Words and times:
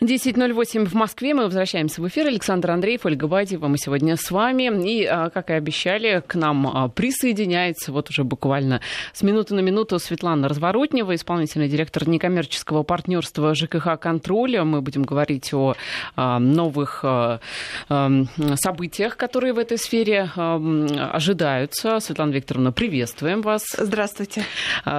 10.08 0.00 0.84
в 0.84 0.94
Москве. 0.94 1.34
Мы 1.34 1.44
возвращаемся 1.44 2.00
в 2.00 2.06
эфир. 2.06 2.28
Александр 2.28 2.70
Андреев, 2.70 3.04
Ольга 3.04 3.26
Бадьева. 3.26 3.66
Мы 3.66 3.78
сегодня 3.78 4.16
с 4.16 4.30
вами. 4.30 4.88
И, 4.88 5.04
а, 5.04 5.28
как 5.30 5.50
и 5.50 5.54
обещали, 5.54 6.22
к 6.24 6.36
нам 6.36 6.68
а, 6.68 6.88
присоединяется 6.88 7.90
вот 7.90 8.08
уже 8.08 8.22
буквально 8.22 8.80
с 9.12 9.22
минуты 9.22 9.54
на 9.54 9.60
минуту 9.60 9.98
Светлана 9.98 10.46
Разворотнева, 10.48 11.16
исполнительный 11.16 11.68
директор 11.68 12.08
некоммерческого 12.08 12.84
партнерства 12.84 13.56
ЖКХ 13.56 13.98
«Контроля». 14.00 14.62
Мы 14.62 14.82
будем 14.82 15.02
говорить 15.02 15.52
о 15.52 15.74
а, 16.14 16.38
новых 16.38 17.04
событиях, 17.88 19.16
которые 19.16 19.52
в 19.52 19.58
этой 19.58 19.78
сфере 19.78 20.30
ожидаются. 20.36 21.98
Светлана 21.98 22.30
Викторовна, 22.30 22.70
приветствуем 22.70 23.42
вас. 23.42 23.62
Здравствуйте. 23.76 24.44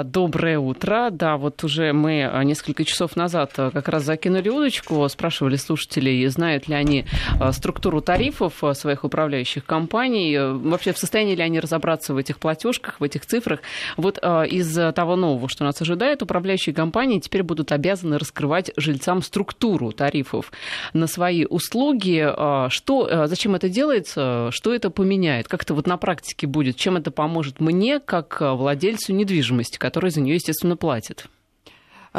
Доброе 0.03 0.59
утро. 0.59 1.09
Да, 1.11 1.37
вот 1.37 1.63
уже 1.63 1.93
мы 1.93 2.29
несколько 2.43 2.83
часов 2.83 3.15
назад 3.15 3.53
как 3.53 3.87
раз 3.87 4.03
закинули 4.03 4.49
удочку 4.49 4.88
Ильичко 4.89 5.07
спрашивали 5.09 5.55
слушателей, 5.55 6.27
знают 6.27 6.67
ли 6.67 6.75
они 6.75 7.05
э, 7.39 7.51
структуру 7.51 8.01
тарифов 8.01 8.63
э, 8.63 8.73
своих 8.73 9.03
управляющих 9.03 9.65
компаний, 9.65 10.33
э, 10.33 10.51
вообще 10.51 10.93
в 10.93 10.97
состоянии 10.97 11.35
ли 11.35 11.43
они 11.43 11.59
разобраться 11.59 12.13
в 12.13 12.17
этих 12.17 12.39
платежках, 12.39 12.99
в 12.99 13.03
этих 13.03 13.25
цифрах. 13.25 13.61
Вот 13.97 14.17
из 14.17 14.93
того 14.93 15.15
нового, 15.15 15.47
что 15.49 15.63
нас 15.63 15.81
ожидает, 15.81 16.21
управляющие 16.21 16.73
компании 16.73 17.19
теперь 17.19 17.43
будут 17.43 17.71
обязаны 17.71 18.17
раскрывать 18.17 18.71
жильцам 18.75 19.21
структуру 19.21 19.91
тарифов 19.91 20.51
на 20.93 21.07
свои 21.07 21.45
услуги. 21.45 22.27
Что, 22.69 23.27
зачем 23.27 23.55
это 23.55 23.69
делается, 23.69 24.49
что 24.51 24.73
это 24.73 24.89
поменяет, 24.89 25.47
как 25.47 25.63
это 25.63 25.73
вот 25.73 25.87
на 25.87 25.97
практике 25.97 26.47
будет, 26.47 26.75
чем 26.75 26.97
это 26.97 27.11
поможет 27.11 27.59
мне, 27.59 27.99
как 27.99 28.41
владельцу 28.41 29.13
недвижимости, 29.13 29.77
который 29.77 30.11
за 30.11 30.21
нее, 30.21 30.35
естественно, 30.35 30.75
платит? 30.75 31.27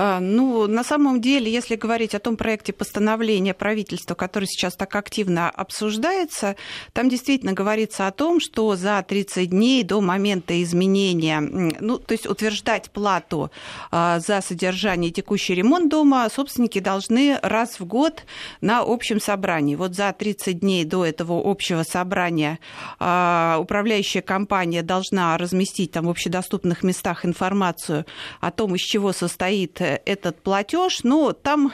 А, 0.03 0.19
ну, 0.19 0.67
на 0.67 0.83
самом 0.83 1.21
деле, 1.21 1.53
если 1.53 1.77
говорить 1.77 2.15
о 2.15 2.21
том 2.21 2.39
проекте 2.39 2.73
постановления 2.73 3.53
правительства, 3.53 4.15
который 4.15 4.47
сейчас 4.47 4.75
так 4.75 4.97
активно 4.97 5.51
обсуждается, 5.51 6.57
там 6.95 7.11
действительно 7.11 7.53
говорится 7.53 8.07
о 8.07 8.11
том, 8.11 8.41
что 8.41 8.77
за 8.77 9.05
30 9.07 9.51
дней 9.51 9.83
до 9.83 10.01
момента 10.01 10.63
изменения, 10.63 11.41
ну, 11.41 11.99
то 11.99 12.13
есть 12.13 12.27
утверждать 12.27 12.91
плату 12.91 13.51
а, 13.91 14.21
за 14.21 14.41
содержание 14.41 15.11
и 15.11 15.13
текущий 15.13 15.55
ремонт 15.55 15.91
дома 15.91 16.27
собственники 16.35 16.79
должны 16.79 17.39
раз 17.43 17.79
в 17.79 17.85
год 17.85 18.25
на 18.63 18.81
общем 18.81 19.21
собрании. 19.21 19.75
Вот 19.75 19.95
за 19.95 20.15
30 20.15 20.61
дней 20.61 20.87
до 20.87 21.05
этого 21.05 21.43
общего 21.45 21.83
собрания 21.83 22.59
а, 22.99 23.59
управляющая 23.61 24.23
компания 24.23 24.83
должна 24.83 25.37
разместить 25.37 25.93
там 25.93 26.07
в 26.07 26.11
общедоступных 26.11 26.83
местах 26.85 27.27
информацию 27.27 28.07
о 28.41 28.51
том, 28.51 28.77
из 28.77 28.81
чего 28.81 29.13
состоит 29.13 29.90
этот 30.05 30.43
платеж, 30.43 31.03
но 31.03 31.33
там 31.33 31.73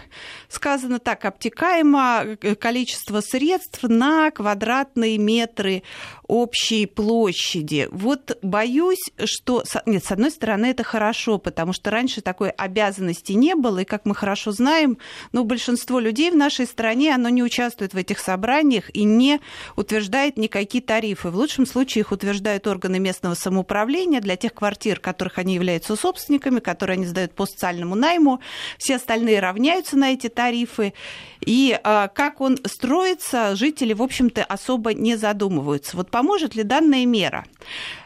сказано 0.48 0.98
так, 0.98 1.24
обтекаемо 1.24 2.36
количество 2.58 3.20
средств 3.20 3.82
на 3.82 4.30
квадратные 4.30 5.18
метры 5.18 5.82
общей 6.26 6.86
площади. 6.86 7.88
Вот 7.90 8.38
боюсь, 8.42 9.02
что... 9.24 9.64
Нет, 9.86 10.04
с 10.04 10.12
одной 10.12 10.30
стороны, 10.30 10.66
это 10.66 10.82
хорошо, 10.84 11.38
потому 11.38 11.72
что 11.72 11.90
раньше 11.90 12.20
такой 12.20 12.50
обязанности 12.50 13.32
не 13.32 13.54
было, 13.54 13.80
и, 13.80 13.84
как 13.84 14.06
мы 14.06 14.14
хорошо 14.14 14.52
знаем, 14.52 14.98
ну, 15.32 15.44
большинство 15.44 15.98
людей 15.98 16.30
в 16.30 16.36
нашей 16.36 16.66
стране, 16.66 17.14
оно 17.14 17.28
не 17.28 17.42
участвует 17.42 17.94
в 17.94 17.96
этих 17.96 18.18
собраниях 18.18 18.94
и 18.94 19.04
не 19.04 19.40
утверждает 19.76 20.36
никакие 20.36 20.82
тарифы. 20.82 21.30
В 21.30 21.36
лучшем 21.36 21.66
случае 21.66 22.00
их 22.00 22.12
утверждают 22.12 22.66
органы 22.66 22.98
местного 22.98 23.34
самоуправления 23.34 24.20
для 24.20 24.36
тех 24.36 24.54
квартир, 24.54 25.00
которых 25.00 25.38
они 25.38 25.54
являются 25.54 25.96
собственниками, 25.96 26.60
которые 26.60 26.94
они 26.94 27.06
сдают 27.06 27.34
по 27.34 27.46
социальному 27.46 27.94
найму. 27.96 28.40
Все 28.78 28.96
остальные 28.96 29.40
равняются 29.40 29.96
на 29.96 30.12
эти 30.12 30.28
тарифы. 30.28 30.94
И 31.44 31.78
а, 31.82 32.08
как 32.08 32.40
он 32.40 32.58
строится, 32.64 33.56
жители, 33.56 33.92
в 33.92 34.02
общем-то, 34.02 34.44
особо 34.44 34.94
не 34.94 35.16
задумываются. 35.16 35.96
Вот 35.96 36.10
поможет 36.10 36.54
ли 36.54 36.62
данная 36.62 37.06
мера? 37.06 37.44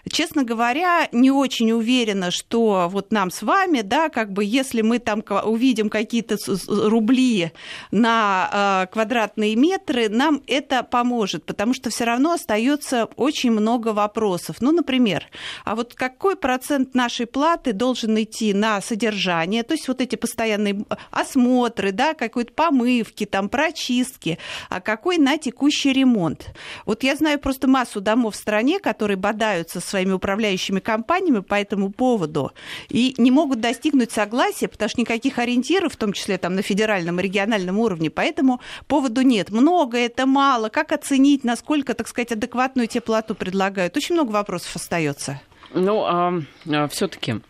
Честно 0.09 0.45
говоря, 0.45 1.09
не 1.13 1.31
очень 1.31 1.73
уверена, 1.73 2.31
что 2.31 2.89
вот 2.91 3.13
нам 3.13 3.31
с 3.31 3.43
вами, 3.43 3.83
да, 3.83 4.09
как 4.09 4.33
бы 4.33 4.45
если 4.45 4.83
мы 4.83 4.99
там 4.99 5.23
увидим 5.45 5.91
какие-то 5.91 6.37
рубли 6.69 7.53
на 7.91 8.87
э, 8.87 8.93
квадратные 8.93 9.57
метры, 9.57 10.09
нам 10.09 10.43
это 10.47 10.83
поможет, 10.83 11.45
потому 11.45 11.75
что 11.75 11.91
все 11.91 12.05
равно 12.05 12.33
остается 12.33 13.09
очень 13.17 13.51
много 13.51 13.89
вопросов. 13.89 14.57
Ну, 14.61 14.73
например, 14.73 15.27
а 15.65 15.75
вот 15.75 15.95
какой 15.95 16.37
процент 16.37 16.95
нашей 16.95 17.27
платы 17.27 17.73
должен 17.73 18.21
идти 18.21 18.55
на 18.55 18.81
содержание, 18.81 19.63
то 19.63 19.75
есть 19.75 19.89
вот 19.89 20.01
эти 20.01 20.17
постоянные 20.17 20.85
осмотры, 21.11 21.93
да, 21.93 22.15
какой-то 22.15 22.53
помывки, 22.53 23.27
там, 23.27 23.49
прочистки, 23.49 24.39
а 24.69 24.81
какой 24.81 25.19
на 25.19 25.37
текущий 25.39 25.93
ремонт. 25.93 26.51
Вот 26.87 27.03
я 27.03 27.17
знаю 27.17 27.39
просто 27.39 27.69
массу 27.69 28.01
домов 28.01 28.35
в 28.35 28.39
стране, 28.39 28.79
которые 28.79 29.17
бодаются 29.17 29.81
своими 29.91 30.13
управляющими 30.13 30.81
компаниями 30.81 31.41
по 31.41 31.55
этому 31.55 31.91
поводу 31.91 32.53
и 32.89 33.15
не 33.19 33.31
могут 33.31 33.61
достигнуть 33.61 34.13
согласия, 34.13 34.69
потому 34.69 34.89
что 34.89 35.01
никаких 35.01 35.39
ориентиров, 35.39 35.93
в 35.93 35.97
том 35.97 36.13
числе 36.13 36.39
там 36.39 36.55
на 36.55 36.63
федеральном 36.63 37.21
и 37.21 37.23
региональном 37.23 37.79
уровне, 37.79 38.11
по 38.11 38.21
этому 38.21 38.61
поводу 38.87 39.23
нет. 39.23 39.51
Много 39.51 39.99
это 39.99 40.27
мало, 40.27 40.69
как 40.69 40.93
оценить, 40.93 41.45
насколько, 41.45 41.95
так 41.95 42.09
сказать, 42.09 42.33
адекватную 42.33 42.89
теплоту 42.89 43.35
предлагают. 43.35 43.97
Очень 43.97 44.15
много 44.15 44.31
вопросов 44.31 44.75
остается. 44.77 45.41
Ну, 45.75 46.05
а, 46.05 46.33
а 46.67 46.89
все-таки 46.89 47.41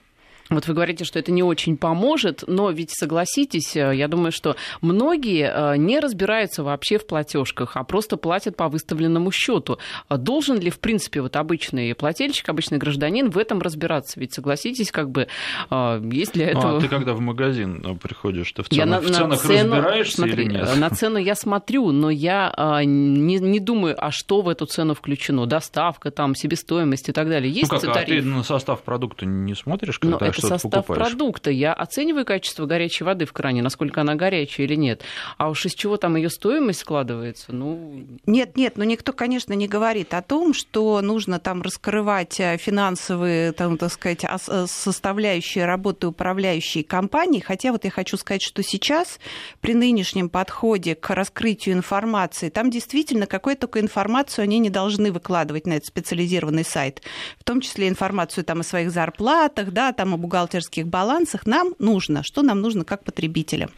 вот 0.51 0.67
вы 0.67 0.75
говорите, 0.75 1.05
что 1.05 1.19
это 1.19 1.31
не 1.31 1.43
очень 1.43 1.77
поможет, 1.77 2.43
но 2.47 2.71
ведь 2.71 2.91
согласитесь, 2.91 3.77
э, 3.77 3.95
я 3.95 4.09
думаю, 4.09 4.33
что 4.33 4.57
многие 4.81 5.51
э, 5.53 5.77
не 5.77 6.01
разбираются 6.01 6.65
вообще 6.65 6.99
в 6.99 7.07
платежках, 7.07 7.77
а 7.77 7.85
просто 7.85 8.17
платят 8.17 8.57
по 8.57 8.69
выставленному 8.69 9.31
счету. 9.31 9.79
А 10.09 10.17
должен 10.17 10.59
ли, 10.59 10.71
в 10.71 10.81
принципе, 10.81 11.21
вот 11.21 11.37
обычный 11.37 11.95
плательщик, 11.95 12.49
обычный 12.49 12.79
гражданин 12.79 13.31
в 13.31 13.39
этом 13.39 13.61
разбираться? 13.61 14.19
Ведь 14.19 14.35
согласитесь, 14.35 14.91
как 14.91 15.11
бы 15.11 15.29
э, 15.71 16.03
есть 16.11 16.33
для 16.33 16.49
этого. 16.49 16.73
Ну, 16.73 16.77
а 16.79 16.81
ты 16.81 16.89
когда 16.89 17.15
в 17.15 17.21
магазин 17.21 17.99
приходишь, 18.03 18.51
ты 18.53 18.65
в, 18.65 18.69
ценах, 18.69 18.79
я 18.79 18.87
на, 18.87 19.01
в 19.01 19.11
ценах 19.11 19.41
цену, 19.41 19.77
разбираешься 19.77 20.17
смотри, 20.17 20.45
или 20.45 20.53
нет? 20.53 20.77
На 20.77 20.91
цену 20.91 21.19
я 21.19 21.37
смотрю, 21.37 21.93
но 21.93 22.11
я 22.11 22.53
не, 22.85 23.39
не 23.39 23.61
думаю, 23.61 23.95
а 23.99 24.11
что 24.11 24.41
в 24.43 24.49
эту 24.49 24.67
цену 24.67 24.95
включено? 24.95 25.47
Доставка, 25.47 26.11
там, 26.11 26.35
себестоимость 26.35 27.09
и 27.09 27.13
так 27.13 27.29
далее. 27.29 27.53
Есть 27.53 27.71
ну 27.71 27.79
как, 27.79 27.93
тариф? 27.93 28.19
а 28.19 28.23
ты 28.23 28.23
на 28.23 28.43
состав 28.43 28.83
продукта 28.83 29.27
не 29.27 29.55
смотришь, 29.55 29.99
когда 29.99 30.19
но 30.19 30.27
это 30.27 30.40
состав 30.49 30.87
покупаешь. 30.87 31.09
продукта. 31.11 31.51
Я 31.51 31.73
оцениваю 31.73 32.25
качество 32.25 32.67
горячей 32.67 33.05
воды 33.05 33.25
в 33.25 33.33
кране, 33.33 33.63
насколько 33.63 34.01
она 34.01 34.15
горячая 34.15 34.67
или 34.67 34.75
нет. 34.75 35.03
А 35.39 35.49
уж 35.49 35.67
из 35.67 35.75
чего 35.75 35.97
там 35.97 36.17
ее 36.17 36.31
стоимость 36.31 36.81
складывается, 36.81 37.53
ну... 37.53 38.05
Нет, 38.27 38.57
нет, 38.57 38.77
но 38.77 38.85
никто, 38.85 39.13
конечно, 39.13 39.53
не 39.53 39.69
говорит 39.69 40.15
о 40.15 40.23
том, 40.23 40.55
что 40.55 41.01
нужно 41.01 41.39
там 41.39 41.63
раскрывать 41.63 42.41
э, 42.41 42.57
финансовые, 42.57 43.53
там, 43.53 43.79
так 43.79 43.93
сказать, 43.93 44.25
э, 44.25 44.67
составляющие 44.67 45.65
работы 45.65 46.07
управляющей 46.07 46.83
компании. 46.83 47.41
Хотя 47.41 47.73
вот 47.73 47.85
я 47.85 47.91
хочу 47.91 48.17
сказать, 48.17 48.43
что 48.43 48.63
сейчас 48.63 49.19
при 49.61 49.75
нынешнем 49.75 50.29
подходе 50.29 50.95
к 50.95 51.15
раскрытию 51.15 51.75
информации, 51.75 52.49
там 52.49 52.71
действительно 52.71 53.27
какую 53.27 53.57
только 53.57 53.81
информацию 53.81 54.45
они 54.45 54.59
не 54.59 54.71
должны 54.71 55.13
выкладывать 55.13 55.67
на 55.67 55.75
этот 55.75 55.87
специализированный 55.87 56.65
сайт. 56.65 57.03
В 57.39 57.45
том 57.45 57.61
числе 57.61 57.89
информацию 57.89 58.45
там 58.45 58.61
о 58.61 58.65
своих 58.65 58.91
зарплатах, 58.91 59.71
да, 59.73 59.93
там 59.93 60.15
о 60.15 60.17
бухгалтерских 60.31 60.87
балансах 60.87 61.47
нам 61.47 61.75
нужно, 61.79 62.23
что 62.23 62.43
нам 62.43 62.61
нужно 62.61 62.85
как 62.85 63.05
потребителям? 63.05 63.71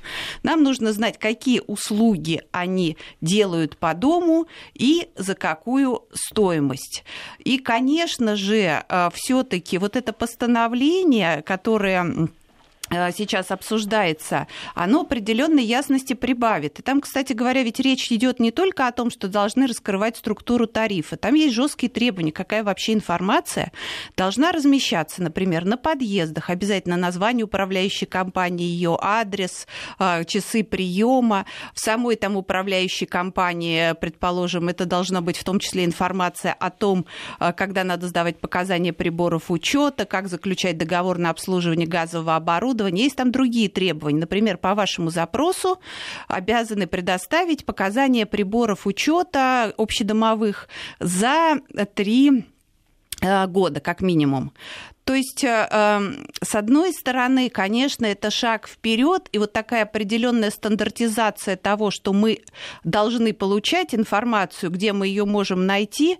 Нам 0.42 0.62
нужно 0.62 0.92
знать, 0.92 1.18
какие 1.18 1.62
услуги 1.66 2.42
они 2.52 2.96
делают 3.20 3.76
по 3.76 3.94
дому 3.94 4.46
и 4.74 5.08
за 5.16 5.34
какую 5.34 6.04
стоимость. 6.12 7.04
И, 7.38 7.58
конечно 7.58 8.36
же, 8.36 8.84
э, 8.88 9.08
все-таки 9.14 9.78
вот 9.78 9.96
это 9.96 10.12
постановление, 10.12 11.42
которое 11.42 12.28
сейчас 12.92 13.50
обсуждается, 13.50 14.46
оно 14.74 15.00
определенной 15.00 15.64
ясности 15.64 16.12
прибавит. 16.12 16.78
И 16.78 16.82
там, 16.82 17.00
кстати 17.00 17.32
говоря, 17.32 17.62
ведь 17.62 17.80
речь 17.80 18.10
идет 18.12 18.38
не 18.40 18.50
только 18.50 18.86
о 18.86 18.92
том, 18.92 19.10
что 19.10 19.28
должны 19.28 19.66
раскрывать 19.66 20.16
структуру 20.16 20.66
тарифа. 20.66 21.16
Там 21.16 21.34
есть 21.34 21.54
жесткие 21.54 21.90
требования, 21.90 22.32
какая 22.32 22.62
вообще 22.62 22.92
информация 22.92 23.72
должна 24.16 24.52
размещаться, 24.52 25.22
например, 25.22 25.64
на 25.64 25.76
подъездах, 25.76 26.50
обязательно 26.50 26.96
название 26.96 27.44
управляющей 27.44 28.06
компании, 28.06 28.66
ее 28.66 28.98
адрес, 29.00 29.66
э, 29.98 30.24
часы 30.24 30.62
приема. 30.62 31.46
В 31.74 31.80
самой 31.80 32.16
там 32.16 32.36
управляющей 32.36 33.06
компании, 33.06 33.94
предположим, 34.00 34.68
это 34.68 34.84
должна 34.84 35.20
быть 35.20 35.38
в 35.38 35.44
том 35.44 35.58
числе 35.58 35.84
информация 35.84 36.52
о 36.52 36.70
том, 36.70 37.06
э, 37.40 37.52
когда 37.52 37.84
надо 37.84 38.08
сдавать 38.08 38.38
показания 38.38 38.92
приборов 38.92 39.50
учета, 39.50 40.04
как 40.04 40.28
заключать 40.28 40.76
договор 40.76 41.18
на 41.18 41.30
обслуживание 41.30 41.86
газового 41.86 42.36
оборудования, 42.36 42.81
оборудования, 42.82 43.04
есть 43.04 43.16
там 43.16 43.30
другие 43.30 43.68
требования. 43.68 44.20
Например, 44.20 44.56
по 44.58 44.74
вашему 44.74 45.10
запросу 45.10 45.78
обязаны 46.28 46.86
предоставить 46.86 47.64
показания 47.64 48.26
приборов 48.26 48.86
учета 48.86 49.72
общедомовых 49.76 50.68
за 51.00 51.60
три 51.94 52.44
э, 53.20 53.46
года, 53.46 53.80
как 53.80 54.00
минимум. 54.00 54.52
То 55.04 55.14
есть, 55.14 55.42
э, 55.42 55.68
эм, 55.70 56.26
с 56.42 56.54
одной 56.54 56.92
стороны, 56.92 57.50
конечно, 57.50 58.06
это 58.06 58.30
шаг 58.30 58.68
вперед, 58.68 59.28
и 59.32 59.38
вот 59.38 59.52
такая 59.52 59.82
определенная 59.82 60.50
стандартизация 60.50 61.56
того, 61.56 61.90
что 61.90 62.12
мы 62.12 62.38
должны 62.84 63.32
получать 63.32 63.94
информацию, 63.94 64.70
где 64.70 64.92
мы 64.92 65.08
ее 65.08 65.24
можем 65.24 65.66
найти, 65.66 66.18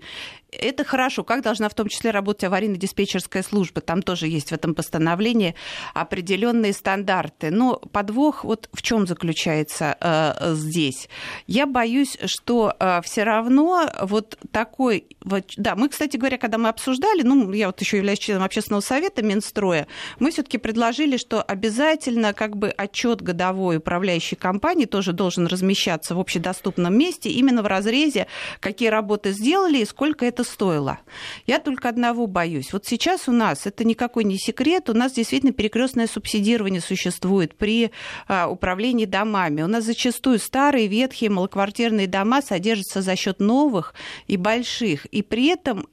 это 0.52 0.84
хорошо. 0.84 1.25
Как 1.25 1.43
должна 1.43 1.69
в 1.69 1.75
том 1.75 1.88
числе 1.88 2.10
работать 2.10 2.44
аварийно-диспетчерская 2.44 3.43
служба? 3.43 3.81
Там 3.81 4.02
тоже 4.02 4.28
есть 4.28 4.50
в 4.50 4.52
этом 4.52 4.75
постановлении 4.75 5.54
определенные 5.94 6.72
стандарты. 6.72 7.50
Но 7.50 7.76
подвох 7.76 8.44
вот 8.44 8.69
в 8.72 8.82
чем 8.82 9.06
заключается 9.06 9.96
э, 10.00 10.54
здесь? 10.54 11.08
Я 11.46 11.66
боюсь, 11.66 12.19
что 12.26 12.75
э, 12.78 13.00
все 13.02 13.25
равно 13.25 13.90
вот 14.02 14.38
такой... 14.50 15.06
Вот, 15.22 15.52
да, 15.56 15.75
мы, 15.75 15.88
кстати 15.88 16.16
говоря, 16.16 16.38
когда 16.38 16.58
мы 16.58 16.69
обсуждали, 16.69 17.22
ну, 17.22 17.50
я 17.52 17.66
вот 17.69 17.81
еще 17.81 17.96
являюсь 17.96 18.19
членом 18.19 18.43
общественного 18.43 18.82
совета 18.82 19.22
Минстроя, 19.22 19.87
мы 20.19 20.31
все-таки 20.31 20.58
предложили, 20.58 21.16
что 21.16 21.43
обязательно 21.43 22.34
как 22.34 22.56
бы 22.56 22.69
отчет 22.69 23.22
годовой 23.22 23.78
управляющей 23.78 24.37
компании 24.37 24.84
тоже 24.84 25.12
должен 25.12 25.46
размещаться 25.46 26.14
в 26.14 26.20
общедоступном 26.20 26.96
месте 26.96 27.31
именно 27.31 27.62
в 27.62 27.66
разрезе, 27.66 28.26
какие 28.60 28.88
работы 28.88 29.32
сделали 29.32 29.78
и 29.78 29.84
сколько 29.84 30.26
это 30.26 30.41
это 30.42 30.50
стоило. 30.50 30.98
Я 31.46 31.58
только 31.58 31.88
одного 31.88 32.26
боюсь. 32.26 32.72
Вот 32.72 32.86
сейчас 32.86 33.28
у 33.28 33.32
нас, 33.32 33.66
это 33.66 33.84
никакой 33.84 34.24
не 34.24 34.38
секрет, 34.38 34.90
у 34.90 34.94
нас 34.94 35.12
действительно 35.12 35.52
перекрестное 35.52 36.06
субсидирование 36.06 36.80
существует 36.80 37.54
при 37.56 37.90
а, 38.28 38.48
управлении 38.48 39.06
домами. 39.06 39.62
У 39.62 39.66
нас 39.66 39.84
зачастую 39.84 40.38
старые, 40.38 40.88
ветхие, 40.88 41.30
малоквартирные 41.30 42.06
дома 42.06 42.42
содержатся 42.42 43.02
за 43.02 43.16
счет 43.16 43.40
новых 43.40 43.94
и 44.26 44.36
больших. 44.36 45.06
И 45.06 45.22
при 45.22 45.48
этом 45.48 45.88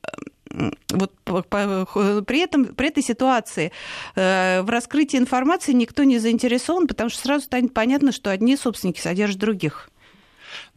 вот 0.89 1.13
при, 1.21 2.39
этом, 2.41 2.65
при 2.65 2.87
этой 2.87 3.03
ситуации 3.03 3.71
э, 4.15 4.63
в 4.63 4.69
раскрытии 4.71 5.17
информации 5.17 5.73
никто 5.73 6.03
не 6.03 6.17
заинтересован, 6.17 6.87
потому 6.87 7.11
что 7.11 7.21
сразу 7.21 7.45
станет 7.45 7.73
понятно, 7.73 8.11
что 8.11 8.31
одни 8.31 8.57
собственники 8.57 8.99
содержат 8.99 9.37
других. 9.37 9.88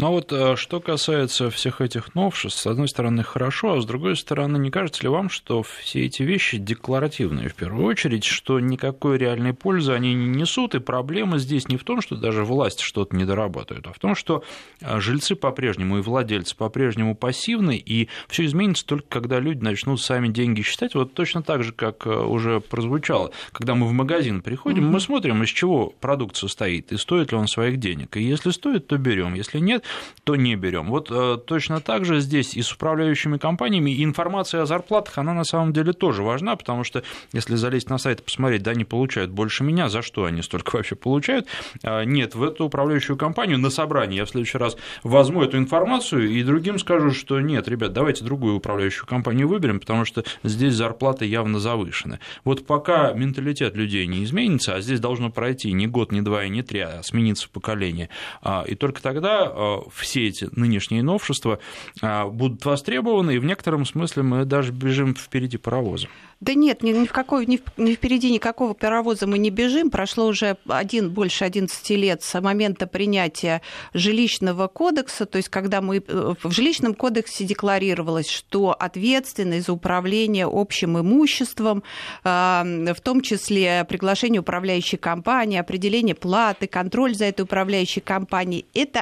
Но 0.02 0.10
вот 0.10 0.32
э, 0.32 0.56
что 0.56 0.80
касается 0.80 1.48
всех 1.50 1.80
этих 1.80 2.16
новшеств, 2.16 2.60
с 2.60 2.66
одной 2.66 2.88
стороны, 2.88 3.22
хорошо, 3.22 3.74
а 3.74 3.80
с 3.80 3.86
другой 3.86 4.16
стороны, 4.16 4.56
не 4.56 4.70
кажется 4.72 5.04
ли 5.04 5.08
вам, 5.08 5.30
что 5.30 5.62
все 5.62 6.06
эти 6.06 6.24
вещи 6.24 6.58
декларативные 6.58 7.48
в 7.48 7.54
первую 7.54 7.86
очередь, 7.86 8.24
что 8.24 8.58
никакой 8.58 9.16
реальной 9.16 9.54
пользы 9.54 9.92
они 9.92 10.12
не 10.12 10.26
несут, 10.26 10.74
и 10.74 10.80
проблема 10.80 11.38
здесь 11.38 11.68
не 11.68 11.76
в 11.76 11.84
том, 11.84 12.00
что 12.00 12.16
даже 12.16 12.44
власть 12.44 12.80
что-то 12.80 13.14
не 13.14 13.24
дорабатывает, 13.24 13.86
а 13.86 13.92
в 13.92 13.98
том, 14.00 14.16
что 14.16 14.42
э, 14.80 14.98
жильцы 14.98 15.36
по-прежнему 15.36 15.98
и 15.98 16.02
владельцы 16.02 16.56
по-прежнему 16.56 17.14
пассивны, 17.14 17.76
и 17.76 18.08
все 18.26 18.44
изменится 18.44 18.84
только 18.84 19.06
когда 19.08 19.38
люди 19.38 19.62
начнут 19.62 20.00
сами 20.00 20.26
деньги 20.26 20.62
считать, 20.62 20.96
вот 20.96 21.14
точно 21.14 21.44
так 21.44 21.62
же, 21.62 21.70
как 21.70 22.08
э, 22.08 22.10
уже 22.10 22.58
прозвучало, 22.58 23.30
когда 23.52 23.76
мы 23.76 23.86
в 23.86 23.92
магазин 23.92 24.42
приходим, 24.42 24.86
mm-hmm. 24.86 24.90
мы 24.90 24.98
смотрим, 24.98 25.42
из 25.44 25.50
чего 25.50 25.94
продукт 26.00 26.34
состоит, 26.34 26.90
и 26.90 26.96
стоит 26.96 27.30
ли 27.30 27.38
он 27.38 27.46
своих 27.46 27.78
денег, 27.78 28.16
и 28.16 28.22
если 28.24 28.50
стоит, 28.50 28.88
то 28.88 28.98
берем, 28.98 29.34
если 29.34 29.60
нет, 29.60 29.72
нет, 29.72 29.84
то 30.24 30.36
не 30.36 30.54
берем. 30.54 30.88
Вот 30.88 31.10
э, 31.10 31.38
точно 31.44 31.80
так 31.80 32.04
же 32.04 32.20
здесь 32.20 32.54
и 32.54 32.62
с 32.62 32.72
управляющими 32.72 33.38
компаниями 33.38 34.02
информация 34.04 34.62
о 34.62 34.66
зарплатах, 34.66 35.18
она 35.18 35.34
на 35.34 35.44
самом 35.44 35.72
деле 35.72 35.92
тоже 35.92 36.22
важна, 36.22 36.54
потому 36.54 36.84
что 36.84 37.02
если 37.32 37.56
залезть 37.56 37.90
на 37.90 37.98
сайт 37.98 38.20
и 38.20 38.22
посмотреть, 38.22 38.62
да, 38.62 38.70
они 38.70 38.84
получают 38.84 39.30
больше 39.30 39.64
меня, 39.64 39.88
за 39.88 40.02
что 40.02 40.24
они 40.24 40.42
столько 40.42 40.76
вообще 40.76 40.94
получают, 40.94 41.48
а, 41.82 42.04
нет, 42.04 42.34
в 42.34 42.42
эту 42.42 42.66
управляющую 42.66 43.16
компанию 43.16 43.58
на 43.58 43.70
собрании 43.70 44.18
я 44.18 44.24
в 44.24 44.30
следующий 44.30 44.58
раз 44.58 44.76
возьму 45.02 45.42
эту 45.42 45.58
информацию 45.58 46.30
и 46.30 46.42
другим 46.44 46.78
скажу, 46.78 47.10
что 47.10 47.40
нет, 47.40 47.66
ребят, 47.66 47.92
давайте 47.92 48.24
другую 48.24 48.56
управляющую 48.56 49.06
компанию 49.06 49.48
выберем, 49.48 49.80
потому 49.80 50.04
что 50.04 50.22
здесь 50.44 50.74
зарплаты 50.74 51.24
явно 51.24 51.58
завышены. 51.58 52.20
Вот 52.44 52.64
пока 52.66 53.12
менталитет 53.12 53.74
людей 53.74 54.06
не 54.06 54.22
изменится, 54.22 54.76
а 54.76 54.80
здесь 54.80 55.00
должно 55.00 55.30
пройти 55.30 55.72
не 55.72 55.88
год, 55.88 56.12
не 56.12 56.22
два 56.22 56.44
и 56.44 56.48
не 56.48 56.62
три, 56.62 56.80
а 56.80 57.02
смениться 57.02 57.48
поколение, 57.48 58.08
а, 58.40 58.64
и 58.66 58.76
только 58.76 59.02
тогда 59.02 59.71
все 59.94 60.28
эти 60.28 60.48
нынешние 60.52 61.02
новшества 61.02 61.58
а, 62.00 62.26
будут 62.26 62.64
востребованы, 62.64 63.36
и 63.36 63.38
в 63.38 63.44
некотором 63.44 63.84
смысле 63.84 64.22
мы 64.22 64.44
даже 64.44 64.72
бежим 64.72 65.14
впереди 65.14 65.56
паровоза. 65.56 66.08
Да 66.42 66.54
нет, 66.54 66.82
ни, 66.82 66.90
ни, 66.90 67.06
в 67.06 67.12
какой, 67.12 67.46
ни, 67.46 67.60
ни 67.76 67.94
впереди 67.94 68.32
никакого 68.32 68.74
паровоза 68.74 69.28
мы 69.28 69.38
не 69.38 69.50
бежим. 69.50 69.90
Прошло 69.90 70.26
уже 70.26 70.56
один, 70.66 71.10
больше 71.10 71.44
11 71.44 71.90
лет 71.90 72.24
с 72.24 72.40
момента 72.40 72.88
принятия 72.88 73.62
жилищного 73.94 74.66
кодекса, 74.66 75.24
то 75.24 75.36
есть 75.36 75.48
когда 75.48 75.80
мы 75.80 76.02
э, 76.04 76.34
в 76.42 76.50
жилищном 76.50 76.94
кодексе 76.94 77.44
декларировалось, 77.44 78.28
что 78.28 78.72
ответственность 78.72 79.66
за 79.66 79.72
управление 79.72 80.48
общим 80.50 80.98
имуществом, 80.98 81.84
а, 82.24 82.64
в 82.64 83.00
том 83.00 83.20
числе 83.20 83.84
приглашение 83.88 84.40
управляющей 84.40 84.98
компании, 84.98 85.58
определение 85.58 86.16
платы, 86.16 86.66
контроль 86.66 87.14
за 87.14 87.26
этой 87.26 87.42
управляющей 87.42 88.02
компанией, 88.02 88.66
это 88.74 89.00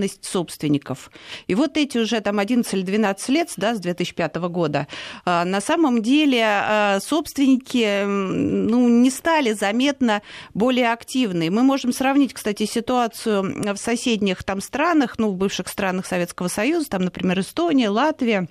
обязанность 0.00 0.24
собственников. 0.24 1.10
И 1.46 1.54
вот 1.54 1.76
эти 1.76 1.98
уже 1.98 2.20
там 2.20 2.38
11 2.38 2.72
или 2.74 2.82
12 2.82 3.28
лет, 3.28 3.52
да, 3.56 3.74
с 3.74 3.80
2005 3.80 4.36
года, 4.48 4.86
а, 5.24 5.44
на 5.44 5.60
самом 5.60 6.02
деле 6.02 6.40
Э, 6.40 6.98
собственники 7.00 8.04
ну, 8.04 8.88
не 8.88 9.10
стали 9.10 9.52
заметно 9.52 10.22
более 10.54 10.92
активны. 10.92 11.50
Мы 11.50 11.62
можем 11.62 11.92
сравнить, 11.92 12.32
кстати, 12.32 12.66
ситуацию 12.66 13.74
в 13.74 13.76
соседних 13.76 14.44
там 14.44 14.60
странах, 14.60 15.18
ну, 15.18 15.30
в 15.30 15.36
бывших 15.36 15.68
странах 15.68 16.06
Советского 16.06 16.48
Союза, 16.48 16.90
там, 16.90 17.02
например, 17.02 17.40
Эстония, 17.40 17.90
Латвия 17.90 18.48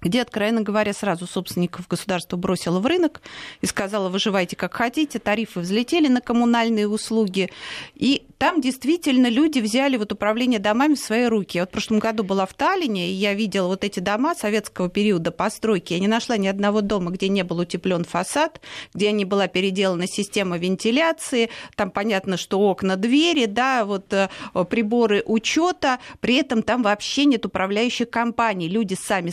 где, 0.00 0.22
откровенно 0.22 0.62
говоря, 0.62 0.92
сразу 0.92 1.26
собственников 1.26 1.88
государство 1.88 2.36
бросило 2.36 2.80
в 2.80 2.86
рынок 2.86 3.20
и 3.60 3.66
сказала, 3.66 4.08
выживайте 4.08 4.56
как 4.56 4.74
хотите, 4.74 5.18
тарифы 5.18 5.60
взлетели 5.60 6.08
на 6.08 6.20
коммунальные 6.20 6.88
услуги, 6.88 7.50
и 7.94 8.26
там 8.40 8.62
действительно 8.62 9.28
люди 9.28 9.58
взяли 9.58 9.98
вот 9.98 10.12
управление 10.12 10.58
домами 10.58 10.94
в 10.94 10.98
свои 10.98 11.26
руки. 11.26 11.58
Я 11.58 11.64
вот 11.64 11.68
в 11.68 11.72
прошлом 11.72 11.98
году 11.98 12.24
была 12.24 12.46
в 12.46 12.54
Таллине, 12.54 13.10
и 13.10 13.12
я 13.12 13.34
видела 13.34 13.66
вот 13.66 13.84
эти 13.84 14.00
дома 14.00 14.34
советского 14.34 14.88
периода 14.88 15.30
постройки. 15.30 15.92
Я 15.92 16.00
не 16.00 16.08
нашла 16.08 16.38
ни 16.38 16.46
одного 16.46 16.80
дома, 16.80 17.10
где 17.10 17.28
не 17.28 17.44
был 17.44 17.58
утеплен 17.58 18.04
фасад, 18.04 18.62
где 18.94 19.12
не 19.12 19.26
была 19.26 19.46
переделана 19.46 20.06
система 20.06 20.56
вентиляции. 20.56 21.50
Там 21.76 21.90
понятно, 21.90 22.38
что 22.38 22.60
окна, 22.60 22.96
двери, 22.96 23.44
да, 23.44 23.84
вот 23.84 24.10
э, 24.14 24.30
приборы 24.70 25.22
учета. 25.26 25.98
При 26.20 26.36
этом 26.36 26.62
там 26.62 26.82
вообще 26.82 27.26
нет 27.26 27.44
управляющих 27.44 28.08
компаний. 28.08 28.68
Люди 28.68 28.94
сами 28.94 29.28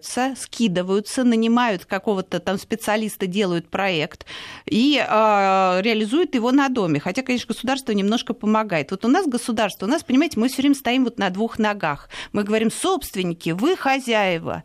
собираются, 0.00 0.34
скидываются, 0.40 1.24
нанимают 1.24 1.84
какого-то 1.84 2.40
там 2.40 2.58
специалиста, 2.58 3.26
делают 3.26 3.68
проект 3.68 4.26
и 4.66 4.96
э, 4.96 5.80
реализуют 5.82 6.34
его 6.34 6.52
на 6.52 6.68
доме. 6.68 7.00
Хотя, 7.00 7.22
конечно, 7.22 7.48
государство 7.48 7.92
немножко 7.92 8.34
помогает. 8.34 8.90
Вот 8.90 9.04
у 9.04 9.08
нас 9.08 9.26
государство, 9.26 9.86
у 9.86 9.88
нас, 9.88 10.02
понимаете, 10.02 10.38
мы 10.38 10.48
все 10.48 10.62
время 10.62 10.74
стоим 10.74 11.04
вот 11.04 11.18
на 11.18 11.30
двух 11.30 11.58
ногах. 11.58 12.08
Мы 12.32 12.44
говорим, 12.44 12.70
собственники, 12.70 13.50
вы 13.50 13.76
хозяева. 13.76 14.64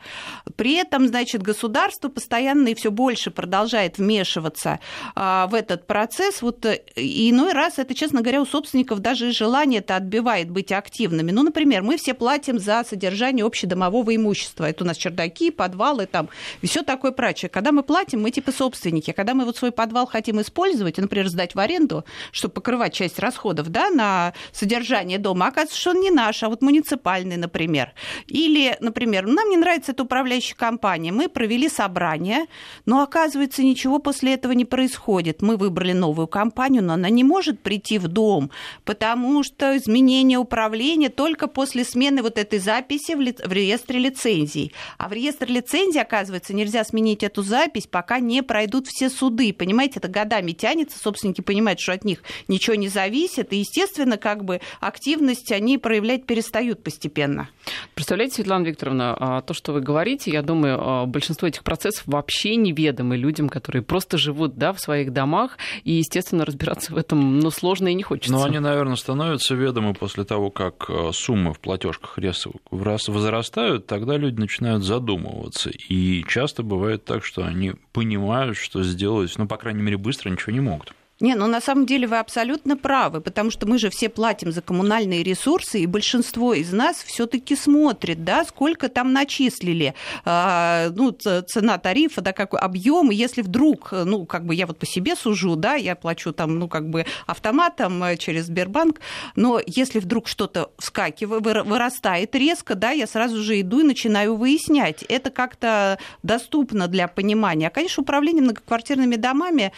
При 0.56 0.76
этом, 0.76 1.08
значит, 1.08 1.42
государство 1.42 2.10
постоянно 2.10 2.70
и 2.70 2.76
все 2.76 2.92
больше 2.92 3.32
продолжает 3.32 3.98
вмешиваться 3.98 4.80
а, 5.16 5.48
в 5.48 5.54
этот 5.54 5.88
процесс. 5.88 6.42
Вот 6.42 6.66
э, 6.66 6.82
и 6.96 7.30
иной 7.32 7.54
раз 7.54 7.80
это, 7.80 7.94
честно 7.94 8.22
говоря, 8.22 8.42
у 8.42 8.46
собственников 8.46 9.00
даже 9.00 9.32
желание 9.32 9.80
это 9.80 9.96
отбивает 9.96 10.50
быть 10.50 10.72
активными. 10.72 11.32
Ну, 11.32 11.44
например, 11.44 11.84
мы 11.84 11.98
все 11.98 12.14
платим 12.14 12.60
за 12.60 12.84
содержание 12.84 13.46
общедомового 13.46 14.16
имущества. 14.16 14.66
Это 14.66 14.84
у 14.84 14.88
нас 14.88 14.98
чердаки, 15.26 15.52
подвалы 15.52 16.06
там, 16.06 16.30
и 16.62 16.68
все 16.68 16.84
такое 16.84 17.12
прочее. 17.12 17.50
Когда 17.50 17.72
мы 17.72 17.84
платим, 17.84 18.22
мы 18.22 18.32
типа 18.32 18.52
собственники. 18.52 19.12
Когда 19.12 19.34
мы 19.34 19.46
вот 19.46 19.58
свой 19.58 19.72
подвал 19.72 20.08
хотим 20.08 20.42
использовать, 20.42 20.98
например, 20.98 21.28
сдать 21.28 21.56
в 21.56 21.60
аренду, 21.60 22.06
чтобы 22.32 22.54
покрывать 22.54 22.94
часть 22.94 23.20
расходов, 23.20 23.70
да, 23.70 23.90
на 23.90 24.34
содержание 24.52 25.18
дома, 25.18 25.48
оказывается, 25.48 25.80
что 25.80 25.92
он 25.92 26.02
не 26.02 26.12
наш, 26.12 26.44
а 26.44 26.50
вот 26.50 26.62
муниципальный, 26.62 27.38
например. 27.38 27.94
Или, 28.28 28.78
например, 28.80 29.28
нам 29.28 29.50
не 29.50 29.58
нравится 29.58 29.92
эта 29.92 30.04
управляющая 30.04 30.56
компания, 30.56 31.12
мы 31.12 31.28
провели 31.28 31.70
собрание, 31.70 32.46
но 32.86 33.02
оказывается, 33.02 33.64
ничего 33.64 34.00
после 34.00 34.34
этого 34.34 34.54
не 34.54 34.66
происходит. 34.66 35.42
Мы 35.42 35.58
выбрали 35.58 35.94
новую 35.94 36.28
компанию, 36.28 36.84
но 36.84 36.94
она 36.94 37.10
не 37.10 37.24
может 37.24 37.62
прийти 37.62 37.98
в 37.98 38.08
дом, 38.08 38.52
потому 38.84 39.44
что 39.44 39.78
изменение 39.78 40.38
управления 40.38 41.10
только 41.10 41.48
после 41.48 41.84
смены 41.84 42.22
вот 42.22 42.38
этой 42.38 42.60
записи 42.60 43.16
в 43.16 43.52
реестре 43.52 44.00
лицензий. 44.00 44.74
А 44.98 45.08
в 45.10 45.14
реестре 45.16 45.54
лицензий, 45.54 46.02
оказывается, 46.02 46.54
нельзя 46.54 46.84
сменить 46.84 47.24
эту 47.24 47.42
запись, 47.42 47.88
пока 47.88 48.20
не 48.20 48.44
пройдут 48.44 48.88
все 48.88 49.10
суды. 49.10 49.54
Понимаете, 49.54 49.96
это 49.98 50.08
годами 50.08 50.52
тянется, 50.52 51.00
собственники 51.00 51.42
понимают, 51.42 51.80
что 51.80 51.94
от 51.94 52.06
них 52.06 52.24
ничего 52.48 52.76
не 52.76 52.90
зависит, 52.90 53.54
и, 53.54 53.58
естественно, 53.58 54.18
как 54.18 54.44
бы 54.44 54.62
активность 54.80 55.52
они 55.52 55.78
проявлять 55.78 56.26
перестают 56.26 56.84
постепенно. 56.84 57.50
Представляете, 57.94 58.36
Светлана 58.36 58.66
Викторовна, 58.66 59.16
а, 59.18 59.42
то, 59.42 59.54
что 59.54 59.74
вы 59.74 59.82
говорите, 59.82 60.32
я 60.32 60.42
думаю, 60.42 60.78
а, 60.80 61.06
большинство 61.06 61.48
этих 61.48 61.64
процессов 61.64 62.04
вообще 62.06 62.56
неведомы 62.56 63.18
людям, 63.18 63.50
которые 63.50 63.82
просто 63.82 64.18
живут 64.18 64.58
да, 64.58 64.74
в 64.74 64.80
своих 64.80 65.14
домах, 65.14 65.58
и, 65.84 65.94
естественно, 65.94 66.46
разбираться 66.46 66.94
в 66.94 66.98
этом 66.98 67.40
ну, 67.40 67.50
сложно 67.52 67.88
и 67.88 67.94
не 67.94 68.04
хочется. 68.04 68.32
Но 68.32 68.44
они, 68.44 68.60
наверное, 68.60 68.96
становятся 68.96 69.56
ведомы 69.56 69.94
после 69.94 70.24
того, 70.26 70.52
как 70.52 70.90
а, 70.90 71.12
суммы 71.14 71.54
в 71.54 71.60
платежках 71.60 72.18
резко 72.18 72.52
возрастают, 72.72 73.88
тогда 73.88 74.18
люди 74.18 74.40
начинают 74.40 74.84
задумываться 74.84 75.05
задумываться. 75.06 75.70
И 75.70 76.24
часто 76.28 76.64
бывает 76.64 77.06
так, 77.06 77.24
что 77.24 77.46
они 77.46 77.74
понимают, 77.94 78.58
что 78.58 78.84
сделать, 78.84 79.34
ну, 79.38 79.48
по 79.48 79.58
крайней 79.58 79.84
мере, 79.84 79.98
быстро 79.98 80.30
ничего 80.30 80.52
не 80.52 80.60
могут. 80.60 80.94
Не, 81.22 81.36
ну 81.36 81.48
на 81.48 81.62
самом 81.62 81.86
деле 81.86 82.08
вы 82.08 82.20
абсолютно 82.20 82.76
правы, 82.76 83.22
потому 83.22 83.50
что 83.50 83.66
мы 83.66 83.78
же 83.78 83.90
все 83.90 84.10
платим 84.10 84.52
за 84.52 84.62
коммунальные 84.62 85.24
ресурсы, 85.24 85.80
и 85.80 85.86
большинство 85.86 86.54
из 86.54 86.74
нас 86.74 86.98
все-таки 86.98 87.56
смотрит, 87.56 88.26
да, 88.26 88.44
сколько 88.44 88.90
там 88.90 89.14
начислили, 89.14 89.94
а, 90.26 90.90
ну, 90.94 91.12
цена 91.14 91.78
тарифа, 91.78 92.20
да, 92.20 92.34
какой 92.34 92.60
объем, 92.60 93.12
и 93.12 93.16
если 93.16 93.44
вдруг, 93.44 93.94
ну, 93.94 94.26
как 94.26 94.46
бы 94.46 94.56
я 94.56 94.68
вот 94.68 94.78
по 94.78 94.86
себе 94.86 95.16
сужу, 95.16 95.56
да, 95.56 95.76
я 95.76 95.96
плачу 95.96 96.34
там, 96.34 96.60
ну, 96.60 96.68
как 96.68 96.90
бы 96.90 97.06
автоматом 97.28 98.04
э, 98.04 98.18
через 98.18 98.48
Сбербанк, 98.48 99.00
но 99.38 99.62
если 99.66 100.00
вдруг 100.00 100.28
что-то 100.28 100.72
вскакивает, 100.78 101.66
вырастает 101.66 102.36
резко, 102.36 102.76
да, 102.76 102.92
я 102.92 103.08
сразу 103.08 103.42
же 103.42 103.62
иду 103.62 103.80
и 103.80 103.84
начинаю 103.84 104.36
выяснять. 104.36 105.04
Это 105.04 105.30
как-то 105.30 105.98
доступно 106.24 106.90
для 106.90 107.08
понимания. 107.08 107.68
А, 107.68 107.70
конечно, 107.70 108.04
управление 108.04 108.44
многоквартирными 108.44 109.16
домами, 109.16 109.72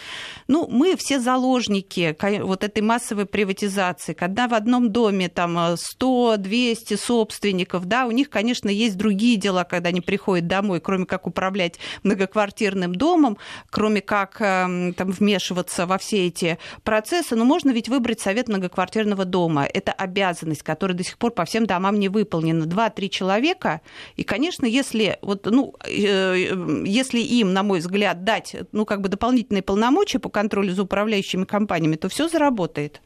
ну, 0.48 0.66
мы 0.68 0.96
все 0.96 1.20
заложники 1.28 2.16
вот 2.40 2.64
этой 2.64 2.80
массовой 2.80 3.26
приватизации, 3.26 4.14
когда 4.14 4.48
в 4.48 4.54
одном 4.54 4.90
доме 4.90 5.28
там 5.28 5.58
100-200 5.58 6.96
собственников, 6.96 7.84
да, 7.84 8.06
у 8.06 8.12
них, 8.12 8.30
конечно, 8.30 8.70
есть 8.70 8.96
другие 8.96 9.36
дела, 9.36 9.64
когда 9.64 9.90
они 9.90 10.00
приходят 10.00 10.46
домой, 10.46 10.80
кроме 10.80 11.04
как 11.04 11.26
управлять 11.26 11.78
многоквартирным 12.02 12.94
домом, 12.94 13.36
кроме 13.68 14.00
как 14.00 14.40
эм, 14.40 14.94
там 14.94 15.10
вмешиваться 15.10 15.84
во 15.84 15.98
все 15.98 16.28
эти 16.28 16.56
процессы, 16.82 17.36
но 17.36 17.44
можно 17.44 17.72
ведь 17.72 17.90
выбрать 17.90 18.20
совет 18.20 18.48
многоквартирного 18.48 19.26
дома. 19.26 19.66
Это 19.66 19.92
обязанность, 19.92 20.62
которая 20.62 20.96
до 20.96 21.04
сих 21.04 21.18
пор 21.18 21.32
по 21.32 21.44
всем 21.44 21.66
домам 21.66 21.98
не 21.98 22.08
выполнена. 22.08 22.64
Два-три 22.64 23.10
человека, 23.10 23.82
и, 24.16 24.22
конечно, 24.22 24.64
если, 24.64 25.18
вот, 25.20 25.44
ну, 25.44 25.74
э, 25.84 26.54
если 26.86 27.20
им, 27.20 27.52
на 27.52 27.62
мой 27.62 27.80
взгляд, 27.80 28.24
дать 28.24 28.56
ну, 28.72 28.86
как 28.86 29.02
бы 29.02 29.10
дополнительные 29.10 29.62
полномочия 29.62 30.20
по 30.20 30.30
контролю 30.30 30.72
за 30.72 30.84
управлением 30.84 31.17
управляющими 31.18 31.44
компаниями, 31.44 31.96
то 31.96 32.08
все 32.08 32.28
заработает. 32.28 33.00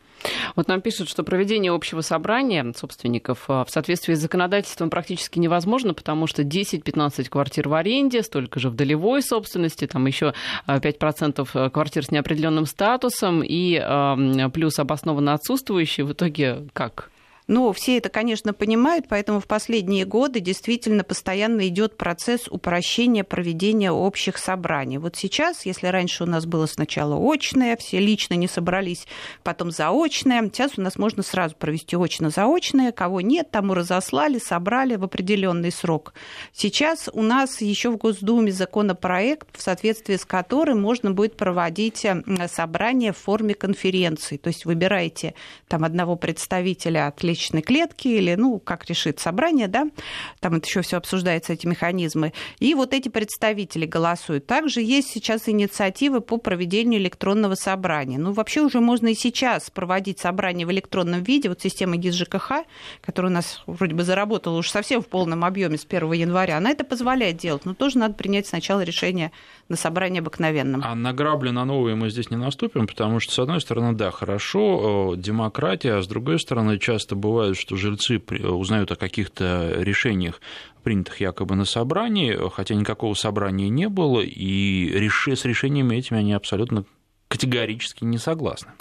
Вот 0.54 0.68
нам 0.68 0.80
пишут, 0.80 1.08
что 1.08 1.24
проведение 1.24 1.72
общего 1.72 2.00
собрания 2.00 2.72
собственников 2.76 3.46
а, 3.48 3.64
в 3.64 3.70
соответствии 3.70 4.14
с 4.14 4.20
законодательством 4.20 4.88
практически 4.88 5.40
невозможно, 5.40 5.94
потому 5.94 6.28
что 6.28 6.42
10-15 6.42 7.28
квартир 7.28 7.68
в 7.68 7.74
аренде, 7.74 8.22
столько 8.22 8.60
же 8.60 8.70
в 8.70 8.76
долевой 8.76 9.22
собственности, 9.22 9.88
там 9.88 10.06
еще 10.06 10.32
5% 10.68 11.48
а, 11.54 11.70
квартир 11.70 12.04
с 12.04 12.12
неопределенным 12.12 12.66
статусом 12.66 13.42
и 13.44 13.80
плюс 14.54 14.78
обоснованно 14.78 15.34
отсутствующие. 15.34 16.06
В 16.06 16.12
итоге 16.12 16.68
как? 16.72 17.10
Ну, 17.52 17.70
все 17.74 17.98
это, 17.98 18.08
конечно, 18.08 18.54
понимают, 18.54 19.08
поэтому 19.10 19.38
в 19.38 19.46
последние 19.46 20.06
годы 20.06 20.40
действительно 20.40 21.04
постоянно 21.04 21.68
идет 21.68 21.98
процесс 21.98 22.48
упрощения 22.48 23.24
проведения 23.24 23.92
общих 23.92 24.38
собраний. 24.38 24.96
Вот 24.96 25.16
сейчас, 25.16 25.66
если 25.66 25.88
раньше 25.88 26.24
у 26.24 26.26
нас 26.26 26.46
было 26.46 26.64
сначала 26.64 27.14
очное, 27.14 27.76
все 27.76 27.98
лично 27.98 28.32
не 28.32 28.48
собрались, 28.48 29.06
потом 29.42 29.70
заочное, 29.70 30.40
сейчас 30.44 30.78
у 30.78 30.80
нас 30.80 30.96
можно 30.96 31.22
сразу 31.22 31.54
провести 31.54 31.94
очно-заочное, 31.94 32.90
кого 32.90 33.20
нет, 33.20 33.50
тому 33.50 33.74
разослали, 33.74 34.38
собрали 34.38 34.96
в 34.96 35.04
определенный 35.04 35.72
срок. 35.72 36.14
Сейчас 36.54 37.10
у 37.12 37.20
нас 37.20 37.60
еще 37.60 37.90
в 37.90 37.98
Госдуме 37.98 38.50
законопроект, 38.50 39.54
в 39.54 39.60
соответствии 39.60 40.16
с 40.16 40.24
которым 40.24 40.80
можно 40.80 41.10
будет 41.10 41.36
проводить 41.36 42.06
собрание 42.50 43.12
в 43.12 43.18
форме 43.18 43.52
конференции. 43.52 44.38
То 44.38 44.48
есть 44.48 44.64
выбираете 44.64 45.34
там 45.68 45.84
одного 45.84 46.16
представителя 46.16 47.08
от 47.08 47.22
личной 47.42 47.62
клетки 47.62 48.08
или, 48.08 48.34
ну, 48.36 48.60
как 48.60 48.86
решит 48.86 49.18
собрание, 49.18 49.66
да, 49.66 49.88
там 50.40 50.54
это 50.54 50.66
еще 50.66 50.82
все 50.82 50.96
обсуждается, 50.96 51.52
эти 51.52 51.66
механизмы. 51.66 52.32
И 52.60 52.74
вот 52.74 52.94
эти 52.94 53.08
представители 53.08 53.84
голосуют. 53.84 54.46
Также 54.46 54.80
есть 54.80 55.08
сейчас 55.08 55.48
инициативы 55.48 56.20
по 56.20 56.36
проведению 56.38 57.00
электронного 57.00 57.56
собрания. 57.56 58.18
Ну, 58.18 58.32
вообще 58.32 58.60
уже 58.60 58.80
можно 58.80 59.08
и 59.08 59.14
сейчас 59.14 59.70
проводить 59.70 60.20
собрание 60.20 60.66
в 60.66 60.70
электронном 60.70 61.24
виде. 61.24 61.48
Вот 61.48 61.60
система 61.60 61.96
ГИС 61.96 62.14
ЖКХ, 62.14 62.64
которая 63.00 63.32
у 63.32 63.34
нас 63.34 63.62
вроде 63.66 63.94
бы 63.94 64.04
заработала 64.04 64.56
уже 64.58 64.70
совсем 64.70 65.02
в 65.02 65.08
полном 65.08 65.44
объеме 65.44 65.78
с 65.78 65.84
1 65.84 66.12
января, 66.12 66.58
она 66.58 66.70
это 66.70 66.84
позволяет 66.84 67.38
делать. 67.38 67.64
Но 67.64 67.74
тоже 67.74 67.98
надо 67.98 68.14
принять 68.14 68.46
сначала 68.46 68.82
решение 68.82 69.32
на 69.68 69.76
собрании 69.76 70.20
обыкновенном. 70.20 70.82
А 70.84 70.94
на 70.94 71.12
грабли 71.12 71.50
на 71.50 71.64
новые 71.64 71.94
мы 71.94 72.10
здесь 72.10 72.30
не 72.30 72.36
наступим, 72.36 72.86
потому 72.86 73.20
что, 73.20 73.32
с 73.32 73.38
одной 73.38 73.60
стороны, 73.60 73.94
да, 73.94 74.10
хорошо, 74.10 75.14
демократия, 75.16 75.94
а 75.94 76.02
с 76.02 76.06
другой 76.06 76.38
стороны, 76.38 76.78
часто 76.78 77.16
бывает, 77.16 77.56
что 77.56 77.76
жильцы 77.76 78.18
узнают 78.18 78.92
о 78.92 78.96
каких-то 78.96 79.74
решениях, 79.78 80.40
принятых 80.82 81.20
якобы 81.20 81.54
на 81.54 81.64
собрании, 81.64 82.38
хотя 82.50 82.74
никакого 82.74 83.14
собрания 83.14 83.68
не 83.68 83.88
было, 83.88 84.20
и 84.20 85.08
с 85.08 85.44
решениями 85.44 85.96
этими 85.96 86.18
они 86.18 86.32
абсолютно 86.32 86.84
категорически 87.28 88.04
не 88.04 88.18
согласны. 88.18 88.72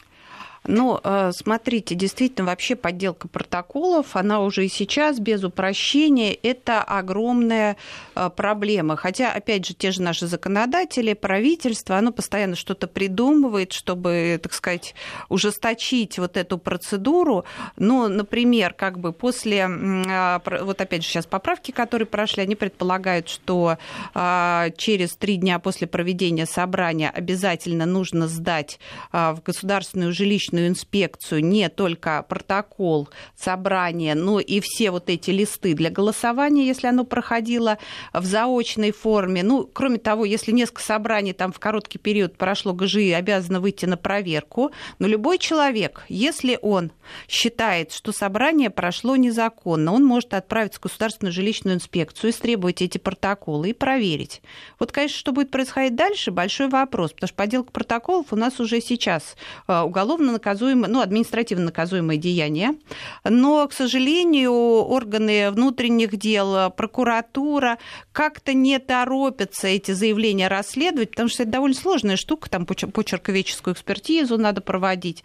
Ну, 0.68 1.00
э, 1.04 1.32
смотрите, 1.34 1.96
действительно, 1.96 2.46
вообще 2.46 2.76
подделка 2.76 3.28
протоколов, 3.28 4.16
она 4.16 4.42
уже 4.42 4.66
и 4.66 4.70
сейчас 4.70 5.20
без 5.20 5.44
упрощения, 5.44 6.38
это 6.44 6.84
огромная 6.84 7.78
э, 8.14 8.30
проблема. 8.30 8.96
Хотя, 8.96 9.32
опять 9.32 9.66
же, 9.66 9.74
те 9.74 9.90
же 9.90 10.04
наши 10.04 10.28
законодатели, 10.28 11.14
правительство, 11.14 11.98
оно 11.98 12.12
постоянно 12.12 12.56
что-то 12.56 12.88
придумывает, 12.88 13.74
чтобы, 13.74 14.40
так 14.42 14.54
сказать, 14.54 14.94
ужесточить 15.30 16.20
вот 16.20 16.38
эту 16.38 16.60
процедуру. 16.60 17.44
Ну, 17.78 18.08
например, 18.08 18.74
как 18.74 19.00
бы 19.00 19.14
после, 19.14 19.68
а, 19.68 20.42
вот 20.62 20.80
опять 20.80 21.04
же, 21.04 21.10
сейчас 21.10 21.26
поправки, 21.26 21.72
которые 21.72 22.06
прошли, 22.06 22.44
они 22.44 22.56
предполагают, 22.56 23.30
что 23.30 23.80
а, 24.14 24.70
через 24.78 25.16
три 25.16 25.38
дня 25.38 25.58
после 25.58 25.88
проведения 25.88 26.46
собрания 26.46 27.10
обязательно 27.10 27.88
нужно 27.88 28.28
сдать 28.28 28.80
а, 29.12 29.34
в 29.34 29.42
государственную 29.42 30.14
жилищную 30.14 30.51
жилищную 30.52 30.68
инспекцию 30.68 31.44
не 31.44 31.70
только 31.70 32.24
протокол 32.28 33.10
собрания, 33.36 34.16
но 34.16 34.40
и 34.40 34.60
все 34.60 34.92
вот 34.92 35.10
эти 35.10 35.32
листы 35.32 35.74
для 35.74 35.90
голосования, 35.90 36.66
если 36.66 36.88
оно 36.88 37.06
проходило 37.06 37.78
в 38.14 38.26
заочной 38.26 38.92
форме. 38.92 39.44
Ну, 39.44 39.70
кроме 39.72 39.98
того, 39.98 40.26
если 40.26 40.52
несколько 40.52 40.82
собраний 40.82 41.34
там 41.34 41.52
в 41.52 41.60
короткий 41.60 41.98
период 41.98 42.38
прошло 42.38 42.74
ГЖИ, 42.74 43.12
обязаны 43.12 43.60
выйти 43.60 43.86
на 43.86 43.98
проверку. 43.98 44.72
Но 45.00 45.08
любой 45.08 45.38
человек, 45.38 46.06
если 46.10 46.60
он 46.62 46.92
считает, 47.28 47.92
что 47.92 48.12
собрание 48.12 48.70
прошло 48.70 49.16
незаконно, 49.16 49.94
он 49.94 50.04
может 50.04 50.34
отправиться 50.34 50.80
в 50.80 50.84
государственную 50.84 51.34
жилищную 51.34 51.76
инспекцию, 51.76 52.32
истребовать 52.32 52.82
эти 52.82 52.98
протоколы 52.98 53.70
и 53.70 53.74
проверить. 53.74 54.42
Вот, 54.80 54.92
конечно, 54.92 55.18
что 55.18 55.32
будет 55.32 55.52
происходить 55.52 55.96
дальше, 55.96 56.32
большой 56.32 56.68
вопрос, 56.70 57.12
потому 57.12 57.28
что 57.28 57.36
подделка 57.36 57.72
протоколов 57.72 58.28
у 58.32 58.36
нас 58.36 58.60
уже 58.60 58.82
сейчас 58.82 59.36
э, 59.68 59.80
уголовно 59.82 60.32
наказуемое, 60.42 60.90
ну, 60.90 61.02
административно 61.02 61.66
наказуемое 61.66 62.18
деяние. 62.18 62.76
Но, 63.24 63.68
к 63.68 63.74
сожалению, 63.74 64.52
органы 64.52 65.52
внутренних 65.52 66.18
дел, 66.18 66.72
прокуратура 66.72 67.78
как-то 68.12 68.54
не 68.54 68.80
торопятся 68.80 69.68
эти 69.68 69.92
заявления 69.92 70.48
расследовать, 70.48 71.12
потому 71.12 71.30
что 71.30 71.44
это 71.44 71.52
довольно 71.52 71.76
сложная 71.76 72.16
штука, 72.16 72.50
там 72.50 72.66
почерковедческую 72.66 73.76
экспертизу 73.76 74.38
надо 74.38 74.62
проводить 74.62 75.24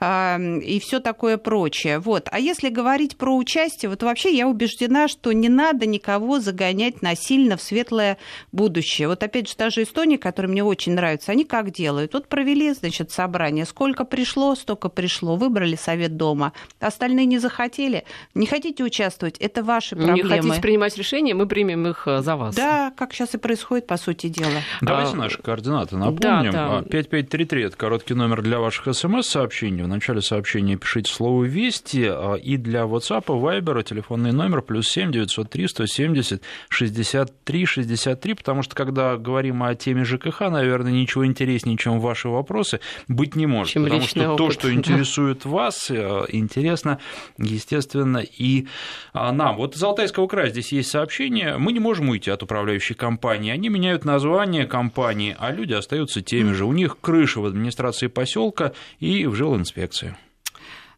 и 0.00 0.80
все 0.82 0.98
такое 1.00 1.36
прочее. 1.36 2.00
Вот. 2.00 2.28
А 2.32 2.40
если 2.40 2.68
говорить 2.68 3.16
про 3.16 3.36
участие, 3.36 3.88
вот 3.88 4.02
вообще 4.02 4.34
я 4.36 4.48
убеждена, 4.48 5.06
что 5.06 5.30
не 5.32 5.48
надо 5.48 5.86
никого 5.86 6.40
загонять 6.40 7.02
насильно 7.02 7.56
в 7.56 7.62
светлое 7.62 8.18
будущее. 8.50 9.06
Вот 9.06 9.22
опять 9.22 9.48
же, 9.48 9.54
та 9.54 9.70
же 9.70 9.84
Эстония, 9.84 10.18
которая 10.18 10.50
мне 10.50 10.64
очень 10.64 10.94
нравится, 10.94 11.30
они 11.30 11.44
как 11.44 11.70
делают? 11.70 12.14
Вот 12.14 12.26
провели, 12.28 12.72
значит, 12.72 13.12
собрание, 13.12 13.64
сколько 13.66 14.04
пришло, 14.04 14.55
столько 14.56 14.88
пришло, 14.88 15.36
выбрали 15.36 15.76
совет 15.76 16.16
дома, 16.16 16.52
остальные 16.80 17.26
не 17.26 17.38
захотели. 17.38 18.04
Не 18.34 18.46
хотите 18.46 18.84
участвовать, 18.84 19.36
это 19.38 19.62
ваши 19.62 19.96
проблемы. 19.96 20.16
Не 20.16 20.22
хотите 20.22 20.60
принимать 20.60 20.96
решения, 20.96 21.34
мы 21.34 21.46
примем 21.46 21.86
их 21.86 22.06
э, 22.06 22.22
за 22.22 22.36
вас. 22.36 22.54
Да, 22.54 22.92
как 22.96 23.12
сейчас 23.12 23.34
и 23.34 23.38
происходит, 23.38 23.86
по 23.86 23.96
сути 23.96 24.28
дела. 24.28 24.60
Давайте 24.80 25.12
а, 25.12 25.16
наши 25.16 25.42
координаты 25.42 25.96
напомним. 25.96 26.52
Да, 26.52 26.80
да. 26.80 26.82
5533– 26.82 27.62
это 27.64 27.76
короткий 27.76 28.14
номер 28.14 28.42
для 28.42 28.58
ваших 28.58 28.94
смс-сообщений. 28.94 29.82
В 29.82 29.88
начале 29.88 30.20
сообщения 30.22 30.76
пишите 30.76 31.12
слово 31.12 31.44
«Вести», 31.44 32.04
а, 32.06 32.34
и 32.34 32.56
для 32.56 32.82
WhatsApp, 32.82 33.26
Viber 33.26 33.82
телефонный 33.82 34.32
номер 34.32 34.62
плюс 34.62 34.88
7 34.88 35.12
903 35.12 35.68
170 35.68 36.42
63 36.68 37.64
63, 37.64 38.34
потому 38.34 38.62
что 38.62 38.74
когда 38.74 39.16
говорим 39.16 39.62
о 39.62 39.74
теме 39.74 40.04
ЖКХ, 40.04 40.40
наверное, 40.40 40.92
ничего 40.92 41.26
интереснее, 41.26 41.76
чем 41.76 42.00
ваши 42.00 42.28
вопросы, 42.28 42.80
быть 43.08 43.36
не 43.36 43.46
может. 43.46 43.72
Чем 43.72 43.84
потому 43.84 44.02
что 44.02 44.32
опыт. 44.32 44.38
То, 44.46 44.60
что 44.60 44.72
интересует 44.72 45.44
вас, 45.44 45.90
э, 45.90 46.24
интересно, 46.28 46.98
естественно, 47.38 48.18
и 48.18 48.66
а, 49.12 49.32
нам. 49.32 49.56
Вот 49.56 49.76
из 49.76 49.82
Алтайского 49.82 50.26
края 50.26 50.50
здесь 50.50 50.72
есть 50.72 50.90
сообщение. 50.90 51.56
Мы 51.58 51.72
не 51.72 51.80
можем 51.80 52.08
уйти 52.08 52.30
от 52.30 52.42
управляющей 52.42 52.94
компании. 52.94 53.52
Они 53.52 53.68
меняют 53.68 54.04
название 54.04 54.66
компании, 54.66 55.36
а 55.38 55.50
люди 55.52 55.72
остаются 55.72 56.22
теми 56.22 56.52
же. 56.52 56.64
У 56.64 56.72
них 56.72 56.98
крыша 57.00 57.40
в 57.40 57.46
администрации 57.46 58.06
поселка 58.06 58.72
и 59.00 59.26
в 59.26 59.34
жилинспекции. 59.34 60.16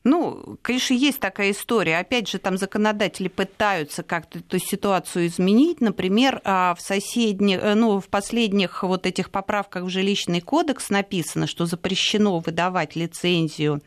Ну, 0.04 0.58
конечно, 0.62 0.94
есть 0.94 1.20
такая 1.20 1.50
история. 1.50 1.98
Опять 1.98 2.28
же, 2.28 2.38
там 2.38 2.56
законодатели 2.56 3.28
пытаются 3.28 4.02
как-то 4.02 4.38
эту 4.38 4.58
ситуацию 4.58 5.26
изменить. 5.26 5.80
Например, 5.80 6.40
а, 6.44 6.74
в 6.74 6.80
соседних, 6.80 7.58
э, 7.60 7.74
ну, 7.74 8.00
в 8.00 8.08
последних 8.08 8.84
вот 8.84 9.06
этих 9.06 9.30
поправках 9.30 9.84
в 9.84 9.88
жилищный 9.88 10.40
кодекс 10.40 10.90
написано, 10.90 11.46
что 11.46 11.66
запрещено 11.66 12.38
выдавать 12.38 12.96
лицензию 12.96 13.82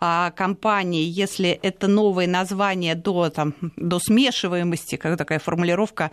а, 0.00 0.32
компании, 0.32 1.04
если 1.04 1.50
это 1.50 1.86
новое 1.86 2.26
название 2.26 2.94
до, 2.94 3.30
там, 3.30 3.54
до 3.76 3.98
смешиваемости, 3.98 4.96
как 4.96 5.16
такая 5.16 5.38
формулировка 5.38 6.10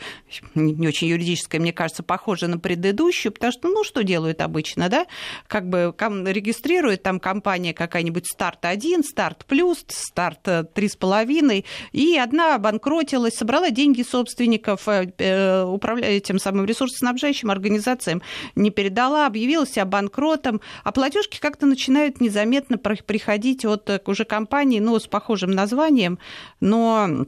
не 0.56 0.88
очень 0.88 1.08
юридическая, 1.08 1.60
мне 1.60 1.74
кажется, 1.74 2.04
похожа 2.04 2.48
на 2.48 2.60
предыдущую, 2.60 3.32
потому 3.32 3.52
что, 3.52 3.68
ну, 3.68 3.84
что 3.84 4.04
делают 4.04 4.42
обычно, 4.42 4.90
да? 4.90 5.06
Как 5.48 5.68
бы 5.68 5.94
регистрирует 5.98 7.04
там 7.04 7.20
компания 7.20 7.74
какая-нибудь 7.74 8.28
старт-1, 8.28 9.04
старт 9.04 9.46
плюс, 9.50 9.84
старт 9.90 10.48
3,5, 10.48 11.66
и 11.92 12.18
одна 12.18 12.56
обанкротилась, 12.56 13.36
собрала 13.36 13.72
деньги 13.72 14.04
собственников, 14.04 14.88
э, 14.88 15.12
э, 15.18 15.64
управляя 15.64 16.20
тем 16.22 16.40
самым 16.40 16.66
ресурсоснабжающим 16.66 17.52
организациям, 17.52 18.22
не 18.56 18.70
передала, 18.70 19.26
объявила 19.26 19.68
себя 19.68 19.86
банкротом, 19.86 20.62
а 20.84 20.92
платежки 20.92 21.40
как-то 21.40 21.66
начинают 21.66 22.22
незаметно 22.22 22.78
приходить 22.78 23.66
от 23.66 23.90
э, 23.90 24.00
уже 24.06 24.24
компании, 24.24 24.80
ну, 24.80 24.98
с 24.98 25.08
похожим 25.08 25.52
названием, 25.52 26.20
но 26.62 27.26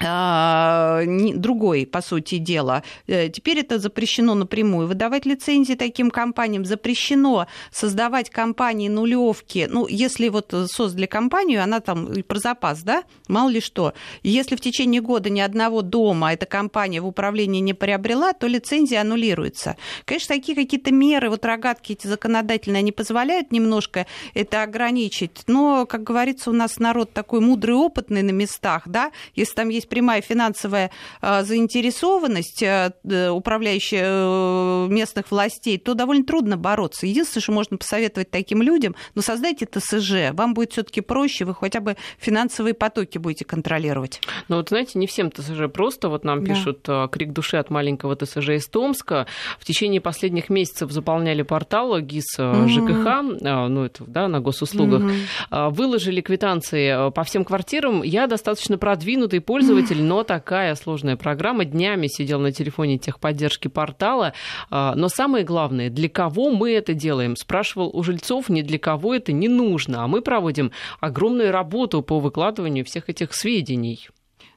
другой, 0.00 1.86
по 1.86 2.00
сути 2.00 2.38
дела. 2.38 2.82
Э, 3.06 3.28
теперь 3.28 3.58
это 3.58 3.78
запрещено 3.78 4.34
напрямую. 4.34 4.86
Выдавать 4.86 5.26
лицензии 5.26 5.74
таким 5.74 6.10
компаниям 6.10 6.64
запрещено 6.64 7.46
создавать 7.70 8.30
компании 8.30 8.88
нулевки. 8.88 9.66
Ну, 9.70 9.86
если 9.86 10.28
вот 10.28 10.54
создали 10.66 11.04
компанию, 11.06 11.62
она 11.62 11.80
там 11.80 12.22
про 12.22 12.38
запас, 12.38 12.82
да, 12.82 13.04
мало 13.28 13.50
ли 13.50 13.60
что. 13.60 13.92
Если 14.22 14.56
в 14.56 14.60
течение 14.60 15.02
года 15.02 15.28
ни 15.28 15.40
одного 15.40 15.82
дома 15.82 16.32
эта 16.32 16.46
компания 16.46 17.02
в 17.02 17.06
управлении 17.06 17.60
не 17.60 17.74
приобрела, 17.74 18.32
то 18.32 18.46
лицензия 18.46 19.02
аннулируется. 19.02 19.76
Конечно, 20.06 20.34
такие 20.34 20.56
какие-то 20.56 20.92
меры, 20.92 21.28
вот 21.28 21.44
рогатки 21.44 21.92
эти 21.92 22.06
законодательные, 22.06 22.80
они 22.80 22.92
позволяют 22.92 23.52
немножко 23.52 24.06
это 24.32 24.62
ограничить. 24.62 25.42
Но, 25.46 25.84
как 25.84 26.04
говорится, 26.04 26.48
у 26.48 26.54
нас 26.54 26.78
народ 26.78 27.12
такой 27.12 27.40
мудрый, 27.40 27.76
опытный 27.76 28.22
на 28.22 28.30
местах, 28.30 28.84
да, 28.86 29.12
если 29.34 29.54
там 29.54 29.68
есть 29.68 29.89
прямая 29.90 30.22
финансовая 30.22 30.90
а, 31.20 31.42
заинтересованность 31.42 32.62
а, 32.62 32.92
управляющая 33.30 34.04
э, 34.06 34.86
местных 34.88 35.30
властей, 35.30 35.76
то 35.76 35.94
довольно 35.94 36.24
трудно 36.24 36.56
бороться. 36.56 37.06
Единственное, 37.06 37.42
что 37.42 37.52
можно 37.52 37.76
посоветовать 37.76 38.30
таким 38.30 38.62
людям, 38.62 38.94
ну, 39.14 39.20
создайте 39.20 39.66
ТСЖ, 39.66 40.32
вам 40.32 40.54
будет 40.54 40.72
все-таки 40.72 41.00
проще, 41.00 41.44
вы 41.44 41.54
хотя 41.54 41.80
бы 41.80 41.96
финансовые 42.18 42.74
потоки 42.74 43.18
будете 43.18 43.44
контролировать. 43.44 44.20
Ну, 44.48 44.56
вот 44.56 44.68
знаете, 44.68 44.98
не 44.98 45.06
всем 45.06 45.30
ТСЖ 45.30 45.70
просто, 45.72 46.08
вот 46.08 46.24
нам 46.24 46.44
да. 46.44 46.54
пишут 46.54 46.84
а, 46.88 47.08
крик 47.08 47.32
души 47.32 47.56
от 47.56 47.68
маленького 47.68 48.14
ТСЖ 48.16 48.50
из 48.50 48.68
Томска. 48.68 49.26
В 49.58 49.64
течение 49.64 50.00
последних 50.00 50.48
месяцев 50.48 50.90
заполняли 50.92 51.42
портал 51.42 51.98
ГИС 52.00 52.38
mm-hmm. 52.38 52.68
ЖКХ, 52.68 53.68
ну, 53.68 53.84
это, 53.84 54.04
да, 54.06 54.28
на 54.28 54.40
госуслугах, 54.40 55.02
mm-hmm. 55.02 55.70
выложили 55.70 56.20
квитанции 56.20 57.10
по 57.10 57.24
всем 57.24 57.44
квартирам. 57.44 58.02
Я 58.02 58.28
достаточно 58.28 58.78
продвинутый 58.78 59.40
пользователь, 59.40 59.79
пользователь, 59.80 60.02
но 60.02 60.24
такая 60.24 60.74
сложная 60.74 61.16
программа. 61.16 61.64
Днями 61.64 62.06
сидел 62.06 62.40
на 62.40 62.52
телефоне 62.52 62.98
техподдержки 62.98 63.68
портала. 63.68 64.32
А, 64.70 64.94
но 64.94 65.08
самое 65.08 65.44
главное, 65.44 65.90
для 65.90 66.08
кого 66.08 66.50
мы 66.50 66.72
это 66.72 66.94
делаем? 66.94 67.36
Спрашивал 67.36 67.90
у 67.92 68.02
жильцов, 68.02 68.48
не 68.48 68.62
для 68.62 68.78
кого 68.78 69.14
это 69.14 69.32
не 69.32 69.48
нужно. 69.48 70.04
А 70.04 70.06
мы 70.06 70.22
проводим 70.22 70.72
огромную 71.00 71.50
работу 71.50 72.02
по 72.02 72.20
выкладыванию 72.20 72.84
всех 72.84 73.08
этих 73.08 73.34
сведений. 73.34 74.08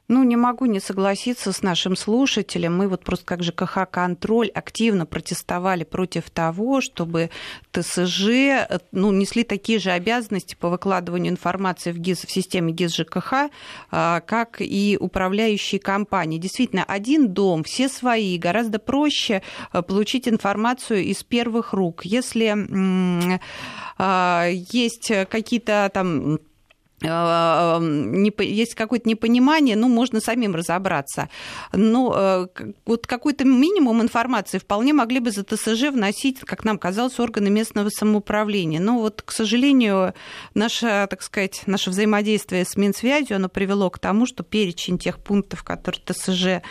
Ну, 0.06 0.22
не 0.22 0.36
могу 0.36 0.66
не 0.66 0.80
согласиться 0.80 1.50
с 1.50 1.62
нашим 1.62 1.96
слушателем. 1.96 2.76
Мы 2.76 2.88
вот 2.88 3.04
просто 3.04 3.24
как 3.24 3.42
ЖКХ 3.42 3.86
«Контроль» 3.90 4.48
активно 4.48 5.06
протестовали 5.06 5.84
против 5.84 6.28
того, 6.28 6.82
чтобы 6.82 7.30
ТСЖ 7.72 8.68
ну, 8.92 9.12
несли 9.12 9.44
такие 9.44 9.78
же 9.78 9.92
обязанности 9.92 10.56
по 10.60 10.68
выкладыванию 10.68 11.32
информации 11.32 11.90
в, 11.90 11.98
ГИС, 11.98 12.26
в 12.26 12.30
системе 12.30 12.74
ГИС 12.74 12.96
ЖКХ, 12.96 13.32
а, 13.90 14.20
как 14.20 14.60
и 14.60 14.98
управляющие 15.00 15.80
компании. 15.80 16.36
Действительно, 16.36 16.84
один 16.84 17.32
дом, 17.32 17.64
все 17.64 17.88
свои, 17.88 18.36
гораздо 18.36 18.78
проще 18.78 19.42
а, 19.72 19.80
получить 19.80 20.28
информацию 20.28 21.02
из 21.02 21.24
первых 21.24 21.72
рук. 21.72 22.04
Если 22.04 22.54
а, 23.96 24.48
есть 24.50 25.10
какие-то 25.30 25.90
там 25.94 26.14
Э, 26.34 26.38
есть 27.04 28.74
какое-то 28.74 29.08
непонимание, 29.08 29.76
ну, 29.76 29.88
можно 29.88 30.20
самим 30.20 30.54
разобраться. 30.54 31.28
Но 31.72 32.14
э, 32.16 32.46
вот 32.86 33.06
какой-то 33.06 33.44
минимум 33.44 34.02
информации 34.02 34.58
вполне 34.58 34.92
могли 34.92 35.20
бы 35.20 35.30
за 35.30 35.44
ТСЖ 35.44 35.90
вносить, 35.90 36.40
как 36.40 36.64
нам 36.64 36.78
казалось, 36.78 37.18
органы 37.20 37.50
местного 37.50 37.88
самоуправления. 37.90 38.80
Но 38.80 38.98
вот, 38.98 39.22
к 39.22 39.30
сожалению, 39.32 40.14
наше, 40.54 41.06
так 41.10 41.22
сказать, 41.22 41.62
наше 41.66 41.90
взаимодействие 41.90 42.64
с 42.64 42.76
Минсвязью, 42.76 43.36
оно 43.36 43.48
привело 43.48 43.90
к 43.90 43.98
тому, 43.98 44.26
что 44.26 44.42
перечень 44.42 44.98
тех 44.98 45.18
пунктов, 45.18 45.62
которые 45.62 46.02
ТСЖ 46.04 46.62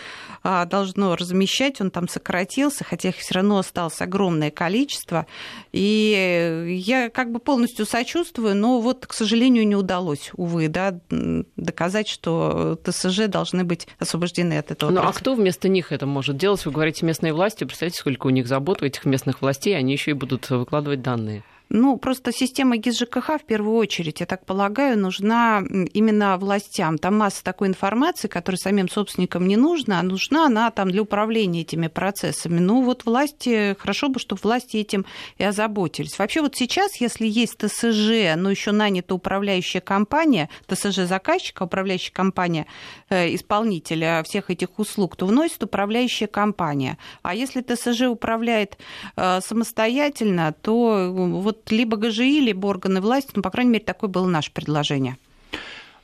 должно 0.43 1.15
размещать, 1.15 1.79
он 1.81 1.91
там 1.91 2.07
сократился, 2.07 2.83
хотя 2.83 3.09
их 3.09 3.17
все 3.17 3.35
равно 3.35 3.59
осталось 3.59 4.01
огромное 4.01 4.51
количество. 4.51 5.25
И 5.71 6.81
я 6.85 7.09
как 7.09 7.31
бы 7.31 7.39
полностью 7.39 7.85
сочувствую, 7.85 8.55
но 8.55 8.81
вот, 8.81 9.05
к 9.05 9.13
сожалению, 9.13 9.65
не 9.67 9.75
удалось, 9.75 10.31
увы, 10.35 10.67
да, 10.67 10.99
доказать, 11.09 12.07
что 12.07 12.79
ТСЖ 12.83 13.27
должны 13.27 13.63
быть 13.63 13.87
освобождены 13.99 14.57
от 14.57 14.71
этого. 14.71 14.91
Ну 14.91 15.01
а 15.01 15.13
кто 15.13 15.35
вместо 15.35 15.69
них 15.69 15.91
это 15.91 16.05
может 16.05 16.37
делать? 16.37 16.65
Вы 16.65 16.71
говорите 16.71 17.05
местные 17.05 17.33
власти, 17.33 17.63
представьте, 17.63 17.99
сколько 17.99 18.27
у 18.27 18.31
них 18.31 18.47
забот 18.47 18.81
у 18.81 18.85
этих 18.85 19.05
местных 19.05 19.41
властей, 19.41 19.77
они 19.77 19.93
еще 19.93 20.11
и 20.11 20.13
будут 20.13 20.49
выкладывать 20.49 21.01
данные. 21.01 21.43
Ну, 21.69 21.97
просто 21.97 22.31
система 22.31 22.77
ГИС 22.77 22.99
ЖКХ 22.99 23.39
в 23.41 23.45
первую 23.45 23.77
очередь, 23.77 24.19
я 24.19 24.25
так 24.25 24.45
полагаю, 24.45 24.97
нужна 24.97 25.63
именно 25.93 26.37
властям. 26.37 26.97
Там 26.97 27.17
масса 27.17 27.43
такой 27.43 27.67
информации, 27.67 28.27
которая 28.27 28.57
самим 28.57 28.89
собственникам 28.89 29.47
не 29.47 29.57
нужна, 29.57 29.99
а 29.99 30.03
нужна 30.03 30.45
она 30.45 30.69
там 30.71 30.91
для 30.91 31.01
управления 31.01 31.61
этими 31.61 31.87
процессами. 31.87 32.59
Ну, 32.59 32.83
вот 32.83 33.05
власти, 33.05 33.75
хорошо 33.79 34.09
бы, 34.09 34.19
чтобы 34.19 34.41
власти 34.43 34.77
этим 34.77 35.05
и 35.37 35.43
озаботились. 35.43 36.19
Вообще 36.19 36.41
вот 36.41 36.55
сейчас, 36.55 37.01
если 37.01 37.27
есть 37.27 37.57
ТСЖ, 37.57 38.35
но 38.35 38.51
еще 38.51 38.71
нанята 38.71 39.15
управляющая 39.15 39.81
компания, 39.81 40.49
ТСЖ 40.67 41.07
заказчика, 41.07 41.63
управляющая 41.63 42.13
компания, 42.13 42.67
э, 43.09 43.33
исполнителя 43.33 44.21
всех 44.23 44.51
этих 44.51 44.77
услуг, 44.77 45.15
то 45.15 45.25
вносит 45.25 45.63
управляющая 45.63 46.27
компания. 46.27 46.97
А 47.23 47.33
если 47.33 47.61
ТСЖ 47.61 48.03
управляет 48.03 48.77
э, 49.15 49.39
самостоятельно, 49.41 50.53
то 50.61 51.11
вот 51.11 51.52
либо 51.69 51.97
ГЖИ, 51.97 52.39
либо 52.39 52.67
органы 52.67 53.01
власти, 53.01 53.31
ну, 53.35 53.41
по 53.41 53.49
крайней 53.49 53.71
мере, 53.71 53.85
такое 53.85 54.09
было 54.09 54.27
наше 54.27 54.51
предложение. 54.51 55.17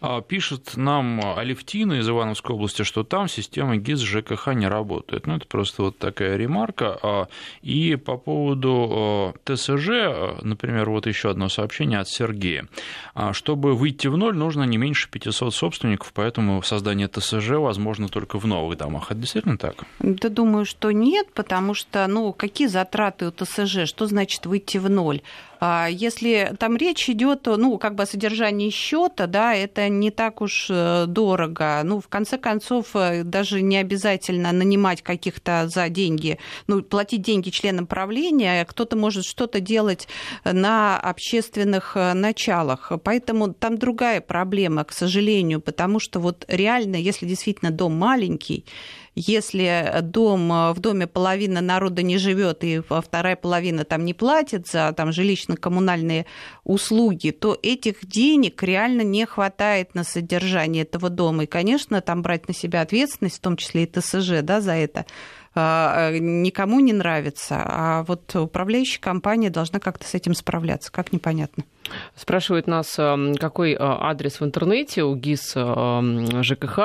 А, 0.02 0.22
пишет 0.22 0.78
нам 0.78 1.22
Алевтина 1.38 1.94
из 1.94 2.10
Ивановской 2.10 2.56
области, 2.56 2.84
что 2.84 3.04
там 3.04 3.28
система 3.28 3.78
ГИС 3.78 4.00
ЖКХ 4.00 4.54
не 4.54 4.68
работает. 4.68 5.28
Ну, 5.28 5.36
это 5.36 5.46
просто 5.46 5.84
вот 5.84 5.98
такая 5.98 6.38
ремарка. 6.38 6.98
А, 7.02 7.28
и 7.62 7.96
по 7.96 8.18
поводу 8.18 9.36
ТСЖ, 9.44 10.42
например, 10.42 10.90
вот 10.90 11.08
еще 11.08 11.30
одно 11.30 11.50
сообщение 11.50 12.00
от 12.00 12.08
Сергея. 12.08 12.68
А, 13.14 13.34
чтобы 13.34 13.76
выйти 13.76 14.08
в 14.08 14.18
ноль, 14.18 14.36
нужно 14.36 14.64
не 14.64 14.78
меньше 14.78 15.10
500 15.10 15.54
собственников, 15.54 16.12
поэтому 16.14 16.62
создание 16.64 17.08
ТСЖ 17.08 17.52
возможно 17.52 18.08
только 18.08 18.40
в 18.40 18.48
новых 18.48 18.78
домах. 18.78 19.12
Это 19.12 19.20
действительно 19.20 19.58
так? 19.58 19.84
Да 20.00 20.30
думаю, 20.30 20.66
что 20.66 20.92
нет, 20.92 21.28
потому 21.34 21.74
что, 21.74 22.08
ну, 22.08 22.32
какие 22.32 22.68
затраты 22.68 23.28
у 23.28 23.32
ТСЖ? 23.32 23.86
Что 23.86 24.06
значит 24.06 24.46
выйти 24.46 24.78
в 24.78 24.90
ноль? 24.90 25.22
А 25.60 25.88
если 25.88 26.56
там 26.58 26.78
речь 26.78 27.10
идет 27.10 27.46
ну, 27.46 27.78
как 27.78 27.96
бы 27.96 28.04
о 28.04 28.06
содержании 28.06 28.70
счета, 28.70 29.28
да, 29.28 29.54
это 29.54 29.90
не 29.90 30.10
так 30.10 30.42
уж 30.42 30.68
э, 30.70 31.06
дорого. 31.08 31.82
Ну, 31.84 32.00
в 32.00 32.08
конце 32.08 32.38
концов, 32.38 32.96
э, 32.96 33.24
даже 33.24 33.62
не 33.62 33.78
обязательно 33.78 34.52
нанимать 34.52 35.02
каких-то 35.02 35.68
за 35.68 35.90
деньги, 35.90 36.40
ну, 36.68 36.82
платить 36.82 37.22
деньги 37.22 37.50
членам 37.50 37.88
правления, 37.88 38.64
кто-то 38.66 38.96
может 38.96 39.26
что-то 39.26 39.60
делать 39.60 40.08
на 40.46 40.98
общественных 40.98 41.98
э, 41.98 42.14
началах. 42.14 42.92
Поэтому 43.04 43.54
там 43.54 43.78
другая 43.78 44.22
проблема, 44.22 44.86
к 44.86 44.94
сожалению, 44.94 45.60
потому 45.60 46.00
что 46.00 46.20
вот 46.20 46.46
реально, 46.48 46.96
если 46.96 47.26
действительно 47.26 47.72
дом 47.72 47.94
маленький, 47.96 48.66
если 49.20 50.00
дом, 50.02 50.52
э, 50.52 50.72
в 50.72 50.80
доме 50.80 51.06
половина 51.06 51.60
народа 51.60 52.02
не 52.04 52.18
живет 52.18 52.64
и 52.64 52.80
вторая 52.80 53.36
половина 53.36 53.84
там 53.84 54.06
не 54.06 54.14
платит 54.14 54.68
за 54.68 54.94
там, 54.94 55.10
жилищно-коммунальные 55.10 56.26
услуги, 56.64 57.32
то 57.32 57.58
этих 57.62 58.06
денег 58.06 58.64
реально 58.64 59.02
не 59.02 59.26
хватает 59.26 59.94
на 59.94 60.06
содержание 60.06 60.84
этого 60.84 61.10
дома. 61.10 61.44
И, 61.44 61.48
конечно, 61.48 62.00
там 62.02 62.22
брать 62.22 62.48
на 62.48 62.54
себя 62.54 62.82
ответственность, 62.82 63.38
в 63.38 63.42
том 63.42 63.58
числе 63.58 63.84
и 63.84 63.86
ТСЖ, 63.88 64.42
да, 64.42 64.62
за 64.62 64.74
это, 64.74 65.06
а, 65.54 66.12
э, 66.12 66.20
никому 66.20 66.80
не 66.80 66.94
нравится. 66.94 67.62
А 67.66 68.04
вот 68.04 68.34
управляющая 68.36 69.02
компания 69.02 69.50
должна 69.50 69.80
как-то 69.80 70.08
с 70.08 70.14
этим 70.14 70.34
справляться. 70.34 70.92
Как 70.92 71.12
непонятно. 71.12 71.66
Спрашивает 72.16 72.68
нас, 72.68 72.98
эм, 72.98 73.36
какой 73.36 73.74
э, 73.74 73.78
адрес 73.80 74.40
в 74.40 74.46
интернете 74.46 75.04
у 75.04 75.16
ГИС 75.16 75.54
эм, 75.56 76.44
ЖКХ, 76.44 76.80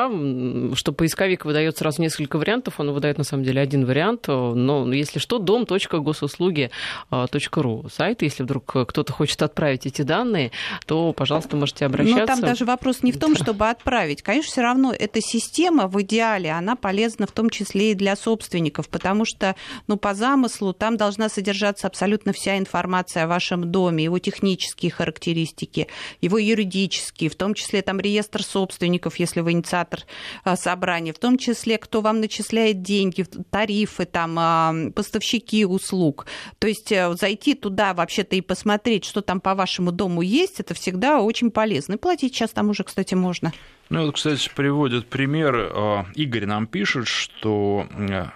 что 0.77 0.93
поисковик 0.93 1.45
выдает 1.45 1.79
сразу 1.79 2.03
несколько 2.03 2.39
вариантов, 2.39 2.75
он 2.79 2.93
выдает 2.93 3.19
на 3.19 3.25
самом 3.25 3.43
деле 3.45 3.61
один 3.61 3.85
вариант, 3.85 4.29
но 4.29 4.93
если 4.93 5.19
что, 5.19 5.39
дом.госуслуги.ру 5.39 7.85
сайт, 7.91 8.23
если 8.23 8.43
вдруг 8.43 8.65
кто-то 8.67 9.13
хочет 9.13 9.43
отправить 9.43 9.87
эти 9.87 10.03
данные, 10.03 10.51
то, 10.87 11.13
пожалуйста, 11.13 11.57
можете 11.57 11.87
обращаться. 11.87 12.21
Но 12.21 12.27
там 12.27 12.41
даже 12.41 12.65
вопрос 12.65 13.03
не 13.03 13.13
в 13.13 13.19
том, 13.19 13.37
чтобы 13.37 13.69
отправить. 13.69 14.23
Конечно, 14.23 14.51
все 14.51 14.63
равно 14.63 14.95
эта 14.97 15.21
система 15.21 15.89
в 15.89 16.01
идеале, 16.03 16.51
она 16.51 16.77
полезна 16.77 17.27
в 17.27 17.33
том 17.33 17.51
числе 17.51 17.93
и 17.93 17.95
для 17.95 18.17
собственников, 18.17 18.89
потому 18.89 19.25
что, 19.25 19.55
ну, 19.87 19.97
по 19.97 20.15
замыслу 20.15 20.73
там 20.73 20.97
должна 20.97 21.29
содержаться 21.29 21.87
абсолютно 21.87 22.33
вся 22.33 22.59
информация 22.59 23.25
о 23.25 23.27
вашем 23.27 23.71
доме, 23.71 24.05
его 24.05 24.19
технические 24.19 24.91
характеристики, 24.95 25.89
его 26.21 26.39
юридические, 26.39 27.31
в 27.31 27.37
том 27.37 27.55
числе 27.55 27.83
там 27.83 28.01
реестр 28.01 28.43
собственников, 28.43 29.17
если 29.19 29.41
вы 29.41 29.53
инициатор 29.53 30.01
а, 30.45 30.57
собрания, 30.57 31.13
в 31.13 31.19
том 31.19 31.39
числе 31.39 31.79
кто 31.79 32.01
вам 32.01 32.21
начисляет 32.21 32.83
деньги, 32.83 33.25
тарифы, 33.51 34.05
там, 34.05 34.37
а, 34.39 34.75
поставщики 34.95 35.65
услуг. 35.65 36.27
То 36.59 36.67
есть 36.67 36.93
э, 36.93 37.15
зайти 37.15 37.55
туда 37.55 37.95
вообще-то 37.95 38.37
и 38.37 38.41
посмотреть, 38.41 39.05
что 39.05 39.21
там 39.21 39.41
по 39.41 39.55
вашему 39.55 39.93
дому 39.93 40.23
есть, 40.23 40.61
это 40.61 40.75
всегда 40.75 41.21
очень 41.21 41.51
полезно. 41.51 41.95
И 41.95 41.99
платить 41.99 42.35
сейчас 42.35 42.51
там 42.51 42.71
уже, 42.71 42.85
кстати, 42.85 43.15
можно. 43.15 43.53
Ну, 43.91 44.07
вот, 44.07 44.15
кстати, 44.15 44.51
приводят 44.55 45.07
примеры. 45.07 45.71
А, 45.73 46.07
Игорь 46.15 46.47
нам 46.47 46.67
пишет, 46.67 47.07
что 47.07 47.87
э, 47.91 48.27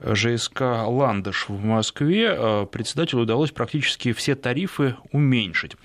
ЖСК 0.00 0.60
«Ландыш» 0.60 1.48
в 1.48 1.64
Москве 1.64 2.28
э, 2.30 2.66
председателю 2.70 3.22
удалось 3.22 3.50
практически 3.50 4.12
все 4.12 4.34
тарифы 4.34 4.96
уменьшить. 5.12 5.76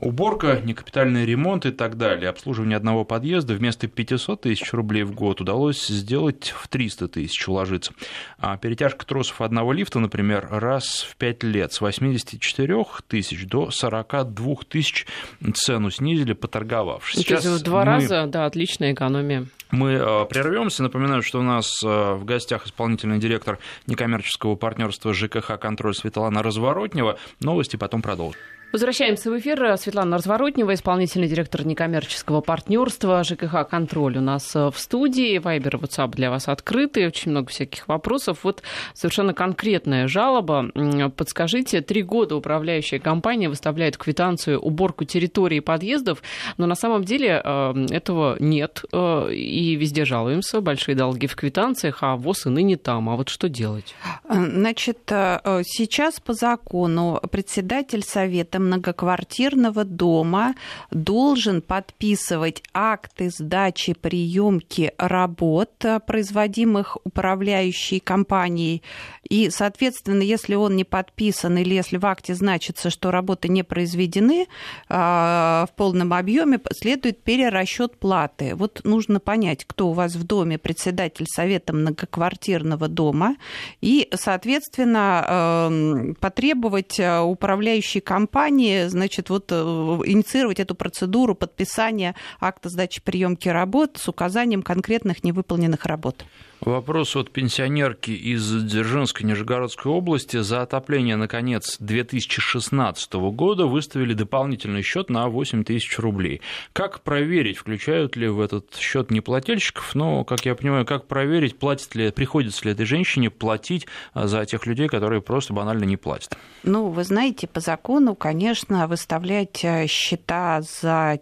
Уборка, 0.00 0.60
некапитальный 0.64 1.26
ремонт 1.26 1.66
и 1.66 1.70
так 1.70 1.98
далее. 1.98 2.30
Обслуживание 2.30 2.76
одного 2.76 3.04
подъезда 3.04 3.54
вместо 3.54 3.86
500 3.86 4.40
тысяч 4.40 4.72
рублей 4.72 5.02
в 5.02 5.12
год 5.12 5.40
удалось 5.40 5.86
сделать 5.86 6.54
в 6.56 6.68
300 6.68 7.08
тысяч 7.08 7.46
уложиться. 7.48 7.92
А 8.38 8.56
перетяжка 8.56 9.04
тросов 9.04 9.42
одного 9.42 9.72
лифта, 9.72 9.98
например, 9.98 10.48
раз 10.50 11.06
в 11.08 11.16
5 11.16 11.42
лет 11.42 11.72
с 11.72 11.80
84 11.80 12.84
тысяч 13.08 13.46
до 13.46 13.70
42 13.70 14.54
тысяч 14.68 15.06
цену 15.54 15.90
снизили, 15.90 16.32
поторговавшись. 16.32 17.20
Сейчас 17.20 17.44
в 17.44 17.62
два 17.62 17.80
мы... 17.80 17.84
раза, 17.84 18.26
да, 18.26 18.46
отличная 18.46 18.94
экономия. 18.94 19.46
Мы 19.70 19.92
э, 19.92 20.24
прервемся. 20.24 20.82
Напоминаю, 20.82 21.22
что 21.22 21.40
у 21.40 21.42
нас 21.42 21.82
э, 21.84 22.14
в 22.14 22.24
гостях 22.24 22.66
исполнительный 22.66 23.18
директор 23.18 23.58
некоммерческого 23.86 24.56
партнерства 24.56 25.12
ЖКХ 25.12 25.58
«Контроль» 25.60 25.94
Светлана 25.94 26.42
Разворотнева. 26.42 27.18
Новости 27.40 27.76
потом 27.76 28.02
продолжим. 28.02 28.40
Возвращаемся 28.72 29.32
в 29.32 29.38
эфир. 29.38 29.76
Светлана 29.78 30.16
Разворотнева, 30.16 30.74
исполнительный 30.74 31.26
директор 31.26 31.66
некоммерческого 31.66 32.40
партнерства 32.40 33.24
ЖКХ 33.24 33.68
«Контроль» 33.68 34.18
у 34.18 34.20
нас 34.20 34.54
э, 34.54 34.70
в 34.70 34.78
студии. 34.78 35.38
Вайбер 35.38 35.74
и 35.74 35.78
WhatsApp 35.80 36.12
для 36.12 36.30
вас 36.30 36.46
открыты. 36.46 37.04
Очень 37.04 37.32
много 37.32 37.48
всяких 37.48 37.88
вопросов. 37.88 38.44
Вот 38.44 38.62
совершенно 38.94 39.34
конкретная 39.34 40.06
жалоба. 40.06 40.70
Подскажите, 41.16 41.80
три 41.80 42.04
года 42.04 42.36
управляющая 42.36 43.00
компания 43.00 43.48
выставляет 43.48 43.96
квитанцию 43.96 44.60
уборку 44.60 45.04
территории 45.04 45.58
подъездов, 45.58 46.22
но 46.56 46.66
на 46.66 46.76
самом 46.76 47.02
деле 47.02 47.42
э, 47.44 47.86
этого 47.90 48.36
нет. 48.38 48.84
Э, 48.92 49.32
и 49.32 49.74
везде 49.74 50.04
жалуемся. 50.04 50.60
Большие 50.60 50.94
долги 50.94 51.26
в 51.26 51.34
квитанциях, 51.34 52.04
а 52.04 52.14
ВОЗ 52.14 52.46
и 52.46 52.50
ныне 52.50 52.76
там. 52.76 53.10
А 53.10 53.16
вот 53.16 53.30
что 53.30 53.48
делать? 53.48 53.96
Значит, 54.28 54.98
сейчас 55.08 56.20
по 56.20 56.34
закону 56.34 57.20
председатель 57.32 58.04
совета 58.04 58.59
многоквартирного 58.60 59.84
дома 59.84 60.54
должен 60.90 61.62
подписывать 61.62 62.62
акты 62.72 63.30
сдачи 63.30 63.94
приемки 63.94 64.92
работ, 64.98 65.84
э, 65.84 66.00
производимых 66.00 66.98
управляющей 67.04 68.00
компанией. 68.00 68.82
И, 69.28 69.50
соответственно, 69.50 70.22
если 70.22 70.54
он 70.54 70.76
не 70.76 70.84
подписан 70.84 71.56
или 71.58 71.74
если 71.74 71.96
в 71.96 72.06
акте 72.06 72.34
значится, 72.34 72.90
что 72.90 73.10
работы 73.10 73.48
не 73.48 73.62
произведены 73.62 74.46
э, 74.88 74.94
в 74.94 75.70
полном 75.76 76.12
объеме, 76.12 76.60
следует 76.72 77.22
перерасчет 77.22 77.98
платы. 77.98 78.54
Вот 78.54 78.80
нужно 78.84 79.20
понять, 79.20 79.64
кто 79.64 79.90
у 79.90 79.92
вас 79.92 80.14
в 80.16 80.24
доме 80.24 80.58
председатель 80.58 81.26
совета 81.26 81.72
многоквартирного 81.72 82.88
дома, 82.88 83.36
и, 83.80 84.08
соответственно, 84.14 85.68
эм, 85.70 86.14
потребовать 86.16 86.98
э, 86.98 87.20
управляющей 87.20 88.00
компании 88.00 88.49
компании, 88.50 88.86
значит, 88.86 89.30
вот 89.30 89.52
э, 89.52 89.54
инициировать 89.54 90.58
эту 90.58 90.74
процедуру 90.74 91.34
подписания 91.34 92.14
акта 92.40 92.68
сдачи 92.68 93.00
приемки 93.00 93.48
работ 93.48 93.96
с 93.96 94.08
указанием 94.08 94.62
конкретных 94.62 95.22
невыполненных 95.22 95.86
работ. 95.86 96.24
Вопрос 96.60 97.16
от 97.16 97.30
пенсионерки 97.30 98.10
из 98.10 98.64
Дзержинской 98.64 99.24
Нижегородской 99.24 99.90
области. 99.90 100.42
За 100.42 100.60
отопление 100.60 101.16
на 101.16 101.26
конец 101.26 101.78
2016 101.80 103.14
года 103.14 103.64
выставили 103.64 104.12
дополнительный 104.12 104.82
счет 104.82 105.08
на 105.08 105.28
8 105.28 105.64
тысяч 105.64 105.98
рублей. 105.98 106.42
Как 106.74 107.00
проверить, 107.00 107.56
включают 107.56 108.14
ли 108.16 108.28
в 108.28 108.40
этот 108.40 108.76
счет 108.76 109.10
неплательщиков? 109.10 109.94
Но, 109.94 110.24
как 110.24 110.44
я 110.44 110.54
понимаю, 110.54 110.84
как 110.84 111.06
проверить, 111.06 111.58
платит 111.58 111.94
ли, 111.94 112.10
приходится 112.10 112.66
ли 112.66 112.72
этой 112.72 112.84
женщине 112.84 113.30
платить 113.30 113.86
за 114.14 114.44
тех 114.44 114.66
людей, 114.66 114.88
которые 114.88 115.22
просто 115.22 115.54
банально 115.54 115.84
не 115.84 115.96
платят? 115.96 116.36
Ну, 116.62 116.88
вы 116.88 117.04
знаете, 117.04 117.46
по 117.46 117.60
закону, 117.60 118.14
конечно, 118.14 118.86
выставлять 118.86 119.64
э, 119.64 119.86
счета 119.86 120.60
за 120.60 121.20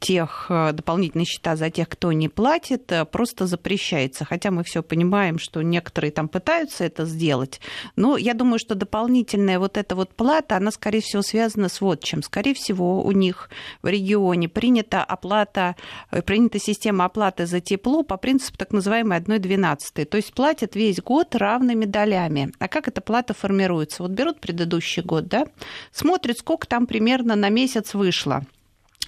тех, 0.00 0.46
э, 0.48 0.72
дополнительные 0.72 1.24
счета 1.24 1.54
за 1.54 1.70
тех, 1.70 1.88
кто 1.88 2.10
не 2.10 2.28
платит, 2.28 2.90
э, 2.90 3.04
просто 3.04 3.46
запрещается. 3.46 4.24
Хотя 4.24 4.55
мы 4.56 4.64
все 4.64 4.82
понимаем, 4.82 5.38
что 5.38 5.62
некоторые 5.62 6.10
там 6.10 6.28
пытаются 6.28 6.84
это 6.84 7.04
сделать. 7.04 7.60
Но 7.94 8.16
я 8.16 8.34
думаю, 8.34 8.58
что 8.58 8.74
дополнительная 8.74 9.58
вот 9.58 9.76
эта 9.76 9.94
вот 9.94 10.14
плата, 10.14 10.56
она, 10.56 10.70
скорее 10.70 11.00
всего, 11.00 11.22
связана 11.22 11.68
с 11.68 11.80
вот 11.80 12.02
чем. 12.02 12.22
Скорее 12.22 12.54
всего, 12.54 13.02
у 13.02 13.12
них 13.12 13.50
в 13.82 13.86
регионе 13.86 14.48
принята 14.48 15.04
оплата, 15.04 15.76
э, 16.10 16.22
принята 16.22 16.58
система 16.58 17.04
оплаты 17.04 17.46
за 17.46 17.60
тепло 17.60 18.02
по 18.02 18.16
принципу 18.16 18.56
так 18.56 18.72
называемой 18.72 19.18
1,12. 19.18 20.06
То 20.06 20.16
есть 20.16 20.32
платят 20.32 20.74
весь 20.74 21.00
год 21.00 21.34
равными 21.34 21.84
долями. 21.84 22.52
А 22.58 22.68
как 22.68 22.88
эта 22.88 23.00
плата 23.00 23.34
формируется? 23.34 24.02
Вот 24.02 24.12
берут 24.12 24.40
предыдущий 24.40 25.02
год, 25.02 25.28
да, 25.28 25.46
смотрят, 25.92 26.38
сколько 26.38 26.66
там 26.66 26.86
примерно 26.86 27.36
на 27.36 27.50
месяц 27.50 27.94
вышло 27.94 28.42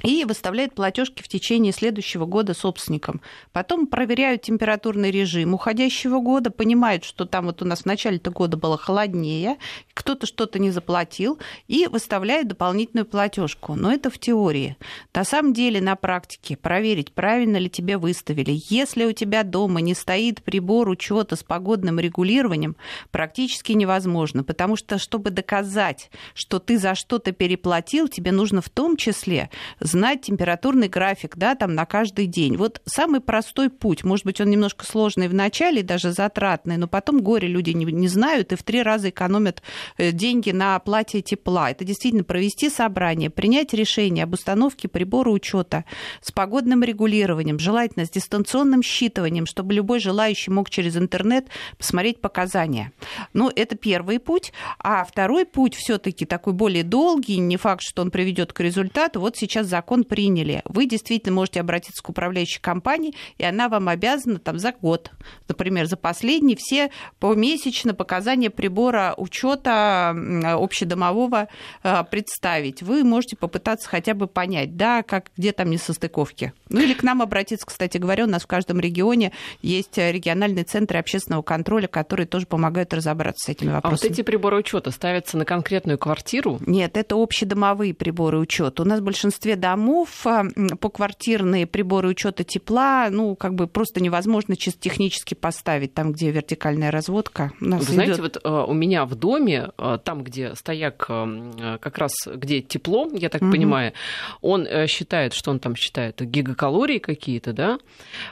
и 0.03 0.25
выставляют 0.25 0.75
платежки 0.75 1.23
в 1.23 1.29
течение 1.29 1.73
следующего 1.73 2.27
года 2.27 2.55
собственникам. 2.55 3.21
Потом 3.53 3.87
проверяют 3.87 4.43
температурный 4.43 5.11
режим 5.11 5.55
уходящего 5.55 6.21
года, 6.21 6.51
понимают, 6.51 7.05
что 7.05 7.25
там 7.25 7.47
вот 7.47 7.63
у 7.63 7.65
нас 7.65 7.83
в 7.83 7.87
начале 7.87 8.17
этого 8.17 8.35
года 8.35 8.57
было 8.57 8.79
холоднее, 8.79 9.59
кто-то 9.95 10.27
что-то 10.27 10.59
не 10.59 10.71
заплатил, 10.71 11.39
и 11.67 11.87
выставляют 11.87 12.49
дополнительную 12.49 13.07
платежку. 13.07 13.75
Но 13.75 13.93
это 13.93 14.11
в 14.11 14.19
теории. 14.19 14.77
На 15.15 15.25
самом 15.25 15.53
деле 15.53 15.81
на 15.81 15.97
практике 15.97 16.57
проверить, 16.57 17.13
правильно 17.13 17.57
ли 17.57 17.69
тебе 17.69 17.99
выставили. 17.99 18.61
Если 18.69 19.05
у 19.05 19.13
тебя 19.13 19.43
дома 19.43 19.81
не 19.81 19.95
стоит 19.95 20.43
прибор 20.43 20.89
учета 20.89 21.37
с 21.37 21.43
погодным 21.43 21.99
регулированием, 21.99 22.77
практически 23.11 23.73
невозможно, 23.73 24.45
потому 24.45 24.77
что 24.77 24.99
чтобы 24.99 25.31
доказать, 25.31 26.11
что 26.35 26.59
ты 26.59 26.79
за 26.79 26.95
что-то 26.95 27.33
переплатил, 27.33 28.09
тебе 28.09 28.33
нужно 28.33 28.61
в 28.61 28.69
том 28.69 28.97
числе 28.97 29.51
знать 29.89 30.23
температурный 30.23 30.89
график, 30.89 31.37
да, 31.37 31.55
там 31.55 31.75
на 31.75 31.87
каждый 31.87 32.27
день. 32.27 32.57
Вот 32.57 32.81
самый 32.85 33.21
простой 33.21 33.71
путь, 33.71 34.05
может 34.05 34.25
быть, 34.25 34.41
он 34.41 34.51
немножко 34.51 34.85
сложный 34.85 35.29
в 35.29 35.35
начале, 35.35 35.83
даже 35.83 36.13
затратный, 36.13 36.77
но 36.77 36.87
потом 36.87 37.21
горе 37.21 37.49
люди 37.49 37.71
не, 37.71 37.85
не 37.87 38.09
знают 38.09 38.53
и 38.53 38.57
в 38.57 38.63
три 38.63 38.83
раза 38.83 39.11
экономят 39.11 39.63
э, 39.97 40.13
деньги 40.13 40.51
на 40.51 40.77
оплате 40.77 41.23
тепла. 41.23 41.71
Это 41.71 41.85
действительно 41.85 42.25
провести 42.25 42.71
собрание, 42.71 43.31
принять 43.31 43.73
решение 43.73 44.25
об 44.25 44.35
установке 44.35 44.89
прибора 44.89 45.31
учета 45.31 45.85
с 46.21 46.31
погодным 46.31 46.83
регулированием, 46.83 47.59
желательно 47.59 48.05
с 48.05 48.11
дистанционным 48.11 48.83
считыванием, 48.83 49.47
чтобы 49.47 49.75
любой 49.75 50.01
желающий 50.01 50.51
мог 50.51 50.71
через 50.71 50.97
интернет 50.97 51.47
посмотреть 51.77 52.21
показания. 52.21 52.93
Ну, 53.33 53.51
это 53.55 53.77
первый 53.77 54.19
путь. 54.19 54.53
А 54.79 55.05
второй 55.05 55.45
путь 55.47 55.75
все-таки 55.75 56.25
такой 56.25 56.53
более 56.53 56.85
долгий, 56.85 57.39
не 57.39 57.57
факт, 57.57 57.83
что 57.83 58.03
он 58.03 58.11
приведет 58.11 58.53
к 58.53 58.61
результату. 58.61 59.21
Вот 59.21 59.37
сейчас 59.37 59.67
закон 59.79 60.03
приняли. 60.03 60.63
Вы 60.65 60.87
действительно 60.87 61.35
можете 61.35 61.61
обратиться 61.61 62.03
к 62.03 62.09
управляющей 62.09 62.61
компании, 62.61 63.15
и 63.39 63.45
она 63.45 63.69
вам 63.69 63.89
обязана 63.89 64.41
там 64.41 64.59
за 64.59 64.73
год, 64.73 65.13
например, 65.47 65.87
за 65.87 65.97
последний 65.97 66.57
все 66.57 66.91
помесячно 67.21 67.95
показания 67.95 68.51
прибора 68.51 69.15
учета 69.17 70.11
общедомового 70.57 71.49
э, 71.85 72.05
представить. 72.11 72.83
Вы 72.83 73.05
можете 73.05 73.37
попытаться 73.37 73.89
хотя 73.89 74.15
бы 74.15 74.27
понять, 74.27 74.77
да, 74.77 75.05
как, 75.05 75.31
где 75.37 75.53
там 75.53 75.71
несостыковки. 75.71 76.53
Ну 76.71 76.81
или 76.81 76.95
к 76.95 77.05
нам 77.05 77.23
обратиться, 77.23 77.65
кстати 77.65 77.99
говоря, 77.99 78.25
у 78.25 78.29
нас 78.29 78.43
в 78.43 78.47
каждом 78.49 78.81
регионе 78.81 79.31
есть 79.63 79.97
региональные 79.97 80.65
центры 80.65 80.99
общественного 80.99 81.43
контроля, 81.43 81.87
которые 81.87 82.27
тоже 82.27 82.47
помогают 82.47 82.93
разобраться 82.93 83.47
с 83.47 83.49
этими 83.49 83.71
вопросами. 83.71 84.01
А 84.01 84.03
вот 84.03 84.13
эти 84.13 84.23
приборы 84.23 84.57
учета 84.57 84.91
ставятся 84.91 85.39
на 85.39 85.45
конкретную 85.45 85.99
квартиру? 85.99 86.59
Нет, 86.67 86.97
это 86.97 87.15
общедомовые 87.15 87.95
приборы 87.95 88.39
учета. 88.39 88.83
У 88.83 88.85
нас 88.85 88.99
в 88.99 89.05
большинстве 89.05 89.55
домов 89.55 89.68
э, 89.77 90.45
поквартирные 90.81 91.67
приборы 91.67 92.09
учета 92.09 92.45
тепла, 92.45 93.09
ну, 93.11 93.37
как 93.37 93.55
бы 93.55 93.67
просто 93.67 94.01
невозможно 94.01 94.57
чисто 94.57 94.81
технически 94.81 95.35
поставить 95.35 95.95
там, 95.95 96.13
где 96.13 96.31
вертикальная 96.31 96.91
разводка. 96.91 97.53
Нас 97.61 97.87
Вы 97.87 97.93
знаете, 97.95 98.13
идет... 98.15 98.21
вот 98.21 98.41
э, 98.45 98.65
у 98.69 98.73
меня 98.73 99.05
в 99.05 99.15
доме, 99.15 99.71
э, 99.77 99.99
там, 100.03 100.23
где 100.23 100.55
стояк, 100.55 100.99
как 100.99 101.99
раз 101.99 102.13
где 102.27 102.61
тепло, 102.61 103.09
я 103.13 103.29
так 103.29 103.43
угу. 103.43 103.53
понимаю, 103.53 103.93
он 104.41 104.67
считает, 104.87 105.33
что 105.33 105.51
он 105.51 105.59
там 105.59 105.77
считает, 105.77 106.21
гигакалории 106.21 106.99
какие-то, 106.99 107.53
да? 107.53 107.79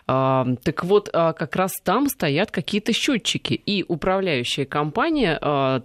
А, 0.07 0.47
так 0.63 0.85
вот, 0.85 1.09
как 1.11 1.57
раз 1.57 1.73
там 1.83 2.09
стоят 2.09 2.51
какие-то 2.51 2.93
счетчики, 2.93 3.55
и 3.55 3.85
управляющая 3.87 4.65
компания, 4.65 5.39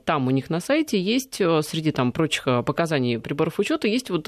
там 0.06 0.28
у 0.28 0.32
них 0.32 0.50
на 0.50 0.60
сайте 0.60 1.00
есть 1.00 1.36
среди 1.36 1.92
там 1.92 2.12
прочих 2.12 2.46
показаний 2.66 3.20
приборов 3.20 3.60
учета 3.60 3.88
есть 3.88 4.10
вот 4.10 4.28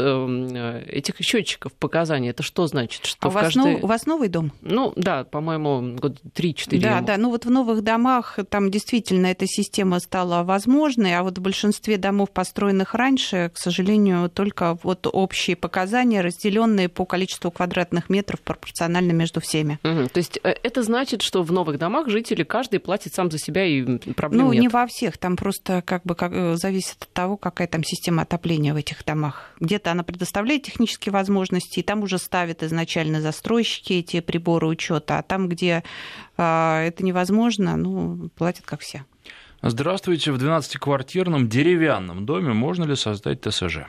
этих 1.13 1.25
счетчиков 1.25 1.73
показаний. 1.73 2.29
Это 2.29 2.43
что 2.43 2.67
значит? 2.67 3.05
Что 3.05 3.27
а 3.27 3.29
у, 3.29 3.31
вас 3.31 3.43
каждой... 3.45 3.73
нов... 3.73 3.83
у 3.83 3.87
вас 3.87 4.05
новый 4.05 4.29
дом? 4.29 4.51
Ну 4.61 4.93
да, 4.95 5.23
по-моему, 5.23 5.95
год 5.97 6.19
3-4. 6.35 6.79
Да, 6.79 7.01
да. 7.01 7.17
Ну 7.17 7.29
вот 7.29 7.45
в 7.45 7.51
новых 7.51 7.83
домах 7.83 8.39
там 8.49 8.71
действительно 8.71 9.27
эта 9.27 9.45
система 9.47 9.99
стала 9.99 10.43
возможной, 10.43 11.17
а 11.17 11.23
вот 11.23 11.37
в 11.37 11.41
большинстве 11.41 11.97
домов, 11.97 12.31
построенных 12.31 12.93
раньше, 12.93 13.51
к 13.53 13.57
сожалению, 13.57 14.29
только 14.29 14.77
вот 14.83 15.07
общие 15.11 15.55
показания, 15.55 16.21
разделенные 16.21 16.89
по 16.89 17.05
количеству 17.05 17.51
квадратных 17.51 18.09
метров 18.09 18.41
пропорционально 18.41 19.11
между 19.11 19.41
всеми. 19.41 19.79
Угу. 19.83 20.09
То 20.09 20.17
есть 20.17 20.39
э, 20.43 20.55
это 20.63 20.83
значит, 20.83 21.21
что 21.21 21.43
в 21.43 21.51
новых 21.51 21.77
домах 21.77 22.09
жители 22.09 22.43
каждый 22.43 22.79
платит 22.79 23.13
сам 23.13 23.31
за 23.31 23.37
себя 23.37 23.65
и 23.65 23.83
проблем 24.13 24.45
ну, 24.45 24.53
нет? 24.53 24.55
Ну 24.55 24.61
не 24.61 24.67
во 24.67 24.87
всех, 24.87 25.17
там 25.17 25.35
просто 25.35 25.81
как 25.81 26.03
бы 26.03 26.15
как, 26.15 26.31
э, 26.33 26.55
зависит 26.55 26.97
от 27.01 27.09
того, 27.13 27.37
какая 27.37 27.67
там 27.67 27.83
система 27.83 28.23
отопления 28.23 28.73
в 28.73 28.77
этих 28.77 29.03
домах. 29.05 29.51
Где-то 29.59 29.91
она 29.91 30.03
предоставляет 30.03 30.67
технические 31.03 31.13
возможности, 31.13 31.79
и 31.79 31.83
там 31.83 32.03
уже 32.03 32.17
ставят 32.17 32.63
изначально 32.63 33.21
застройщики 33.21 33.93
эти 33.93 34.21
приборы 34.21 34.67
учета, 34.67 35.19
а 35.19 35.23
там, 35.23 35.49
где 35.49 35.83
а, 36.37 36.81
это 36.81 37.03
невозможно, 37.03 37.75
ну, 37.77 38.29
платят 38.35 38.65
как 38.65 38.81
все. 38.81 39.05
Здравствуйте. 39.61 40.31
В 40.31 40.37
12-квартирном 40.37 41.47
деревянном 41.47 42.25
доме 42.25 42.53
можно 42.53 42.85
ли 42.85 42.95
создать 42.95 43.41
ТСЖ? 43.41 43.87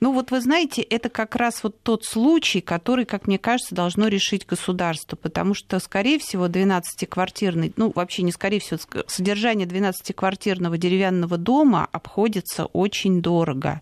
Ну 0.00 0.12
вот 0.12 0.30
вы 0.30 0.40
знаете, 0.40 0.82
это 0.82 1.08
как 1.08 1.34
раз 1.36 1.62
вот 1.62 1.82
тот 1.82 2.04
случай, 2.04 2.60
который, 2.60 3.04
как 3.04 3.26
мне 3.26 3.38
кажется, 3.38 3.74
должно 3.74 4.08
решить 4.08 4.46
государство, 4.46 5.16
потому 5.16 5.54
что, 5.54 5.78
скорее 5.80 6.18
всего, 6.18 6.46
12-квартирный, 6.46 7.72
ну 7.76 7.92
вообще 7.94 8.22
не 8.22 8.32
скорее 8.32 8.60
всего, 8.60 8.78
содержание 9.06 9.66
12-квартирного 9.66 10.78
деревянного 10.78 11.36
дома 11.36 11.88
обходится 11.90 12.66
очень 12.66 13.20
дорого. 13.20 13.80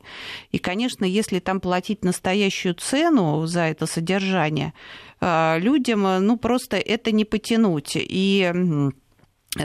И, 0.52 0.58
конечно, 0.58 1.04
если 1.04 1.38
там 1.38 1.60
платить 1.60 2.04
настоящую 2.04 2.74
цену 2.74 3.46
за 3.46 3.62
это 3.62 3.86
содержание, 3.86 4.72
а, 5.20 5.58
людям, 5.58 6.02
ну 6.24 6.36
просто 6.36 6.76
это 6.76 7.12
не 7.12 7.24
потянуть. 7.24 7.92
И 7.94 8.52
Э, 8.56 8.90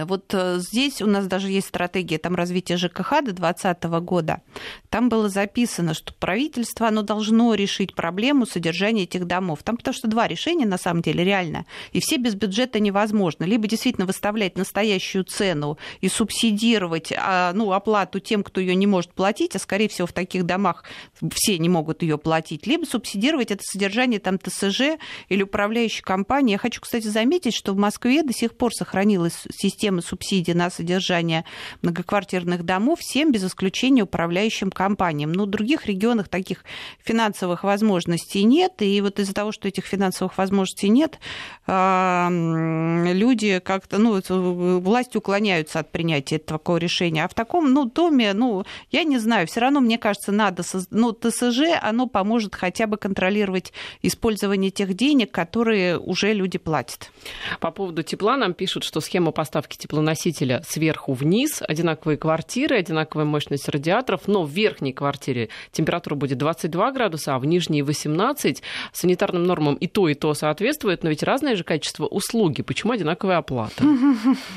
вот 0.05 0.33
э, 0.33 0.59
здесь 0.59 1.01
у 1.01 1.07
нас 1.07 1.27
даже 1.27 1.49
есть 1.49 1.67
стратегия 1.67 2.17
там, 2.17 2.35
развития 2.35 2.77
ЖКХ 2.77 3.21
до 3.21 3.33
2020 3.33 3.83
года. 4.03 4.41
Там 4.89 5.09
было 5.09 5.27
записано, 5.29 5.93
что 5.93 6.13
правительство 6.13 6.87
оно 6.87 7.01
должно 7.01 7.53
решить 7.53 7.93
проблему 7.93 8.45
содержания 8.45 9.03
этих 9.03 9.27
домов. 9.27 9.59
Там 9.63 9.77
потому 9.77 9.93
что 9.93 10.07
два 10.07 10.27
решения 10.27 10.65
на 10.65 10.77
самом 10.77 11.01
деле 11.01 11.23
реально. 11.23 11.65
И 11.91 11.99
все 11.99 12.17
без 12.17 12.35
бюджета 12.35 12.79
невозможно. 12.79 13.43
Либо 13.43 13.67
действительно 13.67 14.05
выставлять 14.05 14.57
настоящую 14.57 15.25
цену 15.25 15.77
и 15.99 16.07
субсидировать 16.07 17.11
а, 17.17 17.51
ну, 17.53 17.73
оплату 17.73 18.19
тем, 18.19 18.43
кто 18.43 18.61
ее 18.61 18.75
не 18.75 18.87
может 18.87 19.13
платить, 19.13 19.55
а 19.55 19.59
скорее 19.59 19.89
всего 19.89 20.07
в 20.07 20.13
таких 20.13 20.45
домах 20.45 20.85
все 21.33 21.57
не 21.57 21.69
могут 21.69 22.01
ее 22.01 22.17
платить, 22.17 22.65
либо 22.65 22.85
субсидировать 22.85 23.51
это 23.51 23.61
содержание 23.63 24.19
там 24.19 24.39
ТСЖ 24.39 24.97
или 25.27 25.43
управляющей 25.43 26.01
компании. 26.01 26.53
Я 26.53 26.57
хочу, 26.57 26.81
кстати, 26.81 27.07
заметить, 27.07 27.53
что 27.53 27.73
в 27.73 27.77
Москве 27.77 28.23
до 28.23 28.33
сих 28.33 28.55
пор 28.55 28.73
сохранилась 28.73 29.43
система 29.53 29.80
системы 29.81 30.03
субсидий 30.03 30.53
на 30.53 30.69
содержание 30.69 31.43
многоквартирных 31.81 32.63
домов 32.63 32.99
всем 32.99 33.31
без 33.31 33.43
исключения 33.43 34.03
управляющим 34.03 34.69
компаниям. 34.69 35.31
Но 35.31 35.45
в 35.45 35.47
других 35.47 35.87
регионах 35.87 36.27
таких 36.27 36.63
финансовых 37.03 37.63
возможностей 37.63 38.43
нет, 38.43 38.73
и 38.79 39.01
вот 39.01 39.19
из-за 39.19 39.33
того, 39.33 39.51
что 39.51 39.67
этих 39.67 39.85
финансовых 39.85 40.37
возможностей 40.37 40.89
нет, 40.89 41.19
а, 41.65 42.29
люди 42.29 43.59
как-то, 43.59 43.97
ну, 43.97 44.21
власти 44.79 45.17
уклоняются 45.17 45.79
от 45.79 45.91
принятия 45.91 46.37
такого 46.37 46.77
решения. 46.77 47.23
А 47.23 47.27
в 47.27 47.33
таком, 47.33 47.73
ну, 47.73 47.85
доме, 47.85 48.33
ну, 48.33 48.63
я 48.91 49.03
не 49.03 49.17
знаю, 49.17 49.47
все 49.47 49.61
равно, 49.61 49.79
мне 49.79 49.97
кажется, 49.97 50.31
надо, 50.31 50.61
ну, 50.91 51.11
ТСЖ, 51.11 51.61
оно 51.81 52.05
поможет 52.05 52.53
хотя 52.53 52.85
бы 52.85 52.97
контролировать 52.97 53.73
использование 54.03 54.69
тех 54.69 54.93
денег, 54.93 55.31
которые 55.31 55.97
уже 55.97 56.33
люди 56.33 56.59
платят. 56.59 57.11
По 57.59 57.71
поводу 57.71 58.03
тепла 58.03 58.37
нам 58.37 58.53
пишут, 58.53 58.83
что 58.83 59.01
схема 59.01 59.31
поставки 59.31 59.70
установки 59.71 59.77
теплоносителя 59.77 60.61
сверху 60.67 61.13
вниз, 61.13 61.61
одинаковые 61.67 62.17
квартиры, 62.17 62.77
одинаковая 62.77 63.25
мощность 63.25 63.69
радиаторов, 63.69 64.27
но 64.27 64.43
в 64.43 64.49
верхней 64.49 64.93
квартире 64.93 65.49
температура 65.71 66.15
будет 66.15 66.37
22 66.37 66.91
градуса, 66.91 67.35
а 67.35 67.39
в 67.39 67.45
нижней 67.45 67.81
18. 67.81 68.61
Санитарным 68.93 69.43
нормам 69.43 69.75
и 69.75 69.87
то, 69.87 70.07
и 70.09 70.13
то 70.13 70.33
соответствует, 70.33 71.03
но 71.03 71.09
ведь 71.09 71.23
разное 71.23 71.55
же 71.55 71.63
качество 71.63 72.05
услуги. 72.05 72.61
Почему 72.61 72.93
одинаковая 72.93 73.37
оплата? 73.37 73.83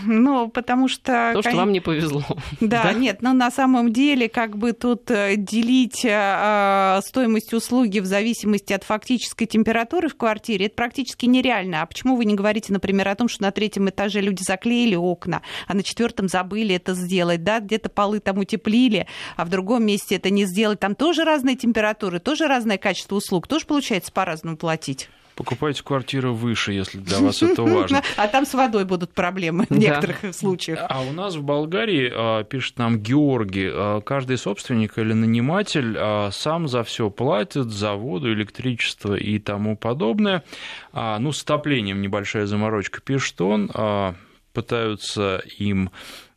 Ну, 0.06 0.48
потому 0.48 0.88
что... 0.88 1.32
То, 1.34 1.42
что 1.42 1.56
вам 1.56 1.72
не 1.72 1.80
повезло. 1.80 2.22
Да, 2.60 2.92
нет, 2.92 3.22
но 3.22 3.32
на 3.32 3.50
самом 3.50 3.92
деле 3.92 4.28
как 4.28 4.56
бы 4.56 4.72
тут 4.72 5.10
э, 5.10 5.36
делить 5.36 6.04
э, 6.04 7.00
стоимость 7.04 7.52
услуги 7.52 8.00
в 8.00 8.06
зависимости 8.06 8.72
от 8.72 8.84
фактической 8.84 9.46
температуры 9.46 10.08
в 10.08 10.16
квартире, 10.16 10.66
это 10.66 10.74
практически 10.74 11.26
нереально. 11.26 11.82
А 11.82 11.86
почему 11.86 12.16
вы 12.16 12.24
не 12.24 12.34
говорите, 12.34 12.72
например, 12.72 13.08
о 13.08 13.14
том, 13.14 13.28
что 13.28 13.42
на 13.42 13.50
третьем 13.50 13.88
этаже 13.88 14.20
люди 14.20 14.42
заклеили 14.42 14.94
окна, 15.12 15.42
а 15.66 15.74
на 15.74 15.82
четвертом 15.82 16.28
забыли 16.28 16.74
это 16.74 16.94
сделать, 16.94 17.44
да, 17.44 17.60
где-то 17.60 17.88
полы 17.88 18.20
там 18.20 18.38
утеплили, 18.38 19.06
а 19.36 19.44
в 19.44 19.48
другом 19.48 19.84
месте 19.84 20.16
это 20.16 20.30
не 20.30 20.44
сделать. 20.44 20.80
Там 20.80 20.94
тоже 20.94 21.24
разные 21.24 21.56
температуры, 21.56 22.18
тоже 22.18 22.46
разное 22.46 22.78
качество 22.78 23.16
услуг, 23.16 23.46
тоже 23.46 23.66
получается 23.66 24.12
по-разному 24.12 24.56
платить. 24.56 25.08
Покупайте 25.34 25.82
квартиру 25.82 26.32
выше, 26.32 26.72
если 26.72 26.98
для 26.98 27.18
вас 27.18 27.42
это 27.42 27.62
важно. 27.62 28.02
А 28.16 28.28
там 28.28 28.46
с 28.46 28.54
водой 28.54 28.84
будут 28.84 29.12
проблемы 29.12 29.66
в 29.68 29.76
некоторых 29.76 30.34
случаях. 30.34 30.80
А 30.88 31.02
у 31.02 31.12
нас 31.12 31.34
в 31.34 31.42
Болгарии, 31.42 32.10
а, 32.14 32.44
пишет 32.44 32.78
нам 32.78 32.98
Георгий, 32.98 33.68
а, 33.70 34.00
каждый 34.00 34.38
собственник 34.38 34.96
или 34.98 35.12
наниматель 35.12 35.96
а, 35.98 36.30
сам 36.30 36.68
за 36.68 36.84
все 36.84 37.10
платит, 37.10 37.70
за 37.70 37.94
воду, 37.94 38.32
электричество 38.32 39.14
и 39.14 39.38
тому 39.38 39.76
подобное. 39.76 40.44
Ну, 40.92 41.32
с 41.32 41.42
топлением 41.42 42.00
небольшая 42.00 42.46
заморочка, 42.46 43.00
пишет 43.00 43.40
он 43.40 43.70
пытаются 44.54 45.42
им 45.58 45.90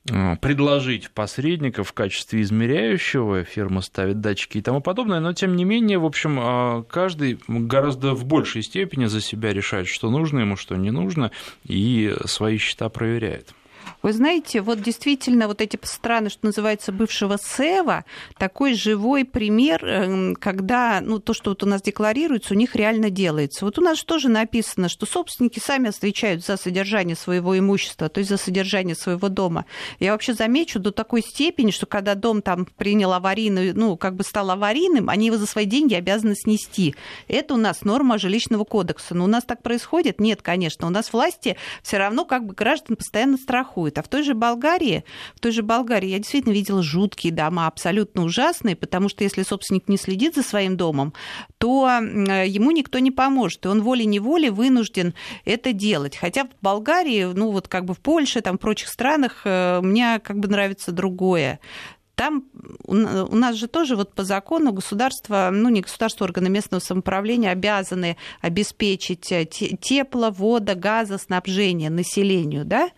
э, 0.10 0.36
предложить 0.42 1.12
посредника 1.12 1.86
в 1.86 1.94
качестве 1.94 2.42
измеряющего, 2.42 3.46
фирма 3.46 3.82
ставит 3.82 4.20
датчики 4.20 4.58
и 4.58 4.62
тому 4.62 4.82
подобное, 4.82 5.22
но 5.22 5.32
тем 5.32 5.56
не 5.56 5.64
менее, 5.64 6.00
в 6.00 6.06
общем, 6.06 6.40
э, 6.40 6.84
каждый 6.90 7.40
гораздо 7.48 8.14
в 8.14 8.26
большей 8.26 8.64
степени 8.64 9.06
за 9.06 9.22
себя 9.22 9.54
решает, 9.54 9.88
что 9.88 10.10
нужно 10.10 10.40
ему, 10.40 10.58
что 10.58 10.76
не 10.76 10.92
нужно, 10.92 11.32
и 11.64 12.14
свои 12.26 12.58
счета 12.58 12.90
проверяет. 12.90 13.54
Вы 14.02 14.13
знаете, 14.13 14.62
вот 14.62 14.82
действительно 14.82 15.47
вот 15.47 15.62
эти 15.62 15.80
страны, 15.84 16.30
что 16.30 16.45
называется, 16.45 16.91
бывшего 16.91 17.38
СЭВа, 17.41 18.06
такой 18.38 18.73
живой 18.73 19.26
пример, 19.26 19.84
эм, 19.86 20.36
когда 20.36 21.00
ну, 21.02 21.19
то, 21.19 21.34
что 21.34 21.52
вот 21.52 21.63
у 21.63 21.65
нас 21.65 21.82
декларируется, 21.82 22.54
у 22.54 22.58
них 22.58 22.76
реально 22.76 23.10
делается. 23.10 23.65
Вот 23.65 23.80
у 23.80 23.82
нас 23.82 24.04
тоже 24.04 24.30
написано, 24.30 24.89
что 24.89 25.06
собственники 25.06 25.60
сами 25.60 25.89
отвечают 25.89 26.45
за 26.45 26.58
содержание 26.58 27.15
своего 27.15 27.58
имущества, 27.58 28.10
то 28.10 28.19
есть 28.19 28.30
за 28.30 28.38
содержание 28.38 28.95
своего 28.95 29.30
дома. 29.30 29.65
Я 30.00 30.12
вообще 30.12 30.34
замечу 30.34 30.80
до 30.80 30.91
такой 30.91 31.21
степени, 31.21 31.71
что 31.71 31.86
когда 31.86 32.15
дом 32.15 32.41
там 32.41 32.65
принял 32.65 33.13
аварийный, 33.13 33.73
ну, 33.73 33.97
как 33.97 34.15
бы 34.15 34.23
стал 34.23 34.52
аварийным, 34.52 35.10
они 35.10 35.28
его 35.28 35.38
за 35.38 35.47
свои 35.47 35.65
деньги 35.65 35.93
обязаны 35.93 36.36
снести. 36.36 36.95
Это 37.28 37.54
у 37.54 37.58
нас 37.58 37.84
норма 37.84 38.17
жилищного 38.17 38.63
кодекса. 38.63 39.15
Но 39.15 39.23
у 39.23 39.28
нас 39.28 39.43
так 39.43 39.63
происходит? 39.63 40.19
Нет, 40.19 40.41
конечно. 40.41 40.88
У 40.88 40.89
нас 40.89 41.13
власти 41.13 41.58
все 41.84 41.97
равно 41.97 42.26
как 42.26 42.45
бы 42.45 42.54
граждан 42.54 42.95
постоянно 42.95 43.38
страхуют 43.38 43.77
страхуют. 43.78 43.98
А 43.98 44.02
в 44.02 44.08
той 44.08 44.24
же 44.24 44.34
Болгарии, 44.34 45.04
в 45.36 45.40
той 45.40 45.52
же 45.52 45.63
Болгарии 45.63 46.10
я 46.10 46.18
действительно 46.18 46.54
видела 46.54 46.82
жуткие 46.84 47.34
дома, 47.34 47.68
абсолютно 47.68 48.24
ужасные, 48.24 48.76
потому 48.76 49.10
что 49.10 49.24
если 49.24 49.44
собственник 49.44 49.88
не 49.88 49.98
следит 49.98 50.36
за 50.36 50.44
своим 50.44 50.78
домом, 50.78 51.13
то 51.58 51.88
ему 51.88 52.72
никто 52.72 53.00
не 53.00 53.12
поможет, 53.12 53.66
и 53.66 53.70
он 53.70 53.82
волей-неволей 53.82 54.50
вынужден 54.50 55.13
это 55.46 55.74
делать. 55.74 56.18
Хотя 56.18 56.46
в 56.46 56.50
Болгарии, 56.62 57.26
ну 57.34 57.52
вот 57.52 57.68
как 57.68 57.86
бы 57.86 57.94
в 57.94 58.00
Польше, 58.00 58.42
там 58.42 58.58
в 58.58 58.62
прочих 58.62 58.90
странах 58.90 59.42
э, 59.46 59.80
мне 59.82 60.20
как 60.20 60.40
бы 60.40 60.48
нравится 60.48 60.92
другое 60.92 61.60
там 62.18 62.46
у 62.88 62.96
нас 63.36 63.56
же 63.56 63.68
тоже 63.68 63.96
вот 63.96 64.16
по 64.16 64.24
закону 64.24 64.74
государство, 64.74 65.50
ну 65.54 65.70
не 65.70 65.82
государство, 65.82 66.26
органы 66.26 66.50
местного 66.50 66.82
самоуправления 66.82 67.52
обязаны 67.52 68.18
обеспечить 68.42 69.32
э, 69.32 69.46
тепло, 69.46 70.32
вода, 70.32 70.74
газоснабжение 70.74 71.92
населению, 71.92 72.66
да, 72.66 72.90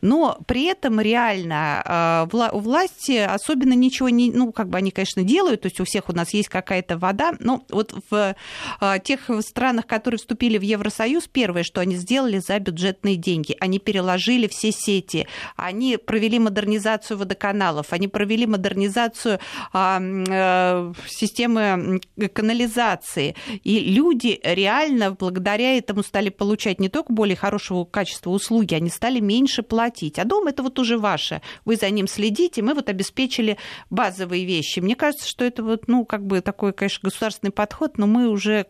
но 0.00 0.38
при 0.46 0.66
этом 0.66 1.00
реально 1.00 2.28
э, 2.32 2.48
у 2.52 2.60
власти 2.60 3.16
особенно 3.18 3.72
ничего 3.72 4.10
не, 4.10 4.30
ну 4.30 4.52
как 4.52 4.68
бы 4.68 4.78
они, 4.78 4.92
конечно, 4.92 5.24
делают, 5.24 5.62
то 5.62 5.66
есть 5.66 5.80
у 5.80 5.84
всех 5.84 6.08
у 6.08 6.12
нас 6.12 6.32
есть 6.32 6.48
какая-то 6.48 6.98
вода, 6.98 7.32
но 7.40 7.64
вот 7.70 7.92
в 8.10 8.36
э, 8.80 8.98
тех 9.02 9.28
странах, 9.40 9.88
которые 9.88 10.18
вступили 10.18 10.56
в 10.56 10.62
Евросоюз, 10.62 11.26
первое, 11.26 11.64
что 11.64 11.80
они 11.80 11.96
сделали 11.96 12.38
за 12.38 12.60
бюджетные 12.60 13.16
деньги, 13.16 13.56
они 13.58 13.80
переложили 13.80 14.46
все 14.46 14.70
сети, 14.70 15.26
они 15.56 15.96
провели 15.96 16.38
модернизацию 16.38 17.18
водоканалов, 17.18 17.92
они 17.92 18.06
провели 18.06 18.46
модернизацию 18.46 18.67
модернизацию 18.68 19.38
а, 19.72 20.00
э, 20.00 20.92
системы 21.08 22.00
канализации. 22.32 23.34
И 23.64 23.80
люди 23.80 24.40
реально 24.42 25.12
благодаря 25.12 25.76
этому 25.76 26.02
стали 26.02 26.28
получать 26.28 26.80
не 26.80 26.88
только 26.88 27.12
более 27.12 27.36
хорошего 27.36 27.84
качества 27.84 28.30
услуги, 28.30 28.74
они 28.74 28.90
стали 28.90 29.20
меньше 29.20 29.62
платить. 29.62 30.18
А 30.18 30.24
дом 30.24 30.46
это 30.46 30.62
вот 30.62 30.78
уже 30.78 30.98
ваше. 30.98 31.40
Вы 31.64 31.76
за 31.76 31.90
ним 31.90 32.06
следите, 32.06 32.62
мы 32.62 32.74
вот 32.74 32.88
обеспечили 32.88 33.56
базовые 33.90 34.44
вещи. 34.44 34.80
Мне 34.80 34.94
кажется, 34.94 35.28
что 35.28 35.44
это 35.44 35.62
вот, 35.62 35.88
ну, 35.88 36.04
как 36.04 36.26
бы 36.26 36.40
такой, 36.40 36.72
конечно, 36.72 37.00
государственный 37.08 37.52
подход, 37.52 37.98
но 37.98 38.06
мы 38.06 38.28
уже 38.28 38.66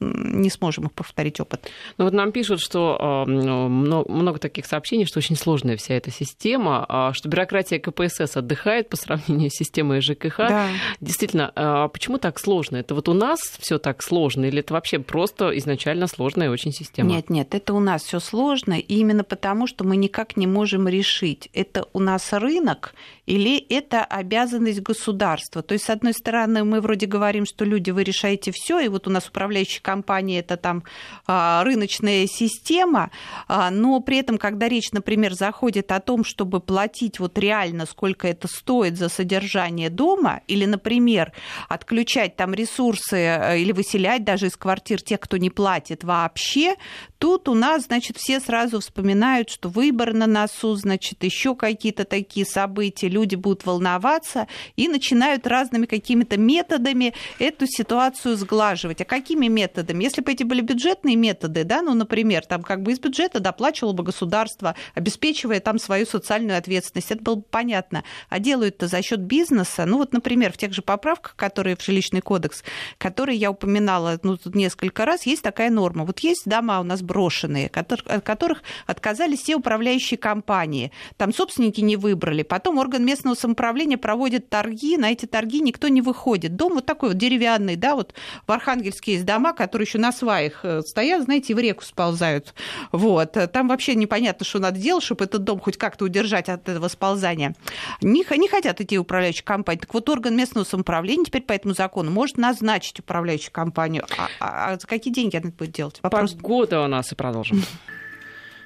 не 0.00 0.50
сможем 0.50 0.86
их 0.86 0.92
повторить 0.92 1.40
опыт. 1.40 1.68
Ну 1.98 2.04
вот 2.04 2.14
нам 2.14 2.32
пишут, 2.32 2.60
что 2.60 2.96
а, 3.00 3.24
много 3.26 4.38
таких 4.38 4.66
сообщений, 4.66 5.06
что 5.06 5.18
очень 5.18 5.36
сложная 5.36 5.76
вся 5.76 5.94
эта 5.94 6.10
система, 6.10 6.86
а, 6.88 7.12
что 7.12 7.28
бюрократия 7.28 7.78
КПСС 7.78 8.36
отдыхает 8.36 8.88
по 8.88 8.96
сравнению 8.96 9.39
управления 9.40 9.50
системой 9.50 10.00
ЖКХ. 10.00 10.36
Да. 10.38 10.68
Действительно, 11.00 11.52
а 11.54 11.88
почему 11.88 12.18
так 12.18 12.38
сложно? 12.38 12.76
Это 12.76 12.94
вот 12.94 13.08
у 13.08 13.14
нас 13.14 13.40
все 13.58 13.78
так 13.78 14.02
сложно 14.02 14.44
или 14.44 14.60
это 14.60 14.74
вообще 14.74 14.98
просто 14.98 15.56
изначально 15.58 16.06
сложная 16.06 16.50
очень 16.50 16.72
система? 16.72 17.10
Нет, 17.10 17.30
нет, 17.30 17.54
это 17.54 17.74
у 17.74 17.80
нас 17.80 18.02
все 18.02 18.20
сложно, 18.20 18.74
и 18.74 18.94
именно 18.94 19.24
потому, 19.24 19.66
что 19.66 19.84
мы 19.84 19.96
никак 19.96 20.36
не 20.36 20.46
можем 20.46 20.88
решить, 20.88 21.48
это 21.52 21.86
у 21.92 21.98
нас 21.98 22.32
рынок 22.32 22.94
или 23.26 23.58
это 23.58 24.04
обязанность 24.04 24.80
государства. 24.80 25.62
То 25.62 25.74
есть, 25.74 25.84
с 25.84 25.90
одной 25.90 26.12
стороны, 26.12 26.64
мы 26.64 26.80
вроде 26.80 27.06
говорим, 27.06 27.46
что 27.46 27.64
люди, 27.64 27.90
вы 27.90 28.04
решаете 28.04 28.50
все, 28.52 28.80
и 28.80 28.88
вот 28.88 29.06
у 29.06 29.10
нас 29.10 29.28
управляющая 29.28 29.80
компания 29.82 30.40
это 30.40 30.56
там 30.56 30.82
а, 31.26 31.62
рыночная 31.64 32.26
система, 32.26 33.10
а, 33.46 33.70
но 33.70 34.00
при 34.00 34.18
этом, 34.18 34.38
когда 34.38 34.68
речь, 34.68 34.90
например, 34.92 35.34
заходит 35.34 35.92
о 35.92 36.00
том, 36.00 36.24
чтобы 36.24 36.60
платить 36.60 37.20
вот 37.20 37.38
реально, 37.38 37.86
сколько 37.86 38.26
это 38.26 38.48
стоит 38.48 38.96
за 38.96 39.08
содержание 39.08 39.29
содержание 39.30 39.90
дома 39.90 40.40
или, 40.48 40.64
например, 40.64 41.32
отключать 41.68 42.36
там 42.36 42.52
ресурсы 42.52 43.16
э, 43.16 43.58
или 43.60 43.70
выселять 43.72 44.24
даже 44.24 44.46
из 44.46 44.56
квартир 44.56 45.00
тех, 45.00 45.20
кто 45.20 45.36
не 45.36 45.50
платит 45.50 46.02
вообще, 46.02 46.74
тут 47.18 47.48
у 47.48 47.54
нас, 47.54 47.84
значит, 47.84 48.16
все 48.16 48.40
сразу 48.40 48.80
вспоминают, 48.80 49.48
что 49.48 49.68
выбор 49.68 50.14
на 50.14 50.26
носу, 50.26 50.74
значит, 50.74 51.22
еще 51.22 51.54
какие-то 51.54 52.04
такие 52.04 52.44
события, 52.44 53.08
люди 53.08 53.36
будут 53.36 53.64
волноваться 53.66 54.48
и 54.74 54.88
начинают 54.88 55.46
разными 55.46 55.86
какими-то 55.86 56.36
методами 56.36 57.14
эту 57.38 57.66
ситуацию 57.66 58.36
сглаживать. 58.36 59.00
А 59.00 59.04
какими 59.04 59.46
методами? 59.46 60.02
Если 60.02 60.22
бы 60.22 60.32
эти 60.32 60.42
были 60.42 60.60
бюджетные 60.60 61.14
методы, 61.14 61.62
да, 61.64 61.82
ну, 61.82 61.94
например, 61.94 62.44
там 62.46 62.62
как 62.62 62.82
бы 62.82 62.92
из 62.92 62.98
бюджета 62.98 63.38
доплачивало 63.38 63.92
бы 63.92 64.02
государство, 64.02 64.74
обеспечивая 64.94 65.60
там 65.60 65.78
свою 65.78 66.06
социальную 66.06 66.58
ответственность, 66.58 67.12
это 67.12 67.22
было 67.22 67.36
бы 67.36 67.44
понятно. 67.48 68.02
А 68.28 68.40
делают 68.40 68.80
это 68.80 68.88
за 68.88 69.02
счет 69.02 69.09
счет 69.10 69.20
бизнеса, 69.20 69.86
ну 69.86 69.98
вот, 69.98 70.12
например, 70.12 70.52
в 70.52 70.56
тех 70.56 70.72
же 70.72 70.82
поправках, 70.82 71.34
которые 71.36 71.76
в 71.76 71.82
жилищный 71.82 72.20
кодекс, 72.20 72.62
которые 72.98 73.36
я 73.36 73.50
упоминала 73.50 74.18
ну, 74.22 74.36
тут 74.36 74.54
несколько 74.54 75.04
раз, 75.04 75.26
есть 75.26 75.42
такая 75.42 75.70
норма. 75.70 76.04
Вот 76.04 76.20
есть 76.20 76.46
дома 76.46 76.80
у 76.80 76.84
нас 76.84 77.02
брошенные, 77.02 77.68
от 77.68 78.22
которых 78.22 78.62
отказались 78.86 79.40
все 79.40 79.56
управляющие 79.56 80.18
компании. 80.18 80.92
Там 81.16 81.34
собственники 81.34 81.80
не 81.80 81.96
выбрали. 81.96 82.42
Потом 82.42 82.78
орган 82.78 83.04
местного 83.04 83.34
самоуправления 83.34 83.98
проводит 83.98 84.48
торги, 84.48 84.96
на 84.96 85.10
эти 85.10 85.26
торги 85.26 85.60
никто 85.60 85.88
не 85.88 86.02
выходит. 86.02 86.54
Дом 86.56 86.74
вот 86.74 86.86
такой 86.86 87.10
вот 87.10 87.18
деревянный, 87.18 87.76
да, 87.76 87.96
вот 87.96 88.14
в 88.46 88.52
Архангельске 88.52 89.14
есть 89.14 89.24
дома, 89.24 89.52
которые 89.52 89.86
еще 89.86 89.98
на 89.98 90.12
сваях 90.12 90.60
э, 90.64 90.82
стоят, 90.82 91.24
знаете, 91.24 91.52
и 91.52 91.54
в 91.54 91.58
реку 91.58 91.82
сползают. 91.84 92.54
Вот. 92.92 93.36
Там 93.52 93.68
вообще 93.68 93.94
непонятно, 93.96 94.46
что 94.46 94.60
надо 94.60 94.78
делать, 94.78 95.02
чтобы 95.02 95.24
этот 95.24 95.42
дом 95.42 95.58
хоть 95.58 95.76
как-то 95.76 96.04
удержать 96.04 96.48
от 96.48 96.68
этого 96.68 96.88
сползания. 96.88 97.56
Не, 98.02 98.24
не 98.38 98.48
хотят 98.48 98.80
идти 98.80 98.99
управляющей 99.00 99.44
компании. 99.44 99.80
Так 99.80 99.94
вот, 99.94 100.08
орган 100.08 100.36
местного 100.36 100.64
самоуправления 100.64 101.24
теперь 101.24 101.42
по 101.42 101.52
этому 101.52 101.74
закону 101.74 102.10
может 102.10 102.36
назначить 102.36 103.00
управляющую 103.00 103.52
компанию. 103.52 104.04
А, 104.16 104.28
а, 104.40 104.72
а 104.72 104.78
за 104.78 104.86
какие 104.86 105.12
деньги 105.12 105.36
она 105.36 105.48
это 105.48 105.56
будет 105.56 105.72
делать? 105.72 105.98
Вопрос. 106.02 106.32
Погода 106.32 106.82
у 106.82 106.86
нас 106.86 107.12
и 107.12 107.14
продолжим. 107.14 107.62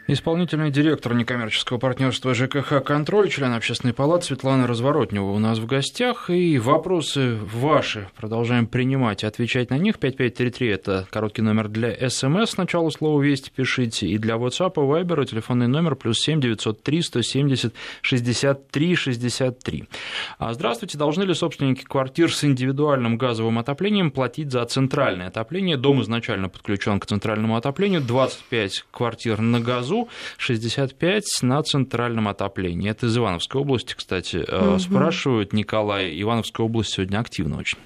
Исполнительный 0.07 0.71
директор 0.71 1.15
некоммерческого 1.15 1.79
партнерства 1.79 2.35
ЖКХ 2.35 2.85
«Контроль», 2.85 3.31
член 3.31 3.55
общественной 3.55 3.95
палаты 3.95 4.27
Светлана 4.27 4.67
Разворотнева 4.67 5.31
у 5.31 5.39
нас 5.39 5.57
в 5.57 5.65
гостях. 5.65 6.29
И 6.29 6.59
вопросы 6.59 7.37
ваши 7.37 8.11
продолжаем 8.15 8.67
принимать 8.67 9.23
и 9.23 9.27
отвечать 9.27 9.71
на 9.71 9.79
них. 9.79 9.99
5533– 9.99 10.69
это 10.69 11.09
короткий 11.09 11.41
номер 11.41 11.69
для 11.69 12.11
СМС. 12.11 12.51
Сначала 12.51 12.91
слово 12.91 13.23
«Вести» 13.23 13.51
пишите. 13.51 14.07
И 14.07 14.19
для 14.19 14.35
WhatsApp 14.35 14.75
и 14.75 14.81
Viber 14.81 15.25
телефонный 15.25 15.69
номер 15.69 15.97
плюс 15.97 16.21
7 16.21 16.39
903 16.39 17.01
170 17.01 17.73
63 18.03 18.95
63. 18.97 19.85
Здравствуйте. 20.51 20.99
Должны 20.99 21.23
ли 21.23 21.33
собственники 21.33 21.83
квартир 21.83 22.31
с 22.31 22.45
индивидуальным 22.45 23.17
газовым 23.17 23.59
отоплением 23.59 24.11
платить 24.11 24.53
за 24.53 24.67
центральное 24.67 25.29
отопление? 25.29 25.79
Дом 25.79 26.03
изначально 26.03 26.51
подключен 26.51 27.01
к 27.01 27.07
центральному 27.07 27.57
отоплению. 27.57 28.03
25 28.03 28.85
квартир 28.91 29.41
на 29.41 29.61
газу 29.61 29.94
газу, 29.95 30.09
65 30.39 31.25
на 31.43 31.63
центральном 31.63 32.29
отоплении. 32.29 32.91
Это 32.91 33.07
из 33.07 33.17
Ивановской 33.17 33.61
области, 33.61 33.95
кстати, 33.95 34.37
угу. 34.37 34.79
спрашивают. 34.79 35.53
Николай, 35.53 36.21
Ивановская 36.21 36.67
область 36.67 36.91
сегодня 36.91 37.19
активна 37.19 37.59
очень. 37.59 37.79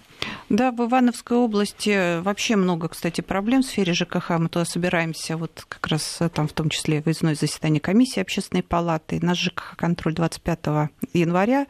Да, 0.48 0.72
в 0.72 0.80
Ивановской 0.86 1.36
области 1.36 2.20
вообще 2.20 2.56
много, 2.56 2.88
кстати, 2.88 3.20
проблем 3.20 3.62
в 3.62 3.66
сфере 3.66 3.92
ЖКХ. 3.92 4.30
Мы 4.30 4.48
туда 4.48 4.64
собираемся, 4.64 5.36
вот 5.36 5.64
как 5.68 5.86
раз 5.88 6.18
э, 6.20 6.28
там 6.28 6.48
в 6.48 6.52
том 6.52 6.70
числе 6.70 7.02
выездное 7.02 7.34
заседание 7.34 7.80
комиссии 7.80 8.20
общественной 8.20 8.62
палаты. 8.62 9.18
Наш 9.22 9.38
ЖКХ-контроль 9.38 10.14
25 10.14 10.90
января 11.12 11.66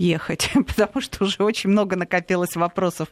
ехать, 0.00 0.50
потому 0.66 1.00
что 1.00 1.24
уже 1.24 1.42
очень 1.44 1.70
много 1.70 1.94
накопилось 1.94 2.56
вопросов 2.56 3.08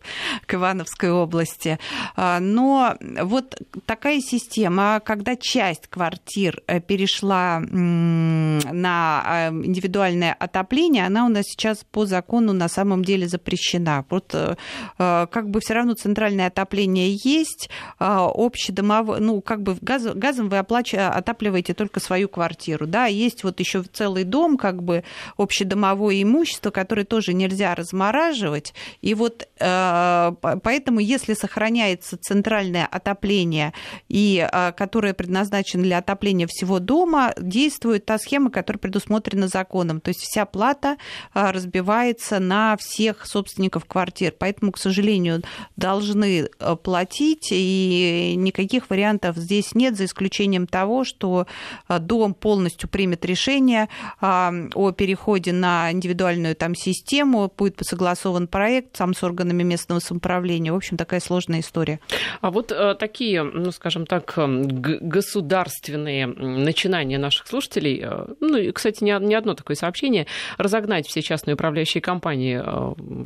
к 0.46 0.55
Ивановской 0.55 1.11
области. 1.11 1.79
А, 2.16 2.40
но 2.40 2.96
вот 3.22 3.61
такая 3.85 4.20
система, 4.20 5.01
когда 5.05 5.37
часть 5.37 5.87
квартир 5.88 6.62
э, 6.66 6.81
перешла 6.81 7.61
на 7.61 9.22
а, 9.24 9.48
индивидуальное 9.51 10.33
отопление, 10.33 11.07
она 11.07 11.27
у 11.27 11.29
нас 11.29 11.44
сейчас 11.44 11.85
по 11.90 12.07
закону 12.07 12.53
на 12.53 12.68
самом 12.68 13.05
деле 13.05 13.29
запрещена. 13.29 14.05
Вот 14.09 14.35
э, 14.35 14.38
э, 14.38 14.57
как 14.97 15.51
бы 15.51 15.61
все 15.61 15.75
равно 15.75 15.95
центральное 15.95 16.49
отопление 16.49 17.17
есть, 17.23 17.71
а, 17.99 18.29
общедомовое, 18.33 19.21
ну 19.21 19.41
как 19.41 19.62
бы 19.62 19.77
газ, 19.81 20.05
газом 20.14 20.49
вы 20.49 20.59
оплачиваете, 20.59 21.09
отапливаете 21.09 21.75
только 21.75 22.01
свою 22.01 22.29
квартиру, 22.29 22.87
да, 22.87 23.07
есть 23.07 23.45
вот 23.45 23.61
еще 23.61 23.83
целый 23.83 24.25
дом, 24.25 24.57
как 24.57 24.83
бы 24.83 25.05
общедомовое 25.37 26.23
имущество, 26.23 26.71
который 26.71 27.05
тоже 27.05 27.35
нельзя 27.35 27.75
размораживать. 27.75 28.75
И 29.01 29.14
вот 29.14 29.49
э, 29.59 30.33
поэтому, 30.41 31.01
если 31.01 31.35
сохраняется 31.35 32.17
центральное 32.19 32.87
отопление, 32.87 33.73
и, 34.09 34.49
э, 34.51 34.73
которое 34.73 35.14
предназначено 35.14 35.83
для 35.83 35.99
отопления 35.99 36.47
всего 36.47 36.79
дома, 36.79 37.35
действует 37.38 38.07
та 38.07 38.19
схема, 38.19 38.51
которая 38.51 38.79
предусмотрена 38.79 39.49
законом. 39.49 40.01
То 40.01 40.09
есть 40.09 40.21
вся 40.21 40.45
плата 40.45 40.97
э, 41.35 41.51
разбивается 41.51 42.38
на 42.38 42.77
всех 42.77 43.27
собственников 43.27 43.85
квартир. 43.85 44.35
Поэтому 44.38 44.67
поэтому, 44.68 44.72
к 44.72 44.78
сожалению, 44.78 45.42
должны 45.76 46.48
э, 46.59 46.76
платить, 46.76 47.48
и 47.50 48.35
никаких 48.37 48.90
вариантов 48.90 49.37
здесь 49.37 49.74
нет, 49.74 49.96
за 49.96 50.04
исключением 50.04 50.66
того, 50.66 51.04
что 51.04 51.46
э, 51.88 51.98
дом 51.98 52.35
полностью 52.35 52.88
примет 52.88 53.24
решение 53.24 53.88
а, 54.20 54.52
о 54.74 54.92
переходе 54.92 55.52
на 55.52 55.92
индивидуальную 55.92 56.54
там 56.54 56.74
систему, 56.74 57.52
будет 57.57 57.78
согласован 57.83 58.48
проект 58.48 58.96
сам 58.96 59.14
с 59.14 59.22
органами 59.22 59.62
местного 59.62 60.00
самоуправления. 60.00 60.72
В 60.72 60.76
общем, 60.76 60.96
такая 60.96 61.20
сложная 61.20 61.61
история. 61.61 62.00
А 62.40 62.50
вот 62.50 62.72
э, 62.72 62.94
такие, 62.98 63.42
ну, 63.42 63.70
скажем 63.72 64.07
так, 64.07 64.35
государственные 64.37 66.26
начинания 66.26 67.18
наших 67.18 67.46
слушателей, 67.46 68.04
ну, 68.40 68.57
и, 68.57 68.72
кстати, 68.72 69.04
не 69.04 69.35
одно 69.35 69.54
такое 69.54 69.76
сообщение, 69.76 70.26
разогнать 70.59 71.07
все 71.07 71.22
частные 71.22 71.54
управляющие 71.54 72.00
компании, 72.00 72.62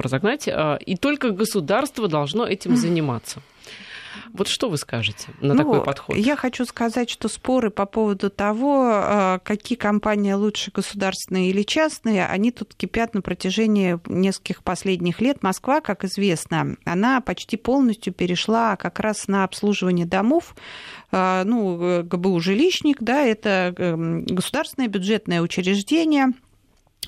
разогнать, 0.00 0.48
и 0.86 0.96
только 0.96 1.31
государство 1.32 2.08
должно 2.08 2.46
этим 2.46 2.76
заниматься. 2.76 3.40
Вот 4.32 4.48
что 4.48 4.68
вы 4.68 4.78
скажете 4.78 5.28
на 5.40 5.54
ну, 5.54 5.58
такой 5.58 5.84
подход? 5.84 6.16
Я 6.16 6.36
хочу 6.36 6.64
сказать, 6.64 7.10
что 7.10 7.28
споры 7.28 7.70
по 7.70 7.86
поводу 7.86 8.30
того, 8.30 8.88
а, 8.90 9.38
какие 9.40 9.76
компании 9.76 10.32
лучше, 10.32 10.70
государственные 10.72 11.50
или 11.50 11.62
частные, 11.62 12.26
они 12.26 12.50
тут 12.50 12.74
кипят 12.74 13.14
на 13.14 13.22
протяжении 13.22 13.98
нескольких 14.06 14.62
последних 14.62 15.20
лет. 15.20 15.42
Москва, 15.42 15.80
как 15.80 16.04
известно, 16.04 16.76
она 16.84 17.20
почти 17.20 17.56
полностью 17.56 18.12
перешла 18.12 18.76
как 18.76 19.00
раз 19.00 19.28
на 19.28 19.44
обслуживание 19.44 20.06
домов. 20.06 20.54
А, 21.10 21.44
ну, 21.44 22.02
ГБУ 22.02 22.40
«Жилищник», 22.40 22.98
да, 23.00 23.22
это 23.22 23.74
эм, 23.76 24.24
государственное 24.24 24.88
бюджетное 24.88 25.42
учреждение– 25.42 26.28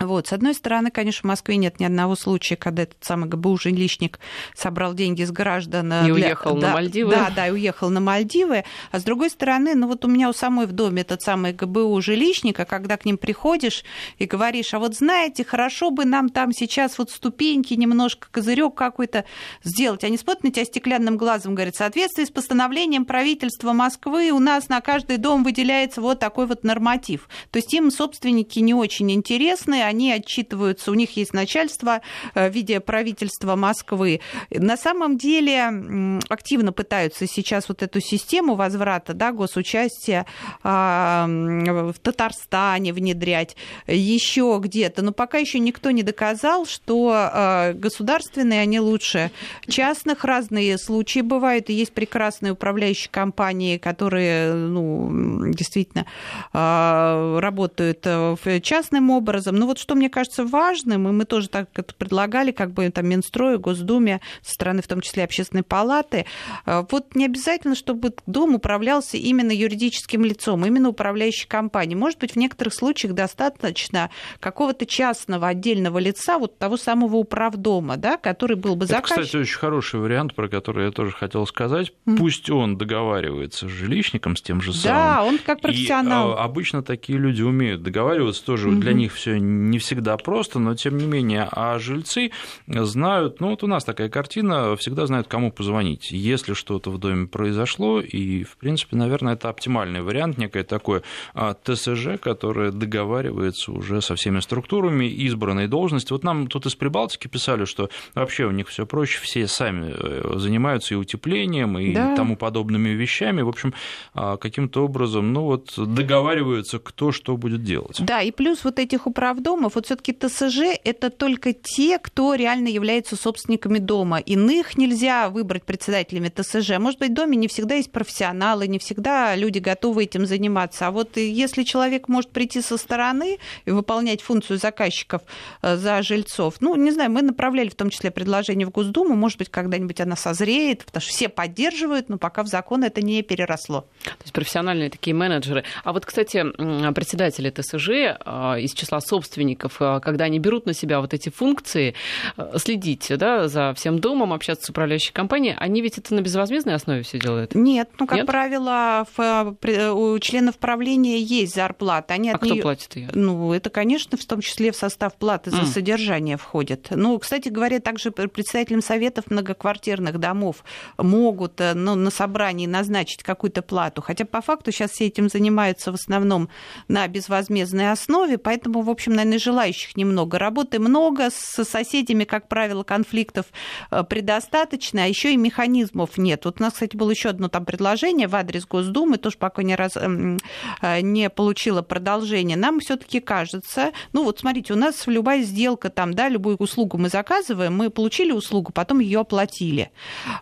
вот, 0.00 0.26
с 0.26 0.32
одной 0.32 0.54
стороны, 0.54 0.90
конечно, 0.90 1.20
в 1.20 1.24
Москве 1.24 1.56
нет 1.56 1.78
ни 1.78 1.84
одного 1.84 2.16
случая, 2.16 2.56
когда 2.56 2.82
этот 2.82 3.04
самый 3.04 3.28
ГБУ 3.28 3.56
жилищник 3.58 4.18
собрал 4.52 4.92
деньги 4.92 5.22
с 5.22 5.30
граждан. 5.30 5.92
И 5.92 6.04
для... 6.06 6.14
уехал 6.14 6.56
да, 6.56 6.68
на 6.68 6.74
Мальдивы. 6.74 7.10
Да, 7.12 7.30
да, 7.34 7.46
и 7.46 7.52
уехал 7.52 7.90
на 7.90 8.00
Мальдивы. 8.00 8.64
А 8.90 8.98
с 8.98 9.04
другой 9.04 9.30
стороны, 9.30 9.76
ну 9.76 9.86
вот 9.86 10.04
у 10.04 10.08
меня 10.08 10.28
у 10.28 10.32
самой 10.32 10.66
в 10.66 10.72
доме 10.72 11.02
этот 11.02 11.22
самый 11.22 11.52
ГБУ 11.52 12.00
жилищника, 12.02 12.64
когда 12.64 12.96
к 12.96 13.04
ним 13.04 13.18
приходишь 13.18 13.84
и 14.18 14.26
говоришь, 14.26 14.74
а 14.74 14.80
вот 14.80 14.96
знаете, 14.96 15.44
хорошо 15.44 15.90
бы 15.92 16.04
нам 16.04 16.28
там 16.28 16.52
сейчас 16.52 16.98
вот 16.98 17.10
ступеньки, 17.10 17.74
немножко 17.74 18.26
козырек 18.32 18.74
какой-то 18.74 19.24
сделать. 19.62 20.02
Они 20.02 20.18
смотрят 20.18 20.42
на 20.42 20.50
тебя 20.50 20.64
стеклянным 20.64 21.16
глазом, 21.16 21.54
говорят, 21.54 21.76
в 21.76 21.78
соответствии 21.78 22.24
с 22.24 22.30
постановлением 22.30 23.04
правительства 23.04 23.72
Москвы 23.72 24.32
у 24.32 24.40
нас 24.40 24.68
на 24.68 24.80
каждый 24.80 25.18
дом 25.18 25.44
выделяется 25.44 26.00
вот 26.00 26.18
такой 26.18 26.46
вот 26.46 26.64
норматив. 26.64 27.28
То 27.52 27.60
есть 27.60 27.72
им 27.72 27.92
собственники 27.92 28.58
не 28.58 28.74
очень 28.74 29.12
интересны, 29.12 29.83
они 29.86 30.12
отчитываются, 30.12 30.90
у 30.90 30.94
них 30.94 31.16
есть 31.16 31.32
начальство 31.32 32.00
э, 32.34 32.48
в 32.48 32.52
виде 32.52 32.80
правительства 32.80 33.56
Москвы. 33.56 34.20
На 34.50 34.76
самом 34.76 35.18
деле 35.18 36.20
активно 36.28 36.72
пытаются 36.72 37.26
сейчас 37.26 37.68
вот 37.68 37.82
эту 37.82 38.00
систему 38.00 38.54
возврата 38.54 39.14
да, 39.14 39.32
госучастия 39.32 40.26
а, 40.62 41.26
в 41.26 41.94
Татарстане 42.00 42.92
внедрять, 42.92 43.56
еще 43.86 44.58
где-то. 44.60 45.02
Но 45.02 45.12
пока 45.12 45.38
еще 45.38 45.58
никто 45.58 45.90
не 45.90 46.02
доказал, 46.02 46.66
что 46.66 47.12
а, 47.14 47.72
государственные 47.72 48.60
они 48.60 48.80
лучше 48.80 49.30
частных. 49.66 50.24
Разные 50.24 50.78
случаи 50.78 51.20
бывают. 51.20 51.70
И 51.70 51.74
есть 51.74 51.92
прекрасные 51.92 52.52
управляющие 52.52 53.10
компании, 53.10 53.78
которые 53.78 54.54
ну, 54.54 55.52
действительно 55.52 56.06
а, 56.52 57.38
работают 57.40 58.00
э, 58.04 58.60
частным 58.62 59.10
образом. 59.10 59.56
Ну 59.56 59.66
вот 59.66 59.73
что 59.78 59.94
мне 59.94 60.08
кажется 60.08 60.44
важным, 60.44 61.08
и 61.08 61.12
мы 61.12 61.24
тоже 61.24 61.48
так 61.48 61.68
это 61.74 61.94
предлагали, 61.94 62.52
как 62.52 62.72
бы 62.72 62.88
там 62.90 63.06
Минстрою, 63.06 63.58
Госдуме, 63.58 64.20
со 64.42 64.52
стороны 64.54 64.82
в 64.82 64.88
том 64.88 65.00
числе 65.00 65.24
Общественной 65.24 65.62
палаты, 65.62 66.26
э, 66.66 66.84
вот 66.90 67.14
не 67.14 67.26
обязательно, 67.26 67.74
чтобы 67.74 68.14
дом 68.26 68.54
управлялся 68.54 69.16
именно 69.16 69.52
юридическим 69.52 70.24
лицом, 70.24 70.64
именно 70.64 70.88
управляющей 70.88 71.48
компанией. 71.48 71.96
Может 71.96 72.18
быть, 72.18 72.32
в 72.32 72.36
некоторых 72.36 72.74
случаях 72.74 73.14
достаточно 73.14 74.10
какого-то 74.40 74.86
частного 74.86 75.48
отдельного 75.48 75.98
лица, 75.98 76.38
вот 76.38 76.58
того 76.58 76.76
самого 76.76 77.16
управдома, 77.16 77.96
да, 77.96 78.16
который 78.16 78.56
был 78.56 78.76
бы 78.76 78.86
заказчиком. 78.86 79.18
Это, 79.18 79.26
кстати, 79.26 79.42
очень 79.42 79.58
хороший 79.58 80.00
вариант, 80.00 80.34
про 80.34 80.48
который 80.48 80.86
я 80.86 80.90
тоже 80.92 81.12
хотел 81.12 81.46
сказать. 81.46 81.92
Mm. 82.06 82.16
Пусть 82.16 82.50
он 82.50 82.76
договаривается 82.76 83.68
с 83.68 83.70
жилищником, 83.70 84.36
с 84.36 84.42
тем 84.42 84.60
же 84.60 84.72
самым. 84.72 84.98
Да, 84.98 85.24
он 85.24 85.38
как 85.38 85.60
профессионал. 85.60 86.32
И, 86.32 86.34
а, 86.34 86.44
обычно 86.44 86.82
такие 86.82 87.18
люди 87.18 87.42
умеют 87.42 87.82
договариваться 87.82 88.44
тоже. 88.44 88.68
Mm-hmm. 88.68 88.80
Для 88.80 88.92
них 88.92 89.12
все 89.14 89.38
не 89.70 89.78
всегда 89.78 90.16
просто, 90.16 90.58
но 90.58 90.74
тем 90.74 90.96
не 90.96 91.06
менее, 91.06 91.48
а 91.50 91.78
жильцы 91.78 92.30
знают, 92.66 93.40
ну 93.40 93.50
вот 93.50 93.62
у 93.62 93.66
нас 93.66 93.84
такая 93.84 94.08
картина, 94.08 94.76
всегда 94.76 95.06
знают, 95.06 95.28
кому 95.28 95.50
позвонить, 95.50 96.10
если 96.10 96.54
что-то 96.54 96.90
в 96.90 96.98
доме 96.98 97.26
произошло, 97.26 98.00
и, 98.00 98.44
в 98.44 98.56
принципе, 98.56 98.96
наверное, 98.96 99.34
это 99.34 99.48
оптимальный 99.48 100.02
вариант, 100.02 100.38
некое 100.38 100.64
такое 100.64 101.02
а, 101.34 101.54
ТСЖ, 101.54 102.20
которое 102.20 102.70
договаривается 102.70 103.72
уже 103.72 104.00
со 104.00 104.14
всеми 104.14 104.40
структурами 104.40 105.06
избранной 105.06 105.68
должности. 105.68 106.12
Вот 106.12 106.24
нам 106.24 106.46
тут 106.46 106.66
из 106.66 106.74
Прибалтики 106.74 107.28
писали, 107.28 107.64
что 107.64 107.90
вообще 108.14 108.44
у 108.44 108.50
них 108.50 108.68
все 108.68 108.86
проще, 108.86 109.20
все 109.20 109.46
сами 109.46 109.94
э, 109.96 110.38
занимаются 110.38 110.94
и 110.94 110.96
утеплением, 110.96 111.78
и 111.78 111.94
да. 111.94 112.16
тому 112.16 112.36
подобными 112.36 112.90
вещами, 112.90 113.42
в 113.42 113.48
общем, 113.48 113.74
а, 114.14 114.36
каким-то 114.36 114.84
образом, 114.84 115.32
ну 115.32 115.42
вот, 115.42 115.72
договариваются, 115.76 116.78
кто 116.78 117.12
что 117.12 117.36
будет 117.36 117.62
делать. 117.62 117.98
Да, 118.00 118.22
и 118.22 118.30
плюс 118.30 118.64
вот 118.64 118.78
этих 118.78 119.06
управдомов 119.54 119.74
вот 119.74 119.86
все-таки 119.86 120.12
ТСЖ 120.12 120.78
это 120.84 121.10
только 121.10 121.52
те, 121.52 121.98
кто 121.98 122.34
реально 122.34 122.68
является 122.68 123.16
собственниками 123.16 123.78
дома. 123.78 124.18
Иных 124.18 124.76
нельзя 124.76 125.28
выбрать 125.28 125.64
председателями 125.64 126.28
ТСЖ. 126.28 126.78
Может 126.78 127.00
быть, 127.00 127.10
в 127.10 127.14
доме 127.14 127.36
не 127.36 127.48
всегда 127.48 127.76
есть 127.76 127.92
профессионалы, 127.92 128.66
не 128.66 128.78
всегда 128.78 129.36
люди 129.36 129.58
готовы 129.58 130.04
этим 130.04 130.26
заниматься. 130.26 130.86
А 130.86 130.90
вот 130.90 131.16
если 131.16 131.62
человек 131.62 132.08
может 132.08 132.30
прийти 132.30 132.60
со 132.60 132.76
стороны 132.76 133.38
и 133.64 133.70
выполнять 133.70 134.22
функцию 134.22 134.58
заказчиков 134.58 135.22
э, 135.62 135.76
за 135.76 136.02
жильцов, 136.02 136.56
ну, 136.60 136.74
не 136.76 136.90
знаю, 136.90 137.10
мы 137.10 137.22
направляли 137.22 137.68
в 137.68 137.74
том 137.74 137.90
числе 137.90 138.10
предложение 138.10 138.66
в 138.66 138.70
Госдуму, 138.70 139.14
может 139.14 139.38
быть, 139.38 139.48
когда-нибудь 139.48 140.00
она 140.00 140.16
созреет, 140.16 140.84
потому 140.84 141.02
что 141.02 141.10
все 141.10 141.28
поддерживают, 141.28 142.08
но 142.08 142.18
пока 142.18 142.42
в 142.42 142.48
закон 142.48 142.84
это 142.84 143.02
не 143.02 143.22
переросло. 143.22 143.82
То 144.04 144.22
есть 144.22 144.32
профессиональные 144.32 144.90
такие 144.90 145.14
менеджеры. 145.14 145.64
А 145.84 145.92
вот, 145.92 146.06
кстати, 146.06 146.44
председатели 146.92 147.50
ТСЖ 147.50 147.88
э, 147.88 148.60
из 148.60 148.72
числа 148.72 149.00
собственников 149.00 149.33
собственников, 149.34 149.76
э, 149.80 150.00
когда 150.00 150.24
они 150.24 150.38
берут 150.38 150.66
на 150.66 150.72
себя 150.72 151.00
вот 151.00 151.12
эти 151.12 151.28
функции, 151.28 151.94
э, 152.36 152.52
следить 152.56 153.10
да, 153.16 153.48
за 153.48 153.74
всем 153.74 153.98
домом, 153.98 154.32
общаться 154.32 154.66
с 154.66 154.70
управляющей 154.70 155.12
компанией, 155.12 155.56
они 155.58 155.82
ведь 155.82 155.98
это 155.98 156.14
на 156.14 156.20
безвозмездной 156.20 156.74
основе 156.74 157.02
все 157.02 157.18
делают? 157.18 157.54
Нет, 157.54 157.90
ну, 157.98 158.06
как 158.06 158.18
Нет? 158.18 158.26
правило, 158.26 159.06
в, 159.16 159.56
э, 159.62 159.90
у 159.90 160.18
членов 160.18 160.58
правления 160.58 161.18
есть 161.18 161.54
зарплата. 161.54 162.14
Они 162.14 162.30
а 162.30 162.38
кто 162.38 162.54
неё... 162.54 162.62
платит 162.62 162.96
ее? 162.96 163.10
Ну, 163.12 163.52
это, 163.52 163.70
конечно, 163.70 164.16
в 164.16 164.24
том 164.24 164.40
числе 164.40 164.70
в 164.70 164.76
состав 164.76 165.14
платы 165.14 165.50
за 165.50 165.62
mm. 165.62 165.66
содержание 165.66 166.36
входит. 166.36 166.88
Ну, 166.90 167.18
кстати 167.18 167.48
говоря, 167.48 167.80
также 167.80 168.10
председателям 168.10 168.82
советов 168.82 169.24
многоквартирных 169.30 170.18
домов 170.18 170.64
могут 170.98 171.60
ну, 171.74 171.94
на 171.94 172.10
собрании 172.10 172.66
назначить 172.66 173.22
какую-то 173.22 173.62
плату. 173.62 174.02
Хотя 174.02 174.24
по 174.24 174.40
факту 174.40 174.72
сейчас 174.72 174.92
все 174.92 175.06
этим 175.06 175.28
занимаются 175.28 175.92
в 175.92 175.94
основном 175.94 176.48
на 176.88 177.06
безвозмездной 177.08 177.90
основе, 177.90 178.38
поэтому, 178.38 178.82
в 178.82 178.90
общем, 178.90 179.12
наверное, 179.24 179.38
желающих 179.38 179.96
немного. 179.96 180.38
Работы 180.38 180.78
много, 180.78 181.30
с 181.30 181.64
соседями, 181.64 182.24
как 182.24 182.48
правило, 182.48 182.82
конфликтов 182.82 183.46
э, 183.90 184.04
предостаточно, 184.04 185.04
а 185.04 185.06
еще 185.06 185.32
и 185.32 185.36
механизмов 185.36 186.18
нет. 186.18 186.44
Вот 186.44 186.60
у 186.60 186.62
нас, 186.62 186.74
кстати, 186.74 186.96
было 186.96 187.10
еще 187.10 187.30
одно 187.30 187.48
там 187.48 187.64
предложение 187.64 188.28
в 188.28 188.36
адрес 188.36 188.66
Госдумы, 188.66 189.16
тоже 189.16 189.36
пока 189.38 189.62
не, 189.62 189.74
раз, 189.74 189.96
эм, 189.96 190.38
э, 190.82 191.00
не 191.00 191.30
получила 191.30 191.82
продолжение. 191.82 192.56
Нам 192.56 192.80
все-таки 192.80 193.20
кажется, 193.20 193.92
ну 194.12 194.24
вот 194.24 194.38
смотрите, 194.38 194.72
у 194.74 194.76
нас 194.76 195.06
любая 195.06 195.42
сделка 195.42 195.90
там, 195.90 196.14
да, 196.14 196.28
любую 196.28 196.56
услугу 196.56 196.98
мы 196.98 197.08
заказываем, 197.08 197.76
мы 197.76 197.90
получили 197.90 198.32
услугу, 198.32 198.72
потом 198.72 199.00
ее 199.00 199.20
оплатили. 199.20 199.90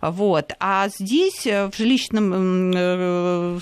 Вот. 0.01 0.53
А 0.59 0.89
здесь 0.89 1.47
э, 1.47 1.71
в, 1.71 1.77
жилищном, 1.77 2.73
в 2.73 3.61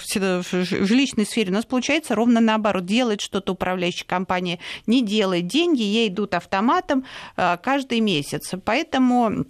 жилищной 0.52 1.26
сфере 1.26 1.50
у 1.50 1.54
нас 1.54 1.64
получается 1.64 2.14
ровно 2.14 2.40
наоборот. 2.40 2.86
Делает 2.86 3.20
что-то 3.20 3.52
управляющая 3.52 4.06
компания, 4.06 4.58
не 4.86 5.04
делает 5.11 5.46
деньги, 5.46 5.82
ей 5.82 6.08
идут 6.08 6.34
автоматом 6.34 7.04
э, 7.36 7.56
каждый 7.62 8.00
месяц. 8.00 8.54
Поэтому 8.64 9.44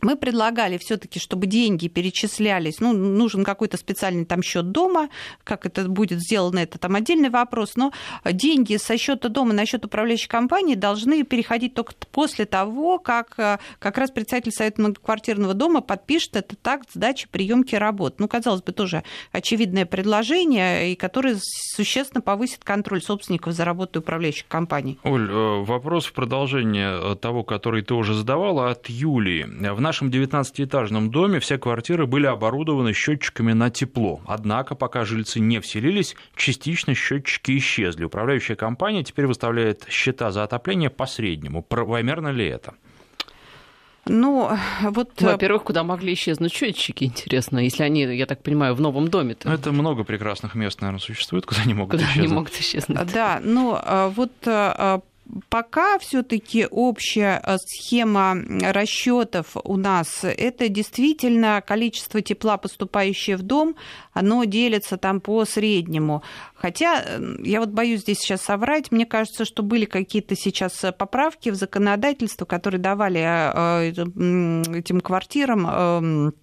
мы 0.00 0.16
предлагали 0.16 0.78
все-таки, 0.78 1.18
чтобы 1.18 1.46
деньги 1.46 1.88
перечислялись, 1.88 2.80
ну, 2.80 2.92
нужен 2.92 3.44
какой-то 3.44 3.76
специальный 3.76 4.24
там 4.24 4.42
счет 4.42 4.70
дома, 4.70 5.08
как 5.44 5.66
это 5.66 5.88
будет 5.88 6.20
сделано, 6.20 6.58
это 6.58 6.78
там 6.78 6.94
отдельный 6.94 7.30
вопрос, 7.30 7.76
но 7.76 7.92
деньги 8.24 8.76
со 8.76 8.96
счета 8.98 9.28
дома 9.28 9.52
на 9.52 9.66
счет 9.66 9.84
управляющей 9.84 10.28
компании 10.28 10.74
должны 10.74 11.22
переходить 11.24 11.74
только 11.74 11.94
после 12.12 12.44
того, 12.46 12.98
как 12.98 13.34
э, 13.38 13.58
как 13.78 13.98
раз 13.98 14.10
председатель 14.10 14.52
Совета 14.52 14.80
многоквартирного 14.80 15.54
дома 15.54 15.80
подпишет 15.80 16.36
этот 16.36 16.66
акт 16.66 16.90
сдачи 16.92 17.28
приемки 17.28 17.74
работ. 17.74 18.16
Ну, 18.18 18.28
казалось 18.28 18.62
бы, 18.62 18.72
тоже 18.72 19.02
очевидное 19.32 19.86
предложение, 19.86 20.92
и 20.92 20.94
которое 20.94 21.38
существенно 21.40 22.20
повысит 22.20 22.64
контроль 22.64 23.02
собственников 23.02 23.52
за 23.54 23.64
работой 23.64 23.98
управляющих 23.98 24.46
компаний. 24.48 24.98
Оль, 25.02 25.30
э, 25.30 25.64
вопрос 25.64 26.06
в 26.06 26.12
продолжение 26.12 27.16
того, 27.16 27.42
который 27.42 27.82
ты 27.82 27.94
уже 27.94 28.14
задавала 28.14 28.70
от 28.70 28.88
Юлии. 28.88 29.44
В 29.44 29.80
нашем 29.84 30.08
19-этажном 30.08 31.10
доме 31.10 31.38
все 31.38 31.58
квартиры 31.58 32.06
были 32.06 32.26
оборудованы 32.26 32.94
счетчиками 32.94 33.52
на 33.52 33.70
тепло. 33.70 34.20
Однако, 34.26 34.74
пока 34.74 35.04
жильцы 35.04 35.40
не 35.40 35.60
вселились, 35.60 36.16
частично 36.34 36.94
счетчики 36.94 37.56
исчезли. 37.58 38.04
Управляющая 38.04 38.56
компания 38.56 39.04
теперь 39.04 39.26
выставляет 39.26 39.86
счета 39.88 40.32
за 40.32 40.42
отопление 40.42 40.90
по 40.90 41.06
среднему. 41.06 41.62
Правомерно 41.62 42.28
ли 42.28 42.46
это? 42.46 42.74
Ну, 44.06 44.50
вот... 44.82 45.10
Ну, 45.20 45.28
во-первых, 45.28 45.64
куда 45.64 45.82
могли 45.82 46.12
исчезнуть 46.12 46.52
счетчики, 46.52 47.04
интересно, 47.04 47.58
если 47.58 47.84
они, 47.84 48.02
я 48.02 48.26
так 48.26 48.42
понимаю, 48.42 48.74
в 48.74 48.80
новом 48.80 49.08
доме 49.08 49.34
-то. 49.34 49.52
Это 49.52 49.72
много 49.72 50.04
прекрасных 50.04 50.54
мест, 50.54 50.80
наверное, 50.80 51.00
существует, 51.00 51.46
куда 51.46 51.62
они 51.62 51.74
могут 51.74 51.92
куда 51.92 52.04
исчезнуть. 52.04 52.26
Они 52.26 52.34
могут 52.34 52.52
исчезнуть. 52.52 53.12
Да, 53.12 53.40
ну, 53.42 53.78
вот 54.16 54.32
Пока 55.48 55.98
все-таки 55.98 56.66
общая 56.70 57.40
э, 57.42 57.56
схема 57.58 58.36
расчетов 58.60 59.56
у 59.64 59.76
нас 59.76 60.22
это 60.22 60.68
действительно 60.68 61.62
количество 61.66 62.20
тепла, 62.20 62.58
поступающее 62.58 63.36
в 63.36 63.42
дом, 63.42 63.74
оно 64.12 64.44
делится 64.44 64.98
там 64.98 65.20
по 65.20 65.44
среднему. 65.44 66.22
Хотя 66.54 67.02
э, 67.02 67.36
я 67.42 67.60
вот 67.60 67.70
боюсь 67.70 68.00
здесь 68.00 68.18
сейчас 68.18 68.42
соврать, 68.42 68.92
мне 68.92 69.06
кажется, 69.06 69.44
что 69.44 69.62
были 69.62 69.86
какие-то 69.86 70.36
сейчас 70.36 70.84
поправки 70.98 71.48
в 71.48 71.54
законодательство, 71.54 72.44
которые 72.44 72.80
давали 72.80 73.20
э, 73.20 73.90
этим 73.90 75.00
квартирам 75.00 76.34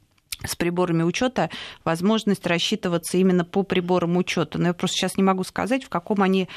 с 0.46 0.56
приборами 0.56 1.04
учета 1.04 1.50
возможность 1.84 2.46
рассчитываться 2.48 3.18
именно 3.18 3.46
по 3.46 3.64
приборам 3.64 4.18
учета. 4.18 4.58
Но 4.58 4.68
я 4.68 4.74
просто 4.74 4.98
сейчас 4.98 5.18
не 5.18 5.24
могу 5.24 5.44
сказать, 5.44 5.84
в 5.84 5.90
каком 5.90 6.22
они 6.22 6.48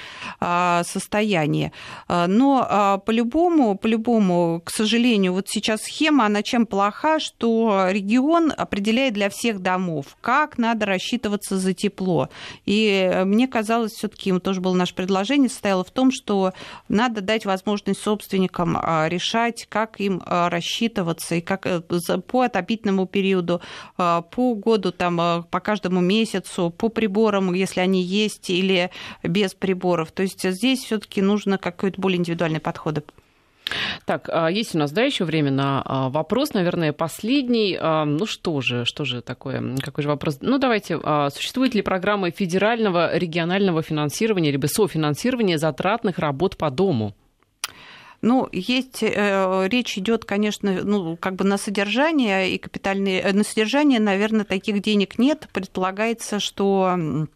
а, 0.41 0.83
состоянии. 0.85 1.73
А, 2.09 2.27
но 2.27 2.67
а, 2.69 2.99
по-любому, 2.99 3.77
по-любому, 3.77 4.63
к 4.65 4.71
сожалению, 4.71 5.33
вот 5.33 5.49
сейчас 5.49 5.83
схема, 5.83 6.27
она 6.27 6.43
чем 6.43 6.67
плоха, 6.67 7.21
что 7.21 7.89
регион 7.91 8.53
определяет 8.57 9.15
для 9.15 9.29
всех 9.31 9.61
домов, 9.61 10.17
как 10.21 10.59
надо 10.59 10.87
рассчитываться 10.87 11.59
за 11.59 11.75
тепло. 11.75 12.29
И 12.65 13.23
мне 13.25 13.49
казалось, 13.49 13.93
все-таки 13.93 14.31
ему 14.31 14.41
тоже 14.41 14.61
было 14.61 14.75
наше 14.75 14.95
предложение, 14.95 15.49
состояло 15.49 15.85
в 15.85 15.91
том, 15.91 16.11
что 16.11 16.53
надо 16.89 17.21
дать 17.21 17.45
возможность 17.45 18.01
собственникам 18.01 18.77
решать, 19.09 19.67
как 19.69 20.01
им 20.01 20.23
рассчитываться 20.27 21.35
и 21.37 21.41
как 21.41 21.67
э, 21.67 21.81
по 21.81 22.43
отопительному 22.43 23.07
периоду, 23.07 23.61
по 23.97 24.55
году, 24.55 24.93
там, 24.93 25.21
а, 25.21 25.43
по 25.51 25.61
каждому 25.61 26.01
месяцу, 26.01 26.71
по 26.71 26.89
приборам, 26.89 27.53
если 27.55 27.81
они 27.81 28.03
есть, 28.03 28.51
или 28.51 28.91
без 29.23 29.55
приборов. 29.55 30.13
То 30.13 30.23
есть 30.23 30.49
здесь 30.49 30.85
все-таки 30.85 31.23
нужно 31.23 31.59
какой-то 31.59 32.01
более 32.01 32.19
индивидуальный 32.19 32.61
подход. 32.61 33.05
Так, 34.05 34.29
а, 34.31 34.49
есть 34.49 34.75
у 34.75 34.79
нас, 34.79 34.93
да, 34.93 35.03
еще 35.03 35.25
время 35.25 35.51
на 35.51 36.09
вопрос, 36.11 36.53
наверное, 36.53 36.93
последний. 36.93 37.79
Ну 37.81 38.27
что 38.27 38.61
же, 38.61 38.85
что 38.85 39.05
же 39.05 39.23
такое, 39.23 39.77
какой 39.83 40.03
же 40.03 40.09
вопрос? 40.09 40.39
Ну 40.41 40.59
давайте, 40.59 41.01
существует 41.31 41.75
ли 41.75 41.83
программа 41.83 42.31
федерального 42.31 43.17
регионального 43.17 43.83
финансирования 43.83 44.51
либо 44.51 44.67
софинансирования 44.67 45.59
затратных 45.59 46.19
работ 46.19 46.57
по 46.57 46.71
дому? 46.71 47.15
Ну, 48.25 48.49
есть, 48.53 49.03
э, 49.03 49.69
речь 49.69 49.99
идет, 49.99 50.25
конечно, 50.25 50.83
ну, 50.83 51.19
как 51.19 51.35
бы 51.35 51.45
на 51.45 51.59
содержание 51.59 52.51
и 52.53 52.59
капитальные, 52.59 53.21
э, 53.21 53.33
на 53.35 53.45
содержание, 53.45 54.01
наверное, 54.01 54.47
таких 54.47 54.81
денег 54.81 55.19
нет. 55.19 55.47
Предполагается, 55.53 56.41
что 56.41 57.27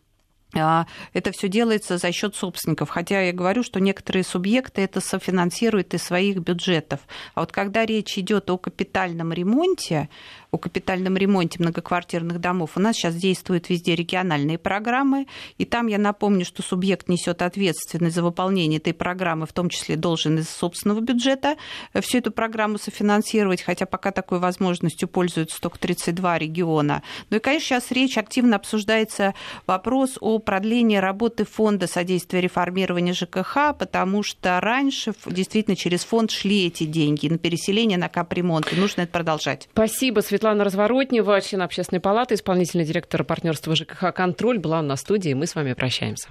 а, 0.56 0.86
это 1.12 1.30
все 1.32 1.48
делается 1.48 1.98
за 1.98 2.10
счет 2.10 2.34
собственников. 2.34 2.88
Хотя 2.88 3.20
я 3.20 3.32
говорю, 3.34 3.62
что 3.62 3.80
некоторые 3.80 4.24
субъекты 4.24 4.80
это 4.80 5.00
софинансируют 5.00 5.92
из 5.92 6.02
своих 6.02 6.38
бюджетов. 6.38 7.00
А 7.34 7.40
вот 7.40 7.52
когда 7.52 7.84
речь 7.84 8.16
идет 8.16 8.48
о 8.48 8.56
капитальном 8.56 9.34
ремонте, 9.34 10.08
о 10.50 10.58
капитальном 10.58 11.16
ремонте 11.16 11.58
многоквартирных 11.60 12.40
домов. 12.40 12.72
У 12.76 12.80
нас 12.80 12.96
сейчас 12.96 13.14
действуют 13.14 13.68
везде 13.68 13.94
региональные 13.94 14.58
программы, 14.58 15.26
и 15.58 15.64
там 15.64 15.88
я 15.88 15.98
напомню, 15.98 16.44
что 16.44 16.62
субъект 16.62 17.08
несет 17.08 17.42
ответственность 17.42 18.14
за 18.14 18.22
выполнение 18.22 18.78
этой 18.78 18.94
программы, 18.94 19.46
в 19.46 19.52
том 19.52 19.68
числе 19.68 19.96
должен 19.96 20.38
из 20.38 20.48
собственного 20.48 21.00
бюджета 21.00 21.56
всю 22.00 22.18
эту 22.18 22.30
программу 22.30 22.78
софинансировать, 22.78 23.62
хотя 23.62 23.84
пока 23.84 24.10
такой 24.10 24.38
возможностью 24.38 25.08
пользуются 25.08 25.60
только 25.60 25.78
32 25.78 26.38
региона. 26.38 27.02
Ну 27.28 27.36
и, 27.36 27.40
конечно, 27.40 27.66
сейчас 27.66 27.90
речь 27.90 28.16
активно 28.16 28.56
обсуждается 28.56 29.34
вопрос 29.66 30.16
о 30.20 30.38
продлении 30.38 30.96
работы 30.96 31.44
фонда 31.44 31.86
содействия 31.86 32.40
реформированию 32.40 33.14
ЖКХ, 33.14 33.76
потому 33.78 34.22
что 34.22 34.60
раньше 34.60 35.12
действительно 35.26 35.76
через 35.76 36.04
фонд 36.04 36.30
шли 36.30 36.66
эти 36.66 36.84
деньги 36.84 37.28
на 37.28 37.36
переселение, 37.36 37.98
на 37.98 38.08
капремонт, 38.08 38.72
и 38.72 38.76
нужно 38.76 39.02
это 39.02 39.12
продолжать. 39.12 39.68
Спасибо, 39.72 40.20
Светлана. 40.20 40.37
Светлана 40.38 40.62
Разворотнева, 40.62 41.40
член 41.40 41.62
общественной 41.62 41.98
палаты, 41.98 42.36
исполнительный 42.36 42.84
директор 42.84 43.24
партнерства 43.24 43.74
ЖКХ 43.74 44.14
«Контроль» 44.14 44.60
была 44.60 44.80
на 44.82 44.94
студии. 44.94 45.34
Мы 45.34 45.48
с 45.48 45.56
вами 45.56 45.72
прощаемся. 45.72 46.28